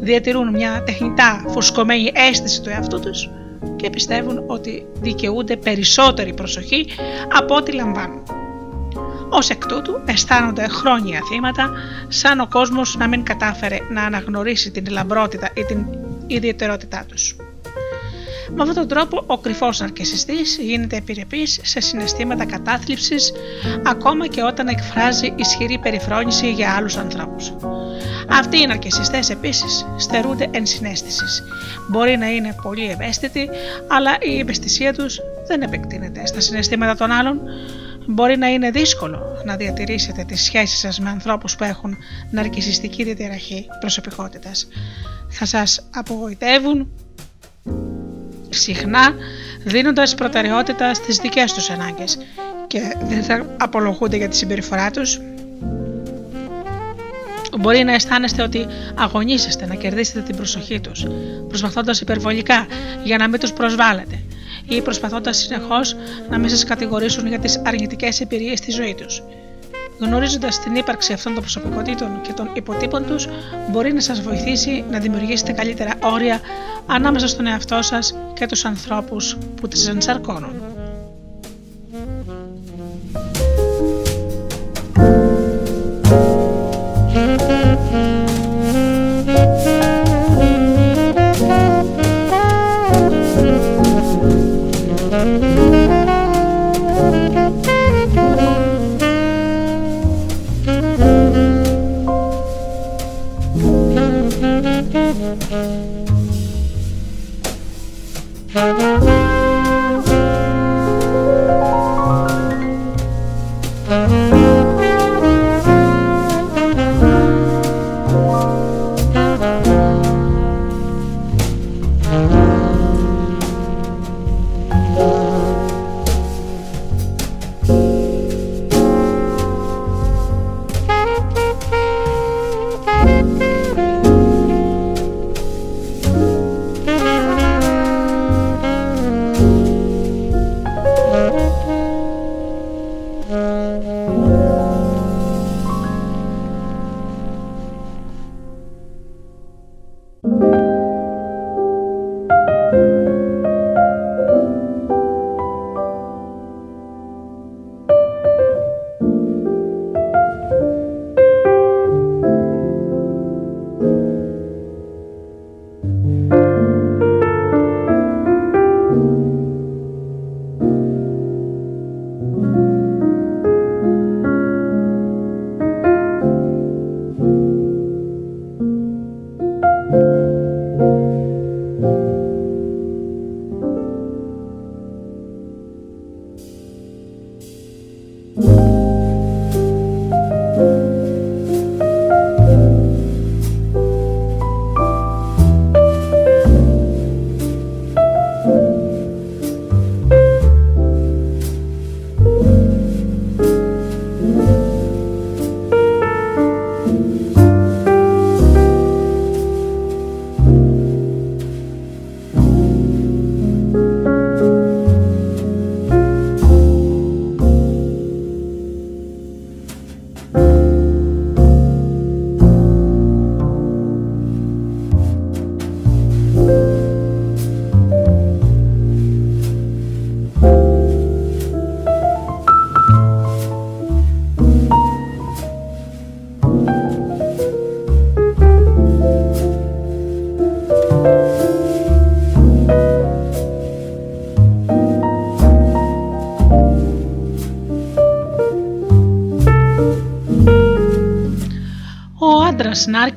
διατηρούν 0.00 0.50
μια 0.50 0.82
τεχνητά 0.86 1.44
φουσκωμένη 1.48 2.12
αίσθηση 2.14 2.62
του 2.62 2.68
εαυτού 2.68 3.00
τους 3.00 3.28
και 3.76 3.90
πιστεύουν 3.90 4.42
ότι 4.46 4.86
δικαιούνται 5.00 5.56
περισσότερη 5.56 6.34
προσοχή 6.34 6.86
από 7.32 7.54
ό,τι 7.54 7.72
λαμβάνουν. 7.72 8.22
Ω 9.30 9.38
εκ 9.48 9.66
τούτου 9.66 10.00
αισθάνονται 10.04 10.68
χρόνια 10.68 11.20
θύματα, 11.28 11.72
σαν 12.08 12.40
ο 12.40 12.46
κόσμος 12.50 12.96
να 12.96 13.08
μην 13.08 13.22
κατάφερε 13.22 13.78
να 13.90 14.02
αναγνωρίσει 14.02 14.70
την 14.70 14.86
λαμπρότητα 14.90 15.50
ή 15.54 15.64
την 15.64 15.86
ιδιαιτερότητά 16.26 17.04
τους. 17.08 17.36
Με 18.54 18.62
αυτόν 18.62 18.74
τον 18.74 18.88
τρόπο 18.88 19.24
ο 19.26 19.38
κρυφός 19.38 19.80
ναρκισιστής 19.80 20.58
γίνεται 20.60 20.96
επιρρεπής 20.96 21.60
σε 21.62 21.80
συναισθήματα 21.80 22.44
κατάθλιψης 22.44 23.32
ακόμα 23.86 24.26
και 24.26 24.42
όταν 24.42 24.68
εκφράζει 24.68 25.32
ισχυρή 25.36 25.78
περιφρόνηση 25.78 26.52
για 26.52 26.74
άλλους 26.76 26.96
ανθρώπους. 26.96 27.52
Αυτοί 28.28 28.60
οι 28.60 28.66
ναρκισιστές 28.66 29.30
επίσης 29.30 29.86
στερούνται 29.96 30.48
ενσυναίσθησης. 30.50 31.42
Μπορεί 31.88 32.16
να 32.16 32.30
είναι 32.30 32.54
πολύ 32.62 32.90
ευαίσθητοι, 32.90 33.48
αλλά 33.88 34.16
η 34.20 34.38
ευαισθησία 34.38 34.92
τους 34.92 35.20
δεν 35.46 35.62
επεκτείνεται 35.62 36.26
στα 36.26 36.40
συναισθήματα 36.40 36.96
των 36.96 37.10
άλλων. 37.10 37.40
Μπορεί 38.06 38.36
να 38.36 38.46
είναι 38.48 38.70
δύσκολο 38.70 39.42
να 39.44 39.56
διατηρήσετε 39.56 40.24
τις 40.24 40.42
σχέσεις 40.42 40.78
σας 40.78 41.00
με 41.00 41.10
ανθρώπους 41.10 41.56
που 41.56 41.64
έχουν 41.64 41.96
ναρκισιστική 42.30 43.04
διαταραχή 43.04 43.66
προσωπικότητας. 43.80 44.68
Θα 45.28 45.44
σας 45.44 45.88
απογοητεύουν 45.94 46.88
συχνά 48.48 49.14
δίνοντας 49.64 50.14
προτεραιότητα 50.14 50.94
στις 50.94 51.16
δικές 51.16 51.52
τους 51.52 51.70
ανάγκες 51.70 52.18
και 52.66 52.80
δεν 53.08 53.22
θα 53.22 53.46
απολογούνται 53.58 54.16
για 54.16 54.28
τη 54.28 54.36
συμπεριφορά 54.36 54.90
τους. 54.90 55.20
Μπορεί 57.58 57.84
να 57.84 57.92
αισθάνεστε 57.94 58.42
ότι 58.42 58.66
αγωνίζεστε 58.94 59.66
να 59.66 59.74
κερδίσετε 59.74 60.20
την 60.20 60.36
προσοχή 60.36 60.80
τους, 60.80 61.06
προσπαθώντας 61.48 62.00
υπερβολικά 62.00 62.66
για 63.04 63.18
να 63.18 63.28
μην 63.28 63.40
τους 63.40 63.52
προσβάλλετε 63.52 64.22
ή 64.68 64.82
προσπαθώντας 64.82 65.36
συνεχώς 65.36 65.96
να 66.30 66.38
μην 66.38 66.48
σας 66.48 66.64
κατηγορήσουν 66.64 67.26
για 67.26 67.38
τις 67.38 67.60
αρνητικές 67.64 68.20
εμπειρίες 68.20 68.58
στη 68.58 68.70
ζωή 68.70 68.94
τους. 68.94 69.22
Γνωρίζοντας 69.98 70.60
την 70.60 70.74
ύπαρξη 70.74 71.12
αυτών 71.12 71.34
των 71.34 71.42
προσωπικότητων 71.42 72.20
και 72.22 72.32
των 72.32 72.50
υποτύπων 72.54 73.06
τους, 73.06 73.28
μπορεί 73.70 73.92
να 73.92 74.00
σας 74.00 74.20
βοηθήσει 74.20 74.84
να 74.90 74.98
δημιουργήσετε 74.98 75.52
καλύτερα 75.52 75.92
όρια 76.02 76.40
ανάμεσα 76.86 77.28
στον 77.28 77.46
εαυτό 77.46 77.82
σας 77.82 78.14
και 78.34 78.46
τους 78.46 78.64
ανθρώπους 78.64 79.36
που 79.60 79.68
τις 79.68 79.88
ενσαρκώνουν. 79.88 80.65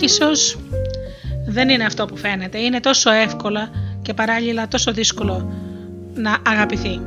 Νάρκισσος 0.09 0.57
δεν 1.45 1.69
είναι 1.69 1.83
αυτό 1.83 2.05
που 2.05 2.17
φαίνεται. 2.17 2.57
Είναι 2.57 2.79
τόσο 2.79 3.11
εύκολα 3.11 3.69
και 4.01 4.13
παράλληλα 4.13 4.67
τόσο 4.67 4.91
δύσκολο 4.91 5.53
να 6.13 6.37
αγαπηθεί. 6.47 7.01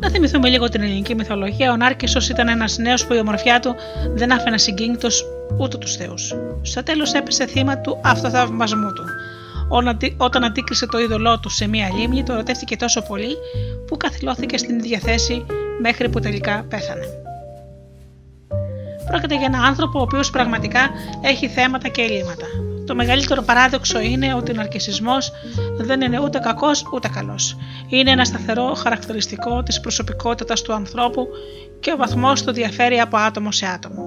Να 0.00 0.10
θυμηθούμε 0.10 0.48
λίγο 0.48 0.68
την 0.68 0.82
ελληνική 0.82 1.14
μυθολογία. 1.14 1.72
Ο 1.72 1.76
Νάρκισσος 1.76 2.28
ήταν 2.28 2.48
ένας 2.48 2.78
νέος 2.78 3.06
που 3.06 3.14
η 3.14 3.18
ομορφιά 3.18 3.60
του 3.60 3.74
δεν 4.14 4.32
άφηνε 4.32 4.58
συγκίνητος 4.58 5.24
ούτε 5.58 5.76
τους 5.76 5.96
θεούς. 5.96 6.34
Στο 6.62 6.82
τέλος 6.82 7.12
έπεσε 7.12 7.46
θύμα 7.46 7.78
του 7.78 8.00
αυτοθαυμασμού 8.04 8.92
του. 8.92 9.04
Όταν 10.16 10.44
αντίκρισε 10.44 10.86
το 10.86 10.98
είδωλό 10.98 11.38
του 11.38 11.48
σε 11.48 11.68
μία 11.68 11.88
λίμνη, 11.98 12.22
το 12.22 12.32
ερωτεύτηκε 12.32 12.76
τόσο 12.76 13.02
πολύ 13.02 13.36
που 13.86 13.96
καθυλώθηκε 13.96 14.58
στην 14.58 14.78
ίδια 14.78 14.98
θέση 14.98 15.46
μέχρι 15.80 16.08
που 16.08 16.20
τελικά 16.20 16.64
πέθανε. 16.68 17.17
Πρόκειται 19.28 19.48
για 19.48 19.58
έναν 19.58 19.70
άνθρωπο 19.70 19.98
ο 19.98 20.02
οποίος 20.02 20.30
πραγματικά 20.30 20.90
έχει 21.20 21.48
θέματα 21.48 21.88
και 21.88 22.02
ελλείμματα. 22.02 22.46
Το 22.86 22.94
μεγαλύτερο 22.94 23.42
παράδοξο 23.42 24.00
είναι 24.00 24.34
ότι 24.34 24.50
ο 24.50 24.54
ναρκισισμός 24.54 25.32
δεν 25.78 26.00
είναι 26.00 26.20
ούτε 26.20 26.38
κακός 26.38 26.84
ούτε 26.92 27.08
καλός. 27.08 27.56
Είναι 27.88 28.10
ένα 28.10 28.24
σταθερό 28.24 28.74
χαρακτηριστικό 28.74 29.62
της 29.62 29.80
προσωπικότητας 29.80 30.62
του 30.62 30.72
ανθρώπου 30.72 31.26
και 31.80 31.92
ο 31.92 31.96
βαθμός 31.96 32.42
του 32.42 32.52
διαφέρει 32.52 33.00
από 33.00 33.16
άτομο 33.16 33.52
σε 33.52 33.66
άτομο. 33.66 34.02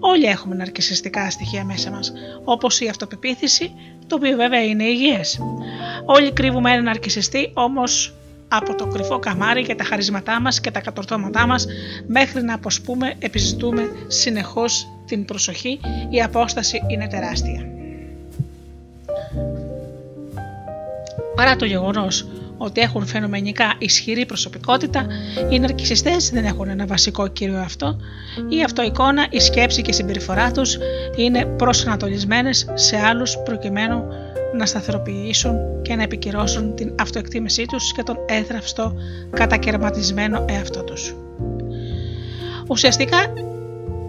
Όλοι 0.00 0.24
έχουμε 0.24 0.54
ναρκισιστικά 0.54 1.30
στοιχεία 1.30 1.64
μέσα 1.64 1.90
μας, 1.90 2.12
όπως 2.44 2.80
η 2.80 2.88
αυτοπεποίθηση, 2.88 3.72
το 4.06 4.14
οποίο 4.14 4.36
βέβαια 4.36 4.64
είναι 4.64 4.84
υγιές. 4.84 5.38
Όλοι 6.04 6.32
κρύβουμε 6.32 6.70
έναν 6.70 6.84
ναρκισιστή, 6.84 7.50
όμως 7.54 8.14
από 8.52 8.74
το 8.74 8.86
κρυφό 8.86 9.18
καμάρι 9.18 9.62
και 9.62 9.74
τα 9.74 9.84
χαρίσματά 9.84 10.40
μας 10.40 10.60
και 10.60 10.70
τα 10.70 10.80
κατορθώματά 10.80 11.46
μας 11.46 11.66
μέχρι 12.06 12.42
να 12.42 12.54
αποσπούμε, 12.54 13.14
επιζητούμε 13.18 13.82
συνεχώς 14.06 14.88
την 15.06 15.24
προσοχή, 15.24 15.80
η 16.10 16.22
απόσταση 16.22 16.80
είναι 16.88 17.08
τεράστια. 17.08 17.66
Παρά 21.34 21.56
το 21.56 21.64
γεγονός 21.64 22.26
ότι 22.56 22.80
έχουν 22.80 23.06
φαινομενικά 23.06 23.74
ισχυρή 23.78 24.26
προσωπικότητα, 24.26 25.06
οι 25.50 25.58
ναρκισιστές 25.58 26.30
δεν 26.30 26.44
έχουν 26.44 26.68
ένα 26.68 26.86
βασικό 26.86 27.28
κύριο 27.28 27.58
αυτό. 27.58 27.96
Η 28.48 28.62
αυτοεικόνα, 28.62 29.26
η 29.30 29.40
σκέψη 29.40 29.82
και 29.82 29.90
η 29.90 29.94
συμπεριφορά 29.94 30.50
τους 30.50 30.78
είναι 31.16 31.44
προσανατολισμένες 31.44 32.66
σε 32.74 32.96
άλλους 32.96 33.38
προκειμένου 33.44 34.04
να 34.56 34.66
σταθεροποιήσουν 34.66 35.82
και 35.82 35.94
να 35.96 36.02
επικυρώσουν 36.02 36.74
την 36.74 36.94
αυτοεκτίμησή 36.98 37.64
τους 37.66 37.92
και 37.92 38.02
τον 38.02 38.16
έθραυστο 38.28 38.94
κατακαιρματισμένο 39.30 40.44
εαυτό 40.48 40.84
τους. 40.84 41.14
Ουσιαστικά, 42.68 43.18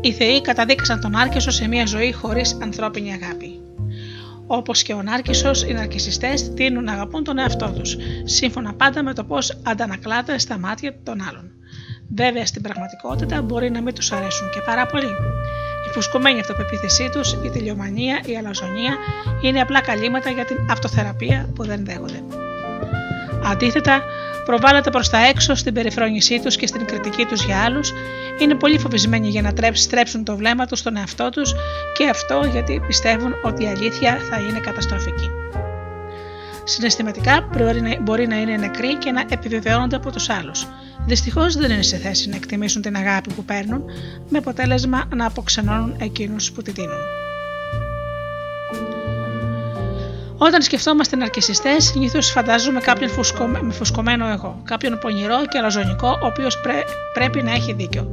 οι 0.01 0.11
θεοί 0.11 0.41
καταδίκασαν 0.41 0.99
τον 0.99 1.15
Άρκεσο 1.15 1.51
σε 1.51 1.67
μια 1.67 1.85
ζωή 1.85 2.11
χωρίς 2.11 2.57
ανθρώπινη 2.61 3.13
αγάπη. 3.13 3.61
Όπως 4.47 4.83
και 4.83 4.93
ο 4.93 5.01
Νάρκησος, 5.01 5.63
οι 5.63 5.73
ναρκιστέ 5.73 6.33
τείνουν 6.55 6.83
να 6.83 6.93
αγαπούν 6.93 7.23
τον 7.23 7.37
εαυτό 7.37 7.71
τους, 7.71 7.97
σύμφωνα 8.23 8.73
πάντα 8.73 9.03
με 9.03 9.13
το 9.13 9.23
πώς 9.23 9.59
αντανακλάται 9.63 10.37
στα 10.37 10.57
μάτια 10.57 10.95
των 11.03 11.21
άλλων. 11.29 11.51
Βέβαια, 12.15 12.45
στην 12.45 12.61
πραγματικότητα 12.61 13.41
μπορεί 13.41 13.71
να 13.71 13.81
μην 13.81 13.93
τους 13.93 14.11
αρέσουν 14.11 14.49
και 14.49 14.61
πάρα 14.65 14.85
πολύ. 14.85 15.15
Η 15.91 15.93
φουσκωμένη 15.93 16.39
αυτοπεποίθησή 16.39 17.09
τους, 17.09 17.33
η 17.33 17.49
τελειομανία, 17.49 18.21
η 18.25 18.37
αλαζονία 18.37 18.97
είναι 19.41 19.61
απλά 19.61 19.81
καλύματα 19.81 20.29
για 20.29 20.45
την 20.45 20.57
αυτοθεραπεία 20.69 21.49
που 21.55 21.65
δεν 21.65 21.85
δέχονται. 21.85 22.23
Αντίθετα, 23.43 24.03
προβάλλεται 24.45 24.89
προς 24.89 25.09
τα 25.09 25.17
έξω 25.27 25.55
στην 25.55 25.73
περιφρόνησή 25.73 26.39
τους 26.39 26.55
και 26.55 26.67
στην 26.67 26.85
κριτική 26.85 27.25
τους 27.25 27.43
για 27.43 27.63
άλλους, 27.63 27.93
είναι 28.39 28.55
πολύ 28.55 28.79
φοβισμένοι 28.79 29.27
για 29.27 29.41
να 29.41 29.51
στρέψουν 29.73 30.23
το 30.23 30.35
βλέμμα 30.35 30.65
τους 30.65 30.79
στον 30.79 30.97
εαυτό 30.97 31.29
τους 31.29 31.53
και 31.97 32.09
αυτό 32.09 32.41
γιατί 32.51 32.81
πιστεύουν 32.87 33.35
ότι 33.43 33.63
η 33.63 33.67
αλήθεια 33.67 34.17
θα 34.29 34.39
είναι 34.41 34.59
καταστροφική. 34.59 35.29
Συναισθηματικά 36.71 37.49
μπορεί 38.01 38.27
να 38.27 38.35
είναι 38.41 38.57
νεκροί 38.57 38.95
και 38.97 39.11
να 39.11 39.25
επιβεβαιώνονται 39.29 39.95
από 39.95 40.11
τους 40.11 40.29
άλλους. 40.29 40.67
Δυστυχώς 41.05 41.55
δεν 41.55 41.71
είναι 41.71 41.81
σε 41.81 41.97
θέση 41.97 42.29
να 42.29 42.35
εκτιμήσουν 42.35 42.81
την 42.81 42.95
αγάπη 42.95 43.33
που 43.33 43.43
παίρνουν, 43.43 43.83
με 44.29 44.37
αποτέλεσμα 44.37 45.03
να 45.15 45.25
αποξενώνουν 45.25 45.95
εκείνους 45.99 46.51
που 46.51 46.61
τη 46.61 46.71
δίνουν. 46.71 46.99
Όταν 50.37 50.61
σκεφτόμαστε 50.61 51.15
ναρκιστέ, 51.15 51.79
συνήθως 51.79 52.31
φαντάζομαι 52.31 52.79
κάποιον 52.79 53.09
φουσκω... 53.09 53.47
με 53.47 53.73
φουσκωμένο 53.73 54.27
εγώ, 54.27 54.61
κάποιον 54.63 54.99
πονηρό 54.99 55.45
και 55.49 55.57
αλαζονικό, 55.57 56.19
ο 56.21 56.25
οποίος 56.25 56.57
πρέπει 57.13 57.43
να 57.43 57.51
έχει 57.51 57.73
δίκιο. 57.73 58.11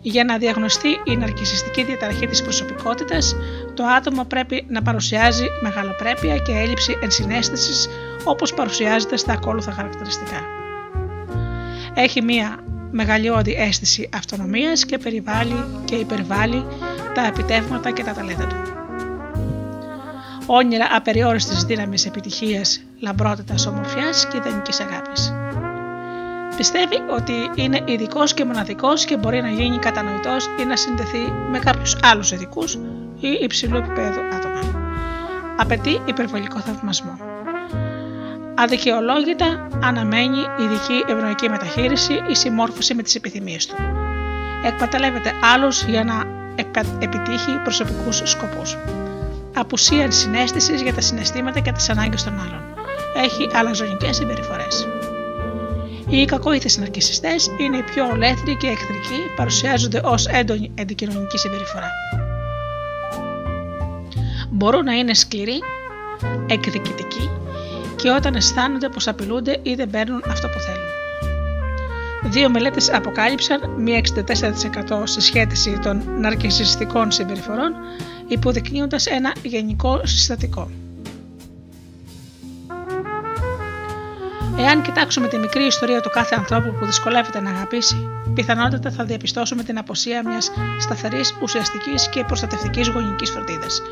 Για 0.00 0.24
να 0.24 0.38
διαγνωστεί 0.38 0.88
η 1.04 1.16
ναρκιστική 1.16 1.84
διαταραχή 1.84 2.26
της 2.26 2.42
προσωπικότητας, 2.42 3.36
το 3.74 3.84
άτομο 3.84 4.24
πρέπει 4.24 4.66
να 4.68 4.82
παρουσιάζει 4.82 5.44
μεγαλοπρέπεια 5.62 6.38
και 6.38 6.52
έλλειψη 6.52 6.98
ενσυναίσθησης, 7.02 7.88
όπως 8.24 8.54
παρουσιάζεται 8.54 9.16
στα 9.16 9.32
ακόλουθα 9.32 9.72
χαρακτηριστικά. 9.72 10.42
Έχει 11.94 12.22
μία 12.22 12.58
μεγαλειώδη 12.90 13.54
αίσθηση 13.54 14.08
αυτονομίας 14.14 14.84
και 14.84 14.98
περιβάλλει 14.98 15.64
και 15.84 15.94
υπερβάλλει 15.94 16.66
τα 17.14 17.26
επιτεύγματα 17.26 17.90
και 17.90 18.02
τα 18.02 18.12
ταλέντα 18.12 18.46
του 18.46 18.56
όνειρα 20.50 20.88
απεριόριστης 20.90 21.62
δύναμης 21.62 22.06
επιτυχίας, 22.06 22.80
λαμπρότητας, 23.00 23.66
ομορφιάς 23.66 24.26
και 24.26 24.36
ιδανικής 24.36 24.80
αγάπης. 24.80 25.32
Πιστεύει 26.58 27.02
ότι 27.10 27.50
είναι 27.54 27.82
ειδικός 27.84 28.34
και 28.34 28.44
μοναδικός 28.44 29.04
και 29.04 29.16
μπορεί 29.16 29.40
να 29.42 29.48
γίνει 29.48 29.78
κατανοητός 29.78 30.46
ή 30.60 30.64
να 30.64 30.76
συνδεθεί 30.76 31.32
με 31.50 31.58
κάποιους 31.58 31.96
άλλους 32.02 32.30
ειδικούς 32.32 32.74
ή 33.20 33.28
υψηλού 33.42 33.76
επίπεδου 33.76 34.20
άτομα. 34.36 34.60
Απαιτεί 35.56 36.00
υπερβολικό 36.04 36.58
θαυμασμό. 36.58 37.18
Αδικαιολόγητα 38.54 39.68
αναμένει 39.82 40.38
ειδική 40.58 41.04
ευνοϊκή 41.08 41.48
μεταχείριση 41.48 42.22
ή 42.28 42.34
συμμόρφωση 42.34 42.94
με 42.94 43.02
τις 43.02 43.14
επιθυμίες 43.14 43.66
του. 43.66 43.74
Εκμεταλλεύεται 44.64 45.32
άλλους 45.54 45.82
για 45.82 46.04
να 46.04 46.24
επιτύχει 46.98 47.60
προσωπικούς 47.62 48.22
σκοπούς 48.24 48.76
απουσία 49.54 50.10
συνέστησης 50.10 50.82
για 50.82 50.94
τα 50.94 51.00
συναισθήματα 51.00 51.60
και 51.60 51.72
τις 51.72 51.88
ανάγκες 51.88 52.24
των 52.24 52.32
άλλων. 52.32 52.62
Έχει 53.24 53.48
αλαζονικέ 53.52 54.12
συμπεριφορές. 54.12 54.86
Οι 56.10 56.24
κακόηθε 56.24 56.80
ναρκιστέ 56.80 57.34
είναι 57.58 57.76
οι 57.76 57.82
πιο 57.82 58.06
ολέθριοι 58.06 58.56
και 58.56 58.66
εχθρικοί, 58.66 59.20
παρουσιάζονται 59.36 60.00
ως 60.04 60.26
έντονη 60.26 60.70
αντικοινωνική 60.80 61.38
συμπεριφορά. 61.38 61.90
Μπορούν 64.50 64.84
να 64.84 64.92
είναι 64.92 65.14
σκληροί, 65.14 65.58
εκδικητικοί 66.46 67.30
και 67.96 68.10
όταν 68.10 68.34
αισθάνονται 68.34 68.88
πως 68.88 69.08
απειλούνται 69.08 69.60
ή 69.62 69.74
δεν 69.74 69.90
παίρνουν 69.90 70.22
αυτό 70.28 70.48
που 70.48 70.58
θέλουν. 70.58 70.88
Δύο 72.32 72.50
μελέτες 72.50 72.92
αποκάλυψαν 72.92 73.70
μία 73.78 74.00
64% 74.98 75.02
συσχέτιση 75.04 75.78
των 75.82 76.02
ναρκισιστικών 76.20 77.10
συμπεριφορών 77.10 77.74
υποδεικνύοντας 78.28 79.06
ένα 79.06 79.32
γενικό 79.42 80.00
συστατικό. 80.04 80.70
Εάν 84.60 84.82
κοιτάξουμε 84.82 85.28
τη 85.28 85.38
μικρή 85.38 85.64
ιστορία 85.64 86.00
του 86.00 86.10
κάθε 86.10 86.34
ανθρώπου 86.34 86.74
που 86.78 86.84
δυσκολεύεται 86.84 87.40
να 87.40 87.50
αγαπήσει, 87.50 88.08
πιθανότατα 88.34 88.90
θα 88.90 89.04
διαπιστώσουμε 89.04 89.62
την 89.62 89.78
αποσία 89.78 90.22
μιας 90.28 90.50
σταθερής, 90.78 91.36
ουσιαστικής 91.42 92.08
και 92.08 92.24
προστατευτικής 92.24 92.88
γονικής 92.88 93.30
φροντίδας. 93.30 93.82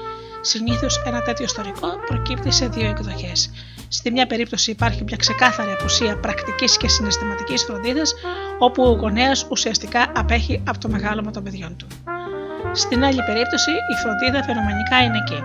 Συνήθως 0.40 1.02
ένα 1.06 1.22
τέτοιο 1.22 1.44
ιστορικό 1.44 1.88
προκύπτει 2.06 2.50
σε 2.52 2.68
δύο 2.68 2.88
εκδοχές. 2.88 3.50
Στη 3.88 4.10
μια 4.10 4.26
περίπτωση 4.26 4.70
υπάρχει 4.70 5.02
μια 5.04 5.16
ξεκάθαρη 5.16 5.70
απουσία 5.72 6.16
πρακτικής 6.16 6.76
και 6.76 6.88
συναισθηματικής 6.88 7.64
φροντίδας, 7.64 8.14
όπου 8.58 8.82
ο 8.82 8.90
γονέας 8.90 9.46
ουσιαστικά 9.50 10.12
απέχει 10.14 10.62
από 10.68 10.78
το 10.78 10.88
μεγάλωμα 10.88 11.30
των 11.30 11.42
παιδιών 11.42 11.76
του. 11.76 11.86
Στην 12.72 13.04
άλλη 13.04 13.22
περίπτωση 13.26 13.70
η 13.70 13.94
φροντίδα 14.02 14.44
φαινομενικά 14.44 15.02
είναι 15.04 15.18
εκεί, 15.26 15.42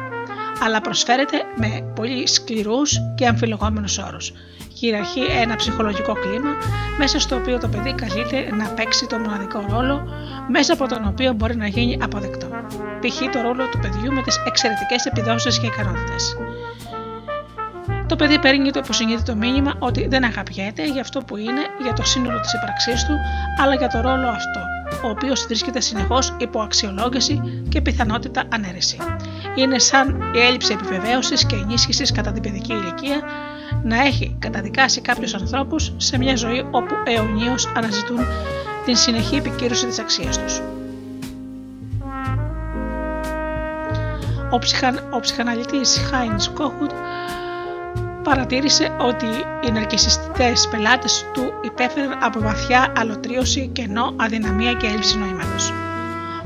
αλλά 0.63 0.81
προσφέρεται 0.81 1.37
με 1.55 1.91
πολύ 1.95 2.27
σκληρούς 2.27 2.97
και 3.15 3.27
αμφιλογόμενους 3.27 3.97
όρους. 3.97 4.33
Κυριαρχεί 4.81 5.21
ένα 5.41 5.55
ψυχολογικό 5.55 6.13
κλίμα 6.13 6.49
μέσα 6.97 7.19
στο 7.19 7.35
οποίο 7.35 7.59
το 7.59 7.67
παιδί 7.67 7.93
καλείται 7.93 8.55
να 8.55 8.67
παίξει 8.69 9.07
τον 9.07 9.21
μοναδικό 9.21 9.65
ρόλο 9.69 10.07
μέσα 10.49 10.73
από 10.73 10.87
τον 10.87 11.07
οποίο 11.07 11.33
μπορεί 11.33 11.55
να 11.55 11.67
γίνει 11.67 11.97
αποδεκτό. 12.01 12.47
Π.χ. 12.99 13.19
το 13.31 13.41
ρόλο 13.41 13.67
του 13.69 13.79
παιδιού 13.79 14.13
με 14.13 14.21
τις 14.21 14.37
εξαιρετικές 14.47 15.05
επιδόσεις 15.05 15.59
και 15.59 15.65
ικανότητες. 15.65 16.35
Το 18.07 18.15
παιδί 18.15 18.39
παίρνει 18.39 18.71
το 18.71 18.79
υποσυνείδητο 18.83 19.35
μήνυμα 19.35 19.73
ότι 19.79 20.07
δεν 20.07 20.23
αγαπιέται 20.23 20.91
για 20.91 21.01
αυτό 21.01 21.19
που 21.19 21.37
είναι, 21.37 21.61
για 21.81 21.93
το 21.93 22.03
σύνολο 22.03 22.39
της 22.39 22.53
ύπαρξής 22.53 23.05
του, 23.05 23.13
αλλά 23.61 23.75
για 23.75 23.87
το 23.87 24.01
ρόλο 24.01 24.27
αυτό, 24.27 24.59
ο 25.07 25.09
οποίος 25.09 25.45
βρίσκεται 25.45 25.81
συνεχώς 25.81 26.35
υπό 26.37 26.61
αξιολόγηση 26.61 27.63
και 27.69 27.81
πιθανότητα 27.81 28.43
ανέρεση. 28.49 28.97
Είναι 29.55 29.79
σαν 29.79 30.31
η 30.35 30.39
έλλειψη 30.39 30.73
επιβεβαίωσης 30.73 31.45
και 31.45 31.55
ενίσχυσης 31.55 32.11
κατά 32.11 32.31
την 32.31 32.41
παιδική 32.41 32.73
ηλικία 32.73 33.21
να 33.83 34.01
έχει 34.01 34.35
καταδικάσει 34.39 35.01
κάποιους 35.01 35.33
ανθρώπους 35.33 35.93
σε 35.97 36.17
μια 36.17 36.35
ζωή 36.35 36.65
όπου 36.71 36.93
αιωνίως 37.05 37.71
αναζητούν 37.75 38.19
την 38.85 38.95
συνεχή 38.95 39.35
επικύρωση 39.35 39.85
της 39.85 39.99
αξίας 39.99 40.37
τους. 40.37 40.61
Ο, 44.51 44.59
ψυχαν, 44.59 44.99
ο 45.09 45.19
ψυχαναλυτής 45.19 45.97
Χάινς 46.09 46.49
Κόχουτ 46.49 46.91
παρατήρησε 48.23 48.95
ότι 49.01 49.25
οι 49.67 49.71
ναρκισιστές 49.71 50.67
πελάτες 50.71 51.25
του 51.33 51.53
υπέφεραν 51.63 52.17
από 52.21 52.39
βαθιά 52.39 52.93
αλωτρίωση, 52.97 53.69
κενό, 53.73 54.13
αδυναμία 54.17 54.73
και 54.73 54.87
έλλειψη 54.87 55.17
νοήματος. 55.17 55.73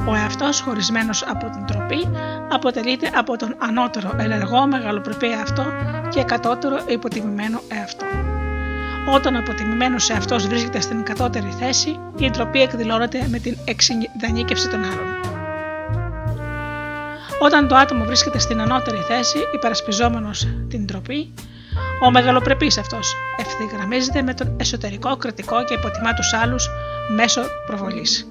Ο 0.07 0.15
εαυτός 0.15 0.61
χωρισμένος 0.61 1.23
από 1.23 1.49
την 1.49 1.65
τροπή 1.65 2.09
αποτελείται 2.51 3.11
από 3.15 3.37
τον 3.37 3.55
ανώτερο 3.57 4.15
ενεργό 4.17 4.67
μεγαλοπρεπή 4.67 5.31
εαυτό 5.31 5.65
και 6.09 6.23
κατώτερο 6.23 6.79
υποτιμημένο 6.87 7.61
εαυτό. 7.67 8.05
Όταν 9.13 9.35
ο 9.35 9.39
αποτιμημένο 9.39 9.95
εαυτός 10.11 10.47
βρίσκεται 10.47 10.79
στην 10.81 11.03
κατώτερη 11.03 11.49
θέση, 11.59 11.99
η 12.17 12.29
τροπή 12.29 12.61
εκδηλώνεται 12.61 13.27
με 13.29 13.39
την 13.39 13.57
εξειδανίκευση 13.65 14.69
των 14.69 14.83
άλλων. 14.83 15.15
Όταν 17.39 17.67
το 17.67 17.75
άτομο 17.75 18.03
βρίσκεται 18.03 18.39
στην 18.39 18.61
ανώτερη 18.61 18.97
θέση, 18.97 19.37
υπερασπιζόμενος 19.53 20.47
την 20.69 20.85
τροπή, 20.87 21.33
ο 22.05 22.11
μεγαλοπρεπής 22.11 22.77
αυτός 22.77 23.15
ευθυγραμμίζεται 23.37 24.21
με 24.21 24.33
τον 24.33 24.55
εσωτερικό 24.59 25.17
κριτικό 25.17 25.63
και 25.63 25.73
υποτιμά 25.73 26.13
τους 26.13 26.33
άλλους 26.33 26.69
μέσω 27.15 27.41
προβολής. 27.65 28.27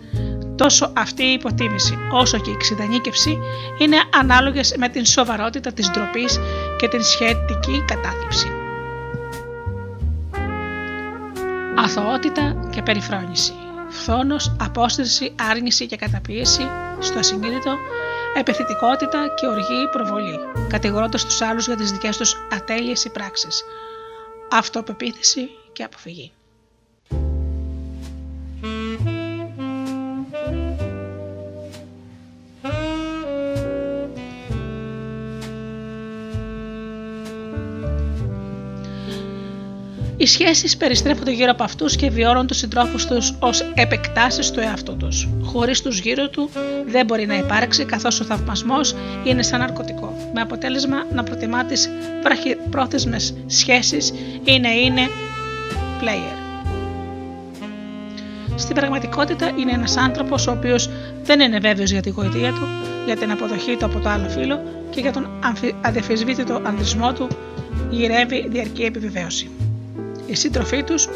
Τόσο 0.56 0.92
αυτή 0.96 1.22
η 1.22 1.32
υποτίμηση 1.32 1.98
όσο 2.12 2.38
και 2.38 2.50
η 2.50 2.52
εξειδανίκευση 2.52 3.38
είναι 3.78 3.96
ανάλογες 4.20 4.74
με 4.78 4.88
την 4.88 5.04
σοβαρότητα 5.04 5.72
της 5.72 5.90
ντροπής 5.90 6.40
και 6.76 6.88
την 6.88 7.02
σχετική 7.02 7.84
κατάθλιψη. 7.86 8.52
Αθωότητα 11.76 12.68
και 12.70 12.82
περιφρόνηση. 12.82 13.52
Φθόνος, 13.88 14.56
απόσταση, 14.60 15.34
άρνηση 15.50 15.86
και 15.86 15.96
καταπίεση 15.96 16.68
στο 16.98 17.18
ασυνείδητο, 17.18 17.76
επιθετικότητα 18.36 19.34
και 19.34 19.46
οργή 19.46 19.88
προβολή, 19.90 20.38
κατηγορώντας 20.68 21.24
τους 21.24 21.40
άλλους 21.40 21.66
για 21.66 21.76
τις 21.76 21.92
δικές 21.92 22.16
τους 22.16 22.36
ατέλειες 22.52 23.04
ή 23.04 23.10
πράξεις. 23.10 23.64
Αυτοπεποίθηση 24.50 25.48
και 25.72 25.82
αποφυγή. 25.82 26.32
Οι 40.24 40.26
σχέσεις 40.26 40.76
περιστρέφονται 40.76 41.30
γύρω 41.30 41.50
από 41.50 41.62
αυτούς 41.62 41.96
και 41.96 42.10
βιώνουν 42.10 42.46
τους 42.46 42.56
συντρόφους 42.56 43.06
τους 43.06 43.34
ως 43.38 43.60
επεκτάσεις 43.74 44.50
του 44.50 44.60
εαυτού 44.60 44.96
τους. 44.96 45.28
Χωρίς 45.42 45.82
τους 45.82 45.98
γύρω 45.98 46.28
του 46.28 46.50
δεν 46.86 47.06
μπορεί 47.06 47.26
να 47.26 47.34
υπάρξει, 47.34 47.84
καθώς 47.84 48.20
ο 48.20 48.24
θαυμασμός 48.24 48.94
είναι 49.24 49.42
σαν 49.42 49.60
ναρκωτικό. 49.60 50.30
Με 50.34 50.40
αποτέλεσμα 50.40 50.96
να 51.12 51.22
προτιμά 51.22 51.64
τις 51.64 51.90
βραχυπρόθεσμε 52.22 53.16
σχέσεις 53.46 54.12
ή 54.44 54.60
να 54.60 54.72
είναι 54.72 55.00
player. 56.00 56.36
Στην 58.54 58.74
πραγματικότητα 58.74 59.50
είναι 59.58 59.72
ένας 59.72 59.96
άνθρωπος 59.96 60.46
ο 60.46 60.50
οποίος 60.50 60.90
δεν 61.22 61.40
είναι 61.40 61.58
βέβαιος 61.58 61.90
για 61.90 62.02
τη 62.02 62.10
γοητεία 62.10 62.52
του, 62.52 62.66
για 63.06 63.16
την 63.16 63.30
αποδοχή 63.30 63.76
του 63.76 63.84
από 63.84 63.98
το 63.98 64.08
άλλο 64.08 64.28
φύλλο 64.28 64.62
και 64.90 65.00
για 65.00 65.12
τον 65.12 65.28
αδιαφεσβήτητο 65.80 66.60
ανδρισμό 66.64 67.12
του 67.12 67.28
γυρεύει 67.90 68.48
διαρκή 68.48 68.82
επιβεβαίωση. 68.82 69.50
Οι 70.26 70.34
σύντροφοί 70.34 70.82
τους 70.82 71.08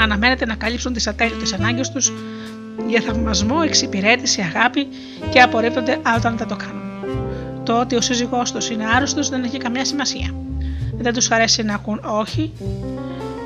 αναμένεται 0.00 0.46
να 0.46 0.54
καλύψουν 0.54 0.92
τις 0.92 1.06
ατέλειωτες 1.06 1.52
ανάγκες 1.52 1.90
τους 1.90 2.12
για 2.88 3.00
θαυμασμό, 3.00 3.60
εξυπηρέτηση, 3.64 4.40
αγάπη 4.40 4.88
και 5.30 5.40
απορρίπτονται 5.40 5.98
όταν 6.16 6.36
δεν 6.36 6.48
το 6.48 6.56
κάνουν. 6.56 6.82
Το 7.64 7.80
ότι 7.80 7.96
ο 7.96 8.00
σύζυγός 8.00 8.52
τους 8.52 8.70
είναι 8.70 8.84
άρρωστος 8.86 9.28
δεν 9.28 9.44
έχει 9.44 9.58
καμιά 9.58 9.84
σημασία. 9.84 10.34
Δεν 10.98 11.12
τους 11.12 11.30
αρέσει 11.30 11.62
να 11.62 11.74
ακούν 11.74 12.00
όχι 12.04 12.52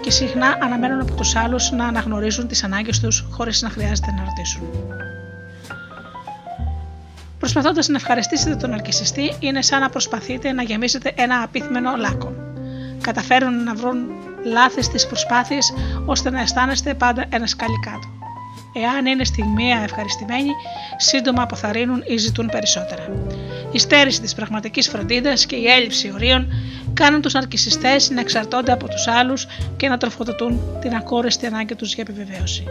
και 0.00 0.10
συχνά 0.10 0.58
αναμένουν 0.62 1.00
από 1.00 1.12
τους 1.12 1.36
άλλους 1.36 1.70
να 1.70 1.84
αναγνωρίζουν 1.86 2.46
τις 2.46 2.64
ανάγκες 2.64 3.00
τους 3.00 3.24
χωρίς 3.30 3.62
να 3.62 3.70
χρειάζεται 3.70 4.10
να 4.16 4.24
ρωτήσουν. 4.24 4.62
Προσπαθώντας 7.38 7.88
να 7.88 7.96
ευχαριστήσετε 7.96 8.56
τον 8.56 8.72
αρκισιστή, 8.72 9.32
είναι 9.38 9.62
σαν 9.62 9.80
να 9.80 9.88
προσπαθείτε 9.88 10.52
να 10.52 10.62
γεμίσετε 10.62 11.12
ένα 11.16 11.42
απίθμενο 11.42 11.96
λάκκο. 11.96 12.32
Καταφέρουν 13.00 13.64
να 13.64 13.74
βρουν 13.74 13.96
λάθης 14.52 14.84
στι 14.84 15.06
προσπάθειε 15.06 15.58
ώστε 16.06 16.30
να 16.30 16.40
αισθάνεστε 16.40 16.94
πάντα 16.94 17.24
ένας 17.28 17.50
σκάλι 17.50 17.78
κάτω. 17.84 18.08
Εάν 18.72 19.06
είναι 19.06 19.24
στιγμία 19.24 19.80
ευχαριστημένοι, 19.82 20.50
σύντομα 20.96 21.42
αποθαρρύνουν 21.42 22.02
ή 22.06 22.16
ζητούν 22.16 22.46
περισσότερα. 22.46 23.04
Η 23.72 23.78
στέρηση 23.78 24.20
της 24.20 24.34
πραγματικής 24.34 24.88
φροντίδας 24.88 25.46
και 25.46 25.56
η 25.56 25.66
έλλειψη 25.66 26.12
ορίων 26.14 26.48
κάνουν 26.94 27.20
τους 27.20 27.34
αρκισιστέ 27.34 27.96
να 28.10 28.20
εξαρτώνται 28.20 28.72
από 28.72 28.88
τους 28.88 29.06
άλλους 29.06 29.46
και 29.76 29.88
να 29.88 29.96
τροφοδοτούν 29.96 30.60
την 30.80 30.94
ακόρεστη 30.94 31.46
ανάγκη 31.46 31.74
τους 31.74 31.94
για 31.94 32.04
επιβεβαίωση. 32.08 32.64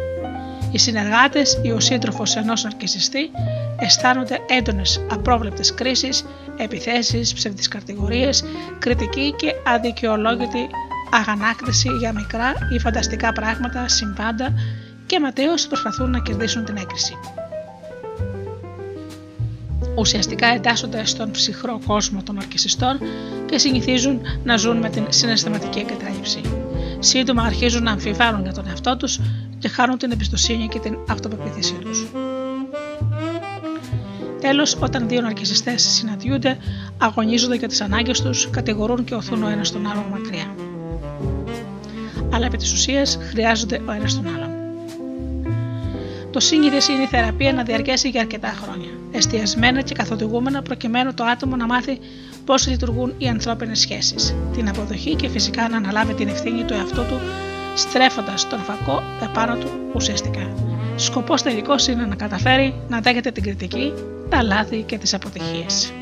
Οι 0.72 0.78
συνεργάτες 0.78 1.60
ή 1.62 1.72
ο 1.72 1.80
σύντροφος 1.80 2.36
ενός 2.36 2.66
αρκισιστή 2.66 3.32
αισθάνονται 3.80 4.40
έντονες 4.50 5.06
απρόβλεπτες 5.12 5.74
κρίσεις, 5.74 6.26
επιθέσεις, 6.58 7.34
ψευδείς 7.34 7.68
κατηγορίες, 7.68 8.44
κριτική 8.80 9.34
και 9.38 9.54
αδικαιολόγητη 9.66 10.68
αγανάκτηση 11.16 11.90
για 11.90 12.14
μικρά 12.14 12.54
ή 12.74 12.80
φανταστικά 12.80 13.34
πράγματα, 13.34 13.88
συμβάντα 13.88 14.54
και 15.06 15.20
ματέως 15.20 15.68
προσπαθούν 15.68 16.10
να 16.10 16.20
κερδίσουν 16.20 16.66
την 16.66 16.76
έκρηση. 16.76 17.14
Ουσιαστικά 19.98 20.48
εντάσσονται 20.48 21.06
στον 21.06 21.32
ψυχρό 21.32 21.80
κόσμο 21.86 22.24
των 22.24 22.38
ορκισιστών 22.38 23.00
και 23.46 23.58
συνηθίζουν 23.58 24.22
να 24.44 24.58
ζουν 24.58 24.78
με 24.78 24.90
την 24.90 25.06
συναισθηματική 25.10 25.80
εγκατάλειψη. 25.80 26.42
Σύντομα 27.00 27.44
αρχίζουν 27.44 27.84
να 27.84 27.92
αμφιβάλλουν 27.92 28.42
για 28.42 28.54
τον 28.54 28.68
εαυτό 28.68 28.98
τους 28.98 29.20
και 29.60 29.68
χάνουν 29.68 29.98
την 29.98 30.12
εμπιστοσύνη 30.12 30.68
και 30.68 30.80
την 30.80 30.98
αυτοπεποίθησή 31.10 31.74
τους. 31.74 32.06
Τέλος, 34.42 34.78
όταν 34.82 35.08
δύο 35.08 35.22
ναρκιστέ 35.22 35.78
συναντιούνται, 35.78 36.58
αγωνίζονται 36.98 37.56
για 37.56 37.68
τις 37.68 37.82
ανάγκες 37.82 38.22
τους, 38.22 38.50
κατηγορούν 38.50 39.04
και 39.04 39.16
οθούν 39.16 39.44
ο 39.44 39.48
ένας 39.48 39.72
τον 39.72 39.88
άλλον 39.88 40.06
μακριά 40.12 40.65
αλλά 42.36 42.46
επί 42.46 42.58
της 42.58 42.74
ουσίας 42.74 43.18
χρειάζονται 43.30 43.82
ο 43.88 43.92
ένας 43.92 44.16
τον 44.16 44.28
άλλον. 44.28 44.50
Το 46.32 46.40
σύνηθε 46.40 46.94
είναι 46.94 47.04
η 47.04 47.08
θεραπεία 47.08 47.54
να 47.54 47.64
διαρκέσει 47.64 48.10
για 48.10 48.22
αρκετά 48.22 48.54
χρόνια, 48.64 48.90
εστιασμένα 49.12 49.82
και 49.82 49.94
καθοδηγούμενα 49.94 50.62
προκειμένου 50.62 51.14
το 51.14 51.24
άτομο 51.24 51.56
να 51.56 51.66
μάθει 51.66 52.00
πώς 52.46 52.68
λειτουργούν 52.68 53.14
οι 53.18 53.28
ανθρώπινες 53.28 53.80
σχέσεις, 53.80 54.36
την 54.54 54.70
αποδοχή 54.70 55.16
και 55.16 55.30
φυσικά 55.30 55.70
να 55.70 55.78
αναλάβει 55.78 56.14
την 56.14 56.28
ευθύνη 56.28 56.64
του 56.64 56.74
εαυτού 56.74 57.02
του, 57.02 57.20
στρέφοντας 57.76 58.48
τον 58.48 58.60
φακό 58.60 59.04
επάνω 59.24 59.56
του 59.56 59.70
ουσιαστικά. 59.94 60.54
Σκοπός 60.96 61.42
τελικός 61.42 61.88
είναι 61.88 62.06
να 62.06 62.16
καταφέρει 62.16 62.74
να 62.88 63.00
δέχεται 63.00 63.32
την 63.32 63.44
κριτική, 63.44 63.94
τα 64.30 64.44
λάθη 64.44 64.82
και 64.82 64.98
τις 64.98 65.14
αποτυχίες. 65.14 65.94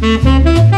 Música 0.00 0.77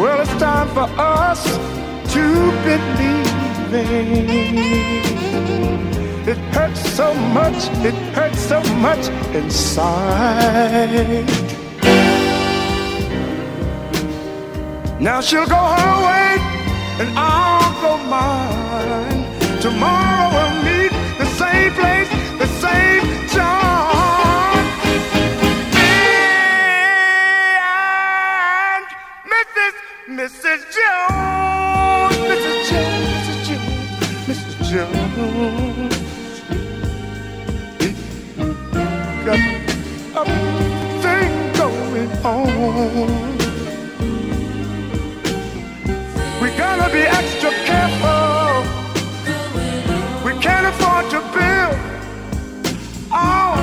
Well, 0.00 0.18
it's 0.22 0.36
time 0.38 0.68
for 0.68 0.88
us 0.98 1.44
to 2.14 2.24
believe. 2.64 3.28
It 6.26 6.38
hurts 6.54 6.82
so 6.94 7.14
much, 7.14 7.68
it 7.84 7.94
hurts 8.14 8.40
so 8.40 8.62
much 8.76 9.08
inside. 9.34 11.28
Now 15.00 15.20
she'll 15.20 15.46
go 15.46 15.56
her 15.56 15.96
way, 16.08 16.38
and 17.00 17.10
I'll 17.16 17.72
go 17.82 17.96
mine. 18.08 19.24
Tomorrow 19.60 20.30
we'll 20.34 20.56
meet 20.64 20.92
the 21.18 21.26
same 21.40 21.72
place, 21.74 22.10
on. 42.80 43.36
We 46.40 46.48
gotta 46.56 46.90
be 46.92 47.02
extra 47.18 47.50
careful. 47.68 48.64
We 50.24 50.32
can't 50.44 50.66
afford 50.72 51.04
to 51.14 51.20
build 51.34 51.76
our 53.12 53.56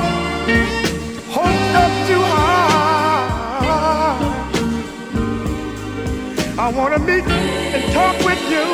hopes 1.36 1.74
up 1.84 1.94
too 2.08 2.24
high. 2.34 2.68
I 6.60 6.70
want 6.78 6.94
to 6.96 7.00
meet 7.00 7.26
and 7.26 7.84
talk 7.94 8.16
with 8.24 8.42
you 8.54 8.66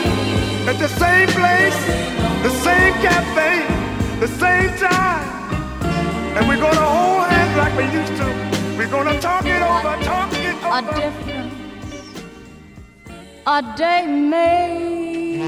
at 0.70 0.78
the 0.80 0.90
same 1.03 1.30
place, 1.40 1.80
the 2.44 2.53
same 2.68 2.94
cafe, 3.07 3.53
the 4.20 4.28
same 4.28 4.72
time. 4.78 5.28
And 6.36 6.48
we're 6.48 6.60
to 6.76 6.90
hold 6.98 7.28
hands 7.28 7.56
like 7.57 7.74
we 7.78 7.86
used 7.99 8.15
to. 8.18 8.28
We're 8.78 8.90
to 9.14 9.20
talk 9.20 9.33
A 10.76 10.82
difference. 10.82 11.54
A 13.45 13.62
day 13.78 14.08
made. 14.08 15.44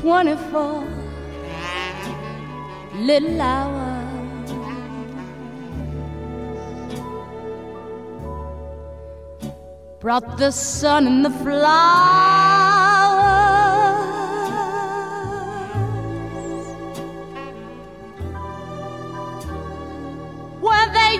Twenty-four 0.00 0.88
little 2.94 3.40
hours. 3.42 4.50
Brought 10.00 10.38
the 10.38 10.50
sun 10.50 11.06
and 11.06 11.22
the 11.22 11.30
flowers 11.30 12.61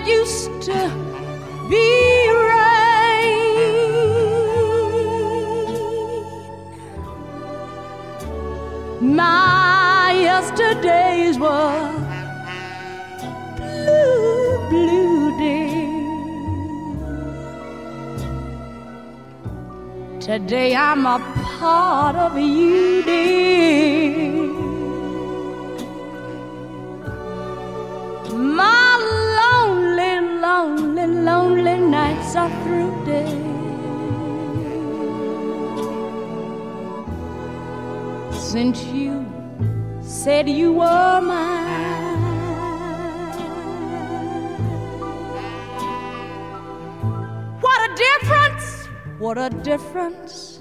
used 0.05 0.61
to 0.63 0.89
be 1.69 2.29
rain. 2.29 2.75
My 9.15 10.11
yesterdays 10.29 11.37
were 11.39 11.91
blue, 13.57 14.69
blue 14.69 15.37
days. 15.39 16.03
Today 20.25 20.75
I'm 20.75 21.05
a 21.05 21.19
part 21.59 22.15
of 22.15 22.37
you, 22.37 23.03
dear. 23.03 24.43
My 28.33 28.82
lonely, 30.43 31.07
lonely, 31.07 31.77
nights 31.77 32.35
are 32.35 32.51
through, 32.63 32.91
dear. 33.05 33.27
Since 38.51 38.83
you 38.99 39.25
said 40.01 40.49
you 40.49 40.73
were 40.73 41.21
mine. 41.21 41.71
What 47.63 47.79
a 47.87 47.89
difference! 48.05 48.67
What 49.19 49.37
a 49.37 49.49
difference 49.71 50.59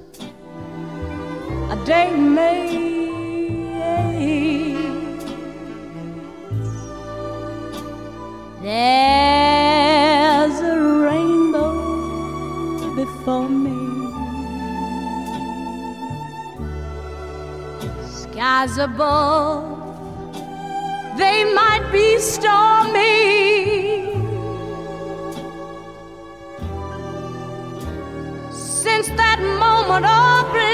a 1.74 1.76
day 1.84 2.10
made. 2.14 3.02
for 13.24 13.48
me. 13.48 13.78
Skies 18.04 18.78
above, 18.78 19.64
they 21.18 21.44
might 21.54 21.88
be 21.92 22.18
stormy. 22.18 24.12
Since 28.50 29.08
that 29.20 29.40
moment 29.60 30.06
of. 30.06 30.52
bliss. 30.52 30.71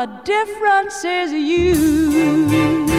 The 0.00 0.06
difference 0.24 1.04
is 1.04 1.30
you. 1.30 2.89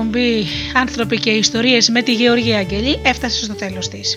Εκπομπή 0.00 0.46
«Άνθρωποι 0.74 1.18
και 1.18 1.30
ιστορίες» 1.30 1.88
με 1.88 2.02
τη 2.02 2.12
Γεωργία 2.12 2.58
Αγγελή 2.58 3.00
έφτασε 3.02 3.44
στο 3.44 3.54
τέλος 3.54 3.88
της. 3.88 4.16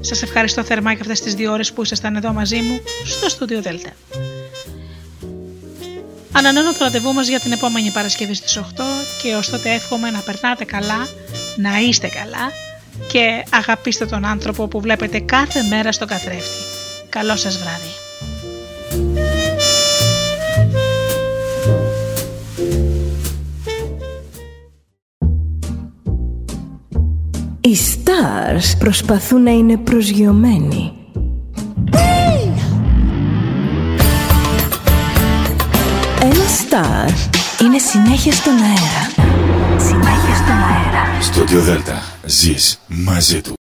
Σας 0.00 0.22
ευχαριστώ 0.22 0.64
θερμά 0.64 0.90
για 0.90 1.00
αυτές 1.00 1.20
τις 1.20 1.34
δύο 1.34 1.52
ώρες 1.52 1.72
που 1.72 1.82
ήσασταν 1.82 2.16
εδώ 2.16 2.32
μαζί 2.32 2.56
μου 2.56 2.80
στο 3.04 3.28
στούντιο 3.28 3.62
Δέλτα. 3.62 3.90
Ανανώνω 6.32 6.72
το 6.72 6.78
ραντεβού 6.80 7.12
μας 7.12 7.28
για 7.28 7.40
την 7.40 7.52
επόμενη 7.52 7.90
Παρασκευή 7.90 8.34
στις 8.34 8.58
8 8.58 8.62
και 9.22 9.34
ως 9.34 9.50
τότε 9.50 9.70
εύχομαι 9.70 10.10
να 10.10 10.18
περνάτε 10.18 10.64
καλά, 10.64 11.08
να 11.56 11.78
είστε 11.78 12.08
καλά 12.08 12.52
και 13.12 13.44
αγαπήστε 13.50 14.06
τον 14.06 14.24
άνθρωπο 14.24 14.68
που 14.68 14.80
βλέπετε 14.80 15.20
κάθε 15.20 15.62
μέρα 15.62 15.92
στον 15.92 16.08
καθρέφτη. 16.08 16.62
Καλό 17.08 17.36
σας 17.36 17.58
βράδυ. 17.58 18.01
Οι 27.64 27.76
stars 27.76 28.78
προσπαθούν 28.78 29.42
να 29.42 29.50
είναι 29.50 29.76
προσγειωμένοι. 29.76 30.92
Ένα 36.20 36.44
star 36.44 37.10
είναι 37.62 37.78
συνέχεια 37.78 38.32
στον 38.32 38.52
αέρα. 38.52 39.30
Συνέχεια 39.78 40.34
στον 40.34 40.54
αέρα. 40.54 41.20
Στούντιο 41.22 41.60
Δέλτα. 41.60 42.02
Ζεις 42.26 42.80
μαζί 42.86 43.40
του. 43.40 43.61